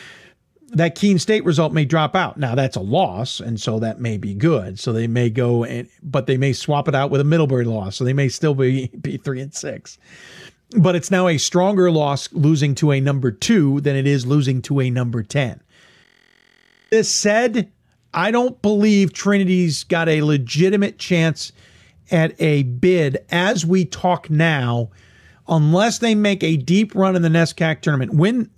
[0.71, 2.37] that Keene State result may drop out.
[2.37, 4.81] Now that's a loss, and so that may be good.
[4.81, 7.95] So they may go and but they may swap it out with a Middlebury loss.
[7.95, 9.99] So they may still be be three and six
[10.77, 14.61] but it's now a stronger loss losing to a number two than it is losing
[14.63, 15.61] to a number 10.
[16.91, 17.71] This said,
[18.13, 21.53] I don't believe Trinity's got a legitimate chance
[22.11, 24.91] at a bid as we talk now,
[25.49, 28.15] unless they make a deep run in the NESCAC tournament.
[28.15, 28.51] Win,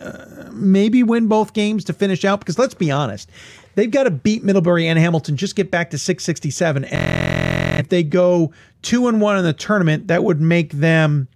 [0.00, 3.30] uh, maybe win both games to finish out, because let's be honest,
[3.74, 6.84] they've got to beat Middlebury and Hamilton, just get back to 667.
[6.84, 8.52] And if they go
[8.82, 11.28] two and one in the tournament, that would make them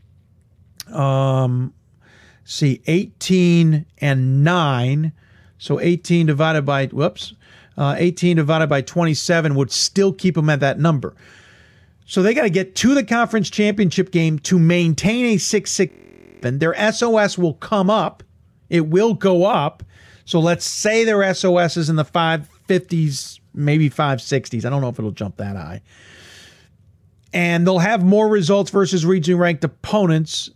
[0.93, 1.73] um,
[2.45, 5.13] see, 18 and 9.
[5.59, 7.35] So 18 divided by, whoops,
[7.77, 11.15] uh, 18 divided by 27 would still keep them at that number.
[12.07, 15.95] So they got to get to the conference championship game to maintain a 6 6.
[16.43, 18.23] And their SOS will come up.
[18.71, 19.83] It will go up.
[20.25, 24.65] So let's say their SOS is in the 550s, maybe 560s.
[24.65, 25.83] I don't know if it'll jump that high.
[27.33, 30.51] And they'll have more results versus region ranked opponents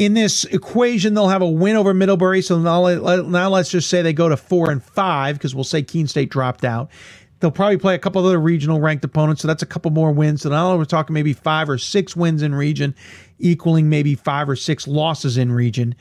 [0.00, 2.40] in this equation, they'll have a win over Middlebury.
[2.40, 2.86] So now,
[3.20, 6.30] now let's just say they go to four and five because we'll say Keene State
[6.30, 6.90] dropped out.
[7.38, 10.40] They'll probably play a couple other regional ranked opponents, so that's a couple more wins.
[10.40, 12.94] So now we're talking maybe five or six wins in region,
[13.38, 15.94] equaling maybe five or six losses in region.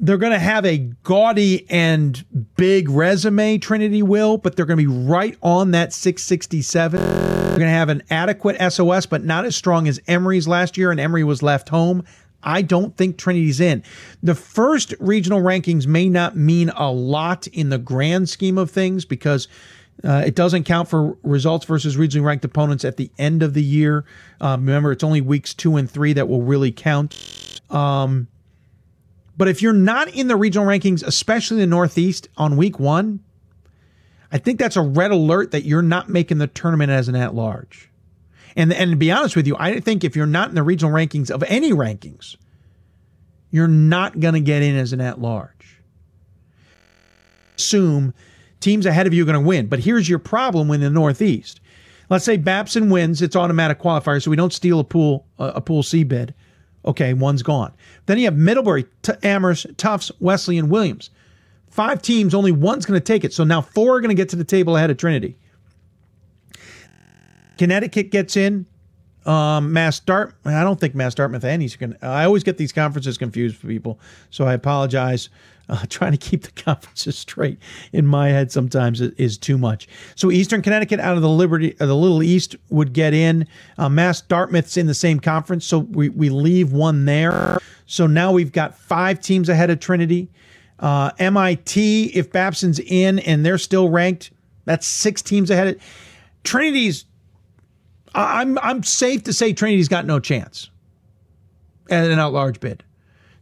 [0.00, 2.24] They're going to have a gaudy and
[2.56, 7.00] big resume, Trinity will, but they're going to be right on that 667.
[7.00, 10.90] They're going to have an adequate SOS, but not as strong as Emory's last year,
[10.90, 12.02] and Emory was left home.
[12.42, 13.82] I don't think Trinity's in.
[14.22, 19.04] The first regional rankings may not mean a lot in the grand scheme of things
[19.04, 19.48] because
[20.02, 23.62] uh, it doesn't count for results versus regionally ranked opponents at the end of the
[23.62, 24.04] year.
[24.40, 27.60] Um, remember, it's only weeks two and three that will really count.
[27.68, 28.28] Um,
[29.36, 33.20] but if you're not in the regional rankings, especially the Northeast on week one,
[34.32, 37.34] I think that's a red alert that you're not making the tournament as an at
[37.34, 37.89] large.
[38.56, 40.92] And and to be honest with you, I think if you're not in the regional
[40.92, 42.36] rankings of any rankings,
[43.50, 45.78] you're not going to get in as an at large.
[47.56, 48.14] Assume
[48.60, 49.66] teams ahead of you are going to win.
[49.66, 51.60] But here's your problem when the Northeast.
[52.08, 55.82] Let's say Babson wins, it's automatic qualifier, so we don't steal a pool a pool
[55.82, 56.34] C bid.
[56.84, 57.72] Okay, one's gone.
[58.06, 61.10] Then you have Middlebury, T- Amherst, Tufts, Wesley, and Williams.
[61.68, 63.32] Five teams, only one's going to take it.
[63.32, 65.36] So now four are going to get to the table ahead of Trinity.
[67.60, 68.64] Connecticut gets in.
[69.26, 70.34] Um, Mass Dart.
[70.46, 71.94] I don't think Mass Dartmouth and going.
[72.00, 74.00] I always get these conferences confused for people,
[74.30, 75.28] so I apologize.
[75.68, 77.58] Uh, trying to keep the conferences straight
[77.92, 79.88] in my head sometimes is, too much.
[80.14, 83.46] So Eastern Connecticut out of the Liberty, uh, the Little East would get in.
[83.76, 87.58] Uh, Mass Dartmouth's in the same conference, so we we leave one there.
[87.84, 90.30] So now we've got five teams ahead of Trinity.
[90.78, 94.30] Uh, MIT, if Babson's in and they're still ranked,
[94.64, 95.68] that's six teams ahead.
[95.68, 95.82] Of,
[96.42, 97.04] Trinity's
[98.14, 100.70] I'm I'm safe to say Trinity's got no chance
[101.90, 102.84] at an out-large bid.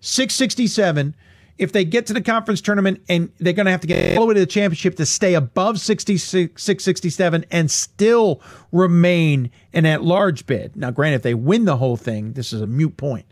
[0.00, 1.14] 667.
[1.58, 4.22] If they get to the conference tournament and they're going to have to get all
[4.22, 8.40] the way to the championship to stay above 66, 667 and still
[8.70, 10.76] remain an at-large bid.
[10.76, 13.26] Now, granted, if they win the whole thing, this is a mute point.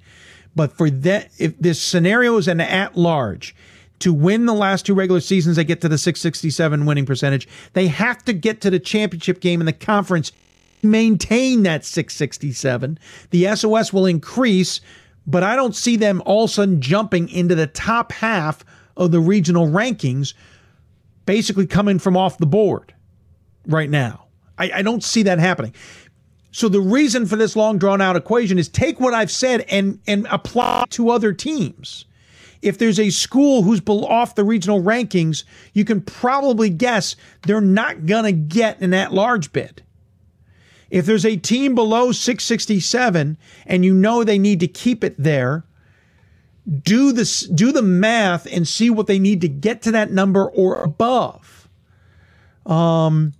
[0.56, 3.54] But for that, if this scenario is an at-large,
[4.00, 7.48] to win the last two regular seasons, they get to the 667 winning percentage.
[7.72, 10.32] They have to get to the championship game in the conference
[10.82, 12.98] maintain that 667.
[13.30, 14.80] The SOS will increase,
[15.26, 18.64] but I don't see them all of a sudden jumping into the top half
[18.96, 20.34] of the regional rankings,
[21.24, 22.94] basically coming from off the board
[23.66, 24.26] right now.
[24.58, 25.74] I, I don't see that happening.
[26.52, 30.00] So the reason for this long drawn out equation is take what I've said and
[30.06, 32.06] and apply to other teams.
[32.62, 35.44] If there's a school who's off the regional rankings,
[35.74, 37.14] you can probably guess
[37.46, 39.82] they're not going to get an at large bid.
[40.90, 43.36] If there's a team below 667
[43.66, 45.64] and you know they need to keep it there,
[46.82, 50.44] do this do the math and see what they need to get to that number
[50.44, 51.68] or above.
[52.64, 53.32] Um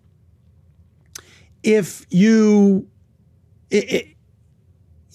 [1.63, 2.89] if you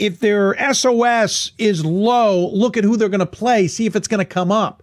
[0.02, 4.08] if their SOS is low, look at who they're going to play, see if it's
[4.08, 4.82] going to come up.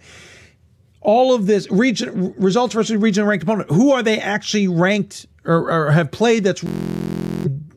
[1.00, 3.70] All of this region results versus regional ranked opponent.
[3.70, 6.44] Who are they actually ranked or, or have played?
[6.44, 6.62] That's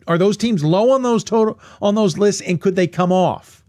[0.07, 3.63] are those teams low on those total on those lists, and could they come off?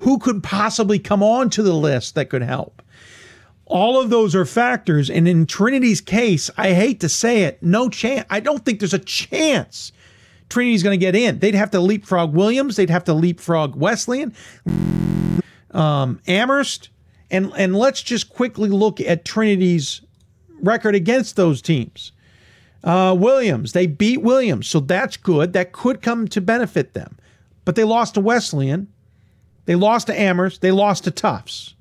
[0.00, 2.82] Who could possibly come on to the list that could help?
[3.66, 7.88] All of those are factors, and in Trinity's case, I hate to say it, no
[7.88, 8.26] chance.
[8.28, 9.92] I don't think there's a chance
[10.52, 11.38] Trinity's going to get in.
[11.38, 12.76] They'd have to leapfrog Williams.
[12.76, 14.34] They'd have to leapfrog Wesleyan,
[15.70, 16.90] um, Amherst,
[17.30, 20.02] and and let's just quickly look at Trinity's
[20.60, 22.11] record against those teams.
[22.84, 25.52] Uh, Williams, they beat Williams, so that's good.
[25.52, 27.16] That could come to benefit them,
[27.64, 28.88] but they lost to Wesleyan,
[29.66, 31.74] they lost to Amherst, they lost to Tufts,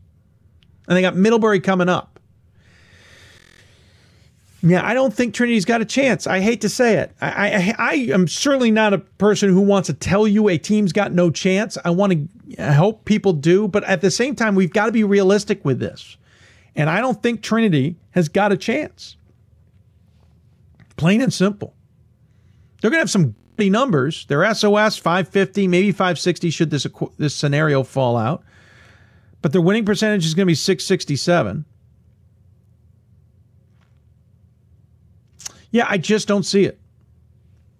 [0.88, 2.20] and they got Middlebury coming up.
[4.64, 6.28] Yeah, I don't think Trinity's got a chance.
[6.28, 7.12] I hate to say it.
[7.20, 10.94] I, I, I am certainly not a person who wants to tell you a team's
[10.94, 11.80] got no chance.
[11.84, 15.04] I want to help people do, but at the same time, we've got to be
[15.04, 16.16] realistic with this.
[16.76, 19.16] And I don't think Trinity has got a chance.
[20.98, 21.76] Plain and simple.
[22.82, 23.36] They're going to have some
[23.70, 24.26] numbers.
[24.26, 26.88] Their SOS 550, maybe 560 should this
[27.18, 28.44] this scenario fall out.
[29.42, 31.66] But their winning percentage is going to be 667.
[35.72, 36.80] Yeah, I just don't see it.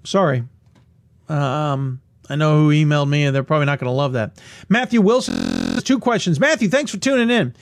[0.04, 0.44] Sorry.
[1.28, 4.42] Um, I know who emailed me, and they're probably not going to love that.
[4.70, 6.40] Matthew Wilson, two questions.
[6.40, 7.54] Matthew, thanks for tuning in.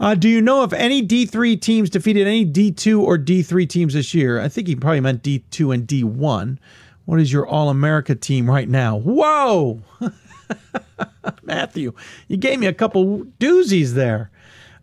[0.00, 4.14] Uh, do you know if any D3 teams defeated any D2 or D3 teams this
[4.14, 4.40] year?
[4.40, 6.56] I think he probably meant D2 and D1.
[7.04, 8.96] What is your All America team right now?
[8.96, 9.82] Whoa!
[11.42, 11.92] Matthew,
[12.28, 14.30] you gave me a couple doozies there.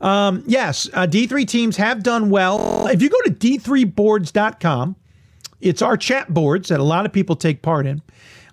[0.02, 2.86] Um, yes, uh, D3 teams have done well.
[2.88, 4.96] If you go to d3boards.com,
[5.62, 8.04] it's our chat boards that a lot of people take part in.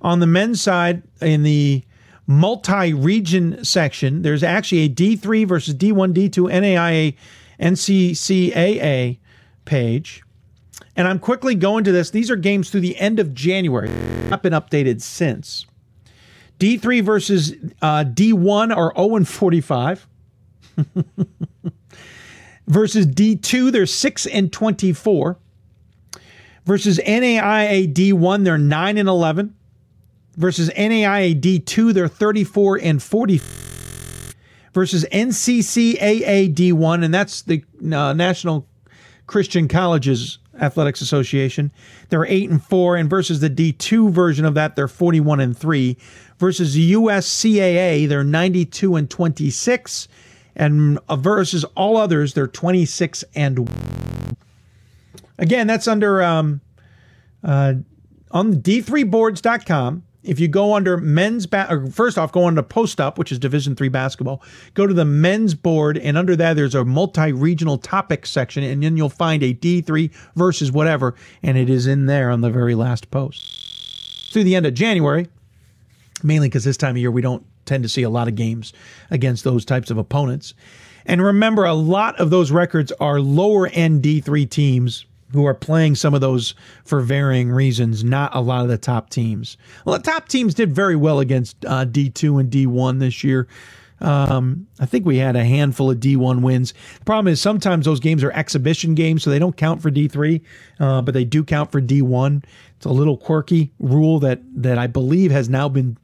[0.01, 1.85] On the men's side, in the
[2.27, 7.15] multi region section, there's actually a D3 versus D1, D2, NAIA,
[7.61, 9.19] NCCAA
[9.65, 10.23] page.
[10.97, 12.11] And I'm quickly going to this.
[12.11, 13.91] These are games through the end of January,
[14.29, 15.67] not been updated since.
[16.59, 17.53] D3 versus
[17.83, 20.07] uh, D1 are 0 and 45.
[22.67, 25.39] Versus D2, they're 6 and 24.
[26.65, 29.55] Versus NAIA D1, they're 9 and 11.
[30.37, 33.41] Versus NAIA D2, they're 34 and 40.
[34.73, 38.67] Versus NCCAA D1, and that's the uh, National
[39.27, 41.71] Christian Colleges Athletics Association.
[42.09, 45.97] They're 8 and 4 and versus the D2 version of that they're 41 and 3
[46.39, 50.09] versus the USCAA they're 92 and 26
[50.57, 53.69] and versus all others, they're 26 and
[55.39, 56.61] again, that's under um,
[57.43, 57.75] uh,
[58.31, 60.05] on d3boards.com.
[60.25, 63.77] If you go under men's, ba- first off, go to Post Up, which is Division
[63.77, 64.43] three basketball.
[64.73, 68.97] Go to the men's board, and under that, there's a multi-regional topic section, and then
[68.97, 73.11] you'll find a D3 versus whatever, and it is in there on the very last
[73.11, 74.33] post.
[74.33, 75.29] Through the end of January,
[76.23, 78.73] mainly because this time of year we don't tend to see a lot of games
[79.11, 80.55] against those types of opponents.
[81.07, 85.05] And remember, a lot of those records are lower end D3 teams
[85.35, 86.55] who are playing some of those
[86.85, 89.57] for varying reasons, not a lot of the top teams.
[89.85, 93.47] Well, the top teams did very well against uh, D2 and D1 this year.
[94.01, 96.73] Um, I think we had a handful of D1 wins.
[96.99, 100.41] The problem is sometimes those games are exhibition games, so they don't count for D3,
[100.81, 102.45] uh, but they do count for D1.
[102.77, 105.97] It's a little quirky rule that that I believe has now been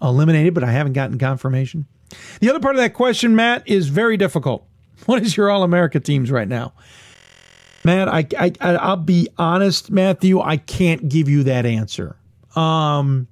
[0.00, 1.86] eliminated, but I haven't gotten confirmation.
[2.40, 4.64] The other part of that question, Matt, is very difficult.
[5.06, 6.72] What is your All America teams right now?
[7.88, 12.16] Matt, I, I I'll be honest, Matthew, I can't give you that answer.
[12.54, 13.28] Um,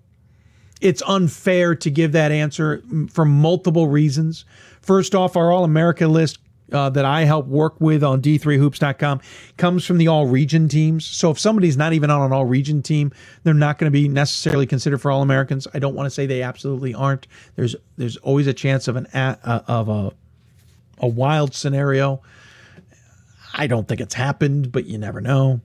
[0.81, 4.47] it's unfair to give that answer for multiple reasons.
[4.81, 6.39] First off, our All America list
[6.73, 9.21] uh, that I help work with on D3Hoops.com
[9.59, 11.05] comes from the all region teams.
[11.05, 13.13] So if somebody's not even on an all region team,
[13.43, 15.69] they're not going to be necessarily considered for All Americans.
[15.75, 17.27] I don't want to say they absolutely aren't.
[17.57, 20.13] There's there's always a chance of an uh, of a
[20.99, 22.23] a wild scenario.
[23.57, 25.63] I don't think it's happened, but you never know.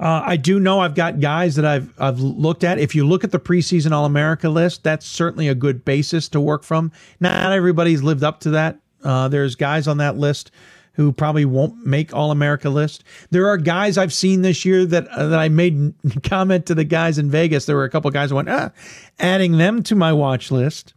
[0.00, 2.78] Uh, I do know I've got guys that I've I've looked at.
[2.78, 6.40] If you look at the preseason All America list, that's certainly a good basis to
[6.40, 6.92] work from.
[7.20, 8.78] Not everybody's lived up to that.
[9.02, 10.50] Uh, there's guys on that list
[10.92, 13.04] who probably won't make All America list.
[13.30, 16.84] There are guys I've seen this year that uh, that I made comment to the
[16.84, 17.66] guys in Vegas.
[17.66, 18.70] There were a couple guys who went, ah,
[19.18, 20.94] adding them to my watch list.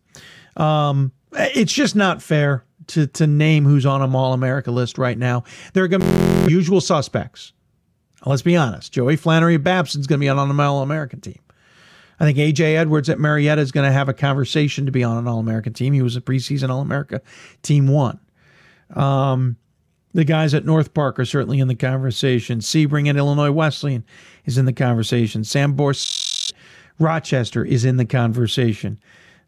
[0.57, 5.17] Um, it's just not fair to to name who's on a All America list right
[5.17, 5.43] now.
[5.73, 7.53] There are going to be usual suspects.
[8.25, 8.91] Let's be honest.
[8.91, 11.39] Joey Flannery Babson's going to be on an All American team.
[12.19, 15.17] I think AJ Edwards at Marietta is going to have a conversation to be on
[15.17, 15.93] an All American team.
[15.93, 17.21] He was a preseason All America
[17.63, 18.19] team one.
[18.95, 19.57] Um,
[20.13, 22.59] the guys at North Park are certainly in the conversation.
[22.59, 24.03] Sebring at Illinois Wesleyan
[24.45, 25.43] is in the conversation.
[25.43, 26.53] Sam Bors
[26.99, 28.99] Rochester is in the conversation.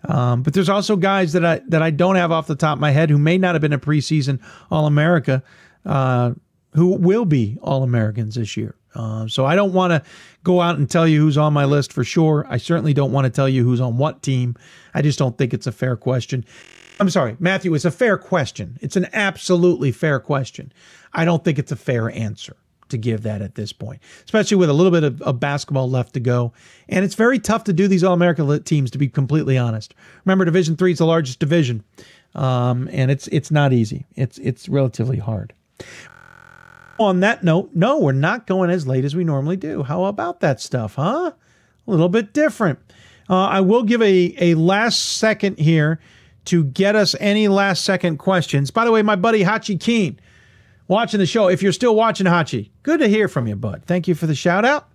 [0.06, 2.82] Um, but there's also guys that I that I don't have off the top of
[2.82, 4.40] my head who may not have been a preseason
[4.70, 5.44] All America.
[5.86, 6.34] Uh,
[6.74, 8.76] who will be All Americans this year.
[8.96, 10.04] Uh, so I don't want to
[10.44, 12.46] go out and tell you who's on my list for sure.
[12.50, 14.56] I certainly don't want to tell you who's on what team.
[14.94, 16.46] I just don't think it's a fair question.
[17.00, 18.78] I'm sorry, Matthew, it's a fair question.
[18.82, 20.72] It's an absolutely fair question.
[21.12, 22.56] I don't think it's a fair answer
[22.94, 26.14] to give that at this point, especially with a little bit of, of basketball left
[26.14, 26.54] to go.
[26.88, 29.94] And it's very tough to do these All America teams, to be completely honest.
[30.24, 31.84] Remember, Division Three is the largest division,
[32.34, 34.06] um, and it's it's not easy.
[34.16, 35.54] It's it's relatively hard
[37.00, 39.84] on that note, no, we're not going as late as we normally do.
[39.84, 41.32] How about that stuff, huh?
[41.88, 42.80] A little bit different.
[43.30, 46.00] Uh, I will give a, a last second here
[46.46, 48.70] to get us any last second questions.
[48.70, 50.20] By the way, my buddy Hachi Keen
[50.94, 51.50] watching the show.
[51.50, 53.84] If you're still watching Hachi, good to hear from you, bud.
[53.86, 54.88] Thank you for the shout out.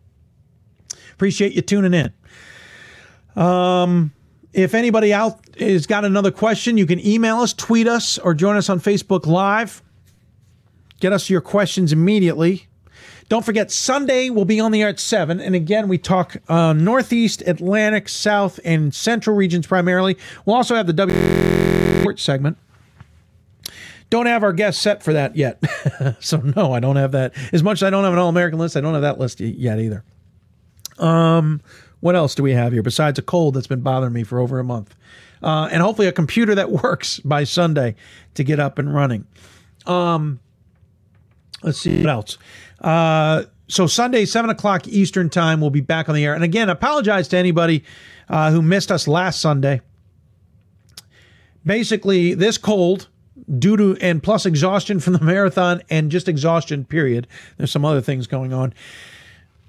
[1.13, 3.43] Appreciate you tuning in.
[3.43, 4.13] Um,
[4.53, 8.57] if anybody out has got another question, you can email us, tweet us, or join
[8.57, 9.83] us on Facebook Live.
[11.01, 12.69] Get us your questions immediately.
[13.29, 15.41] Don't forget, Sunday we'll be on the air at 7.
[15.41, 20.17] And again, we talk uh, Northeast, Atlantic, South, and Central regions primarily.
[20.47, 22.57] We'll also have the W segment.
[24.11, 25.63] Don't have our guest set for that yet.
[26.21, 27.35] so, no, I don't have that.
[27.53, 29.41] As much as I don't have an All American list, I don't have that list
[29.41, 30.03] yet either.
[30.99, 31.61] Um,
[32.01, 34.59] What else do we have here besides a cold that's been bothering me for over
[34.59, 34.95] a month?
[35.43, 37.95] Uh, and hopefully a computer that works by Sunday
[38.35, 39.27] to get up and running.
[39.87, 40.41] Um,
[41.63, 42.39] Let's see what else.
[42.81, 46.35] Uh, so Sunday, seven o'clock Eastern time, we'll be back on the air.
[46.35, 47.85] And again, apologize to anybody
[48.29, 49.81] uh, who missed us last Sunday.
[51.67, 53.09] Basically, this cold,
[53.59, 56.85] due to and plus exhaustion from the marathon and just exhaustion.
[56.85, 57.27] Period.
[57.57, 58.75] There's some other things going on.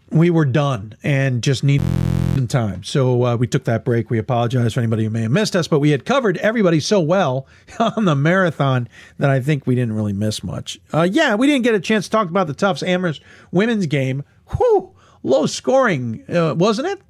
[0.10, 1.85] We were done and just needed
[2.47, 2.84] time.
[2.84, 4.10] So uh, we took that break.
[4.10, 6.99] We apologize for anybody who may have missed us, but we had covered everybody so
[6.99, 7.47] well
[7.80, 8.88] on the marathon
[9.18, 10.80] that I think we didn't really miss much.
[10.93, 14.23] Uh, yeah, we didn't get a chance to talk about the Tufts Amherst women's game.
[14.57, 17.01] Whew, low scoring, uh, wasn't it?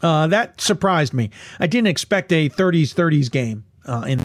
[0.00, 1.30] Uh, that surprised me.
[1.60, 3.64] I didn't expect a 30s 30s game.
[3.84, 4.20] Uh, in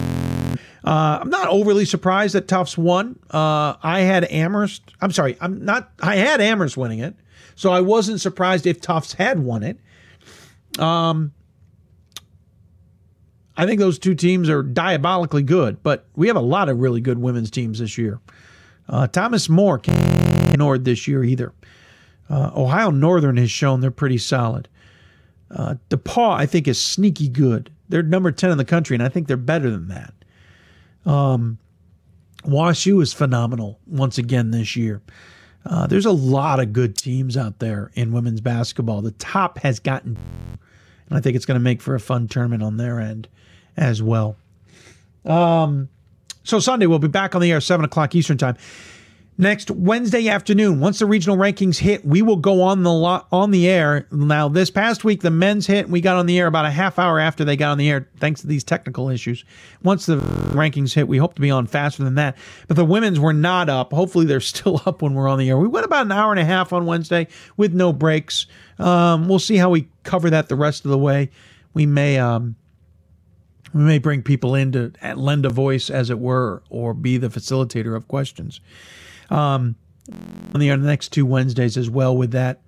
[0.88, 3.18] uh, I'm not overly surprised that Tufts won.
[3.30, 4.82] I had Amherst.
[5.00, 5.36] I'm sorry.
[5.40, 5.90] I'm not.
[6.00, 7.14] I had Amherst winning it.
[7.54, 9.78] So I wasn't surprised if Tufts had won it.
[10.78, 11.32] Um,
[13.56, 17.00] I think those two teams are diabolically good, but we have a lot of really
[17.00, 18.20] good women's teams this year.
[18.88, 21.52] Uh, Thomas More can't ignored this year either.
[22.30, 24.68] Uh, Ohio Northern has shown they're pretty solid.
[25.50, 27.70] Uh, DePauw, I think, is sneaky good.
[27.88, 30.14] They're number 10 in the country, and I think they're better than that.
[31.08, 31.58] Um,
[32.44, 35.02] WashU is phenomenal once again this year.
[35.66, 39.02] Uh, there's a lot of good teams out there in women's basketball.
[39.02, 40.16] The top has gotten
[41.08, 43.28] and I think it's going to make for a fun tournament on their end
[43.76, 44.36] as well.
[45.24, 45.88] Um,
[46.44, 48.56] so Sunday we'll be back on the air seven o'clock Eastern time.
[49.40, 53.52] Next Wednesday afternoon, once the regional rankings hit, we will go on the lo- on
[53.52, 54.08] the air.
[54.10, 55.88] Now, this past week, the men's hit.
[55.88, 58.08] We got on the air about a half hour after they got on the air,
[58.16, 59.44] thanks to these technical issues.
[59.84, 62.36] Once the rankings hit, we hope to be on faster than that.
[62.66, 63.92] But the women's were not up.
[63.92, 65.56] Hopefully, they're still up when we're on the air.
[65.56, 68.46] We went about an hour and a half on Wednesday with no breaks.
[68.80, 71.30] Um, we'll see how we cover that the rest of the way.
[71.74, 72.56] We may um,
[73.72, 77.28] we may bring people in to lend a voice, as it were, or be the
[77.28, 78.60] facilitator of questions.
[79.30, 79.76] Um,
[80.54, 82.60] on the next two Wednesdays as well with that.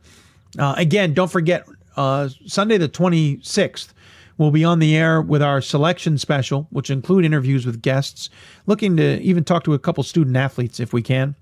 [0.59, 1.67] Uh, again, don't forget
[1.97, 3.95] uh, Sunday the 26th,
[4.41, 8.31] We'll be on the air with our selection special, which include interviews with guests,
[8.65, 11.35] looking to even talk to a couple student athletes if we can.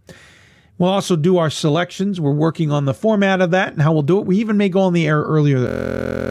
[0.78, 2.20] We'll also do our selections.
[2.20, 4.27] We're working on the format of that and how we'll do it.
[4.27, 5.59] We even may go on the air earlier.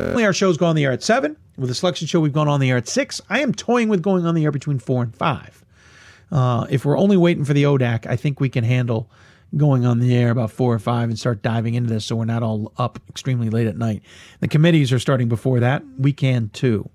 [0.09, 1.37] Only our shows go on the air at 7.
[1.55, 3.21] With the selection show, we've gone on the air at 6.
[3.29, 5.63] I am toying with going on the air between 4 and 5.
[6.31, 9.09] Uh, if we're only waiting for the ODAC, I think we can handle
[9.55, 12.25] going on the air about four or five and start diving into this so we're
[12.25, 14.03] not all up extremely late at night.
[14.41, 15.83] The committees are starting before that.
[15.97, 16.89] We can too.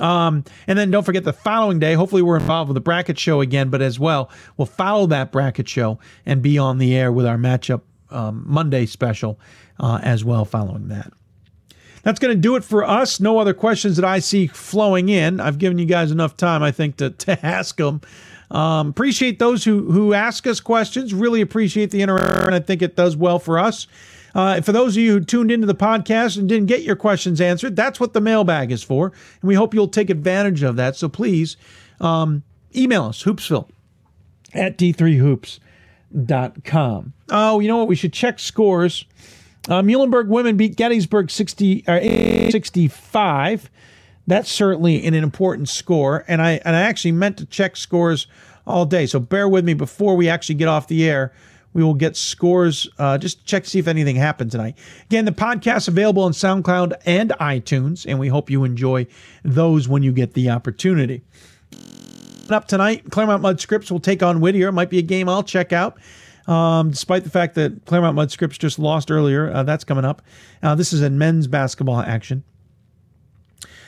[0.00, 3.40] Um, and then don't forget the following day, hopefully we're involved with the bracket show
[3.40, 7.26] again, but as well, we'll follow that bracket show and be on the air with
[7.26, 9.38] our matchup um, Monday special
[9.80, 11.12] uh, as well following that.
[12.02, 13.20] That's going to do it for us.
[13.20, 15.40] No other questions that I see flowing in.
[15.40, 18.00] I've given you guys enough time, I think, to, to ask them.
[18.52, 21.14] Um, appreciate those who who ask us questions.
[21.14, 22.52] Really appreciate the interaction.
[22.52, 23.86] I think it does well for us.
[24.34, 27.40] Uh, for those of you who tuned into the podcast and didn't get your questions
[27.40, 30.96] answered, that's what the mailbag is for, and we hope you'll take advantage of that.
[30.96, 31.56] So please
[32.00, 32.42] um,
[32.74, 33.68] email us hoopsville
[34.54, 37.12] at d3hoops.com.
[37.30, 37.88] Oh, you know what?
[37.88, 39.06] We should check scores.
[39.68, 43.70] Uh, Muhlenberg women beat Gettysburg 60, uh, 65
[44.26, 46.24] that's certainly an important score.
[46.28, 48.26] And I and I actually meant to check scores
[48.66, 49.06] all day.
[49.06, 51.32] So bear with me before we actually get off the air.
[51.74, 52.88] We will get scores.
[52.98, 54.76] Uh, just check to see if anything happened tonight.
[55.04, 59.06] Again, the podcast available on SoundCloud and iTunes, and we hope you enjoy
[59.42, 61.22] those when you get the opportunity.
[62.50, 64.68] Up tonight, Claremont Mudd Scripps will take on Whittier.
[64.68, 65.96] It might be a game I'll check out.
[66.46, 70.20] Um, despite the fact that Claremont Mudd Scripps just lost earlier, uh, that's coming up.
[70.62, 72.44] Uh, this is a men's basketball action.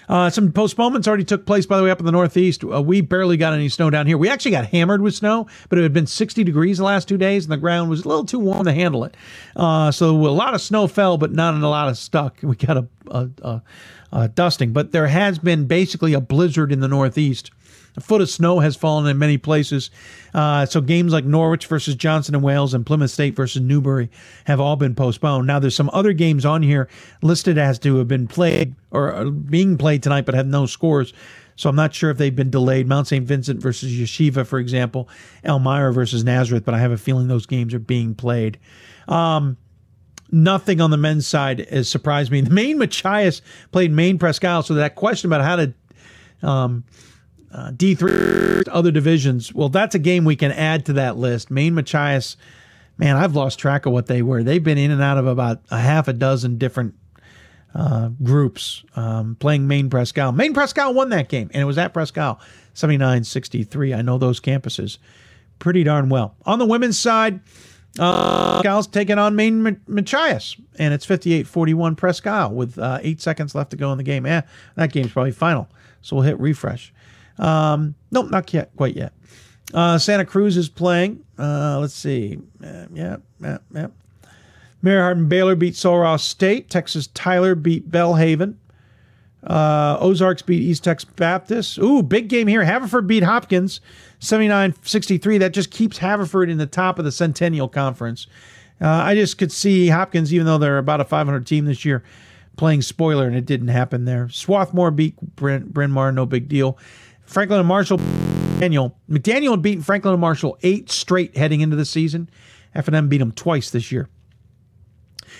[0.08, 2.64] Uh, some postponements already took place, by the way, up in the Northeast.
[2.64, 4.18] Uh, we barely got any snow down here.
[4.18, 7.18] We actually got hammered with snow, but it had been 60 degrees the last two
[7.18, 9.16] days, and the ground was a little too warm to handle it.
[9.56, 12.38] Uh, so a lot of snow fell, but not a lot of stuck.
[12.42, 13.62] We got a, a, a,
[14.12, 17.50] a dusting, but there has been basically a blizzard in the Northeast
[17.96, 19.90] a foot of snow has fallen in many places.
[20.32, 24.10] Uh, so games like Norwich versus Johnson and Wales and Plymouth State versus Newbury
[24.44, 25.46] have all been postponed.
[25.46, 26.88] Now there's some other games on here
[27.22, 31.12] listed as to have been played or being played tonight, but have no scores.
[31.56, 32.88] So I'm not sure if they've been delayed.
[32.88, 33.24] Mount St.
[33.24, 35.08] Vincent versus Yeshiva, for example,
[35.44, 38.58] Elmira versus Nazareth, but I have a feeling those games are being played.
[39.06, 39.56] Um,
[40.32, 42.40] nothing on the men's side has surprised me.
[42.44, 43.40] The Maine Machias
[43.70, 45.74] played Maine Presque Isle, so that question about how to
[46.48, 46.84] um,
[47.54, 49.54] uh, D3 other divisions.
[49.54, 51.50] Well, that's a game we can add to that list.
[51.50, 52.36] Maine Machias,
[52.98, 54.42] man, I've lost track of what they were.
[54.42, 56.94] They've been in and out of about a half a dozen different
[57.74, 60.32] uh, groups um, playing Maine Isle.
[60.32, 62.40] Maine Isle won that game, and it was at Isle,
[62.74, 63.94] 79 63.
[63.94, 64.98] I know those campuses
[65.58, 66.34] pretty darn well.
[66.46, 67.40] On the women's side,
[67.98, 73.54] uh, taking on Maine Machias, and it's 58 41 Presque Isle with uh, eight seconds
[73.54, 74.26] left to go in the game.
[74.26, 74.42] Eh,
[74.74, 75.68] that game's probably final,
[76.00, 76.92] so we'll hit refresh.
[77.38, 79.12] Um, nope, not yet, quite yet.
[79.72, 81.24] Uh, Santa Cruz is playing.
[81.38, 82.38] Uh, let's see.
[82.62, 83.88] Uh, yeah, yeah, yeah.
[84.82, 86.70] Mary Hardin Baylor beat Sul State.
[86.70, 88.56] Texas Tyler beat Belhaven.
[89.42, 91.78] Uh, Ozarks beat East Texas Baptist.
[91.78, 92.64] Ooh, big game here.
[92.64, 93.80] Haverford beat Hopkins
[94.20, 95.38] 79 63.
[95.38, 98.26] That just keeps Haverford in the top of the Centennial Conference.
[98.80, 102.02] Uh, I just could see Hopkins, even though they're about a 500 team this year,
[102.56, 104.28] playing spoiler, and it didn't happen there.
[104.28, 106.78] Swarthmore beat Bryn, Bryn Mawr, no big deal.
[107.24, 108.94] Franklin and Marshall, McDaniel.
[109.10, 112.28] McDaniel beaten Franklin and Marshall eight straight heading into the season.
[112.74, 114.08] F&M beat them twice this year.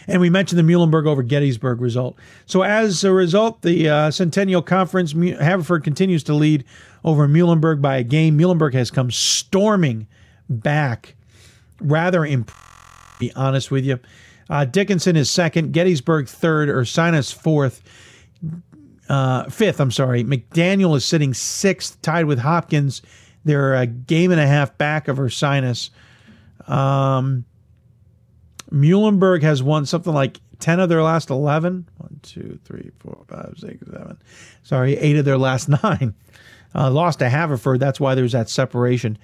[0.07, 2.17] And we mentioned the Muhlenberg over Gettysburg result.
[2.47, 6.65] So as a result, the uh, Centennial Conference, Haverford continues to lead
[7.05, 8.39] over Muhlenberg by a game.
[8.39, 10.07] Muhlenberg has come storming
[10.49, 11.15] back,
[11.81, 13.99] rather impressive, be honest with you.
[14.51, 17.83] Uh, Dickinson is second, Gettysburg third, Ursinus fourth
[19.09, 19.81] uh, fifth.
[19.81, 20.25] I'm sorry.
[20.25, 23.03] McDaniel is sitting sixth, tied with Hopkins.
[23.45, 25.91] They're a game and a half back of Ursinus.
[26.67, 27.45] Um,
[28.71, 31.89] Muhlenberg has won something like 10 of their last 11.
[31.99, 34.19] 1, 2, 3, 4, 5, 6, 7.
[34.63, 36.15] Sorry, eight of their last nine.
[36.75, 37.81] Uh, lost to Haverford.
[37.81, 39.19] That's why there's that separation.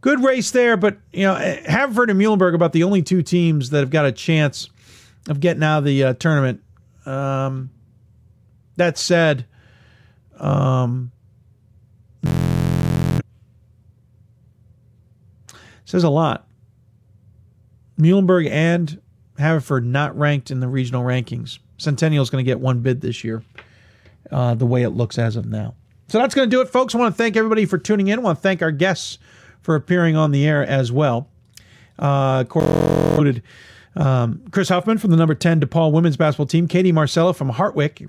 [0.00, 3.70] Good race there, but you know Haverford and Muhlenberg are about the only two teams
[3.70, 4.68] that have got a chance
[5.28, 6.60] of getting out of the uh, tournament.
[7.06, 7.70] Um,
[8.76, 9.46] that said,
[10.38, 11.12] um,
[15.84, 16.46] says a lot.
[17.98, 19.00] Muhlenberg and
[19.38, 21.58] Haverford not ranked in the regional rankings.
[21.78, 23.42] Centennial is going to get one bid this year,
[24.30, 25.74] uh, the way it looks as of now.
[26.08, 26.94] So that's going to do it, folks.
[26.94, 28.18] I want to thank everybody for tuning in.
[28.18, 29.18] I want to thank our guests
[29.62, 31.28] for appearing on the air as well.
[31.98, 33.42] Uh, included
[33.94, 38.00] Um, Kris Huffman from the number 10 DePauw women's basketball team, Katie Marcella from Hartwick,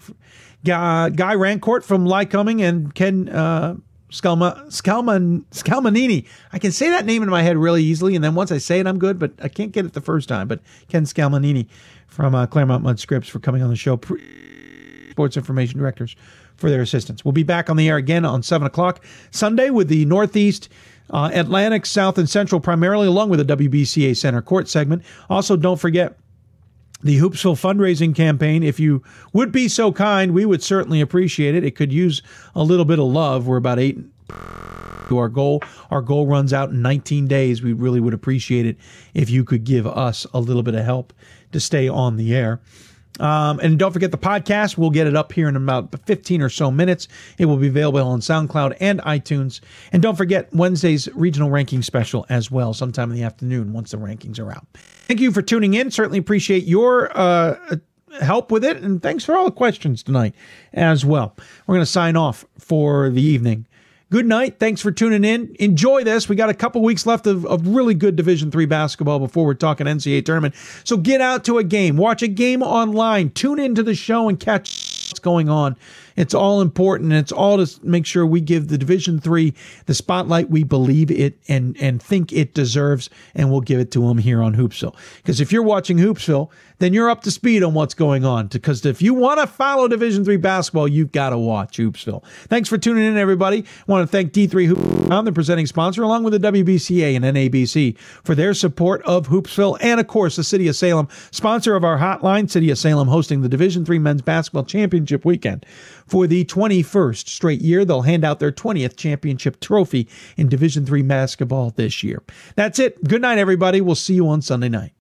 [0.65, 3.75] Guy, Guy Rancourt from Lycoming, and Ken uh,
[4.11, 6.25] Scalma, Scalman, Scalmanini.
[6.51, 8.79] I can say that name in my head really easily, and then once I say
[8.79, 10.47] it, I'm good, but I can't get it the first time.
[10.47, 11.67] But Ken Scalmanini
[12.07, 13.97] from uh, Claremont Mudd Scripps for coming on the show.
[13.97, 14.21] Pre-
[15.13, 16.15] sports information directors
[16.55, 17.23] for their assistance.
[17.23, 20.69] We'll be back on the air again on 7 o'clock Sunday with the Northeast.
[21.09, 25.03] Uh, Atlantic, South, and Central primarily, along with the WBCA Center Court segment.
[25.29, 26.17] Also, don't forget
[27.03, 28.63] the Hoopsville fundraising campaign.
[28.63, 31.63] If you would be so kind, we would certainly appreciate it.
[31.63, 32.21] It could use
[32.55, 33.45] a little bit of love.
[33.45, 33.97] We're about eight
[35.09, 35.61] to our goal.
[35.91, 37.61] Our goal runs out in 19 days.
[37.61, 38.77] We really would appreciate it
[39.13, 41.13] if you could give us a little bit of help
[41.51, 42.61] to stay on the air.
[43.19, 44.77] Um, and don't forget the podcast.
[44.77, 47.07] We'll get it up here in about 15 or so minutes.
[47.37, 49.61] It will be available on SoundCloud and iTunes.
[49.91, 53.97] And don't forget Wednesday's regional ranking special as well, sometime in the afternoon once the
[53.97, 54.65] rankings are out.
[54.73, 55.91] Thank you for tuning in.
[55.91, 57.77] Certainly appreciate your uh,
[58.21, 58.77] help with it.
[58.77, 60.33] And thanks for all the questions tonight
[60.73, 61.35] as well.
[61.67, 63.67] We're going to sign off for the evening
[64.13, 64.59] good night.
[64.59, 65.55] Thanks for tuning in.
[65.59, 66.29] Enjoy this.
[66.29, 69.55] We got a couple weeks left of, of really good Division three basketball before we're
[69.55, 70.53] talking NCAA tournament.
[70.83, 74.39] So get out to a game, watch a game online, tune into the show, and
[74.39, 74.69] catch
[75.09, 75.75] what's going on.
[76.15, 77.11] It's all important.
[77.11, 79.55] It's all to make sure we give the Division Three
[79.87, 84.07] the spotlight we believe it and and think it deserves, and we'll give it to
[84.07, 84.95] them here on Hoopsville.
[85.17, 88.47] Because if you're watching Hoopsville, then you're up to speed on what's going on.
[88.47, 92.23] Because if you want to follow Division Three basketball, you've got to watch Hoopsville.
[92.47, 93.59] Thanks for tuning in, everybody.
[93.87, 97.97] I want to thank D3 Hoop, the presenting sponsor, along with the WBCA and NABC
[97.97, 101.97] for their support of Hoopsville, and of course the City of Salem, sponsor of our
[101.97, 102.49] hotline.
[102.49, 105.65] City of Salem hosting the Division Three men's basketball championship weekend.
[106.07, 111.01] For the 21st straight year, they'll hand out their 20th championship trophy in Division 3
[111.03, 112.21] basketball this year.
[112.55, 113.03] That's it.
[113.03, 113.81] Good night, everybody.
[113.81, 114.93] We'll see you on Sunday night.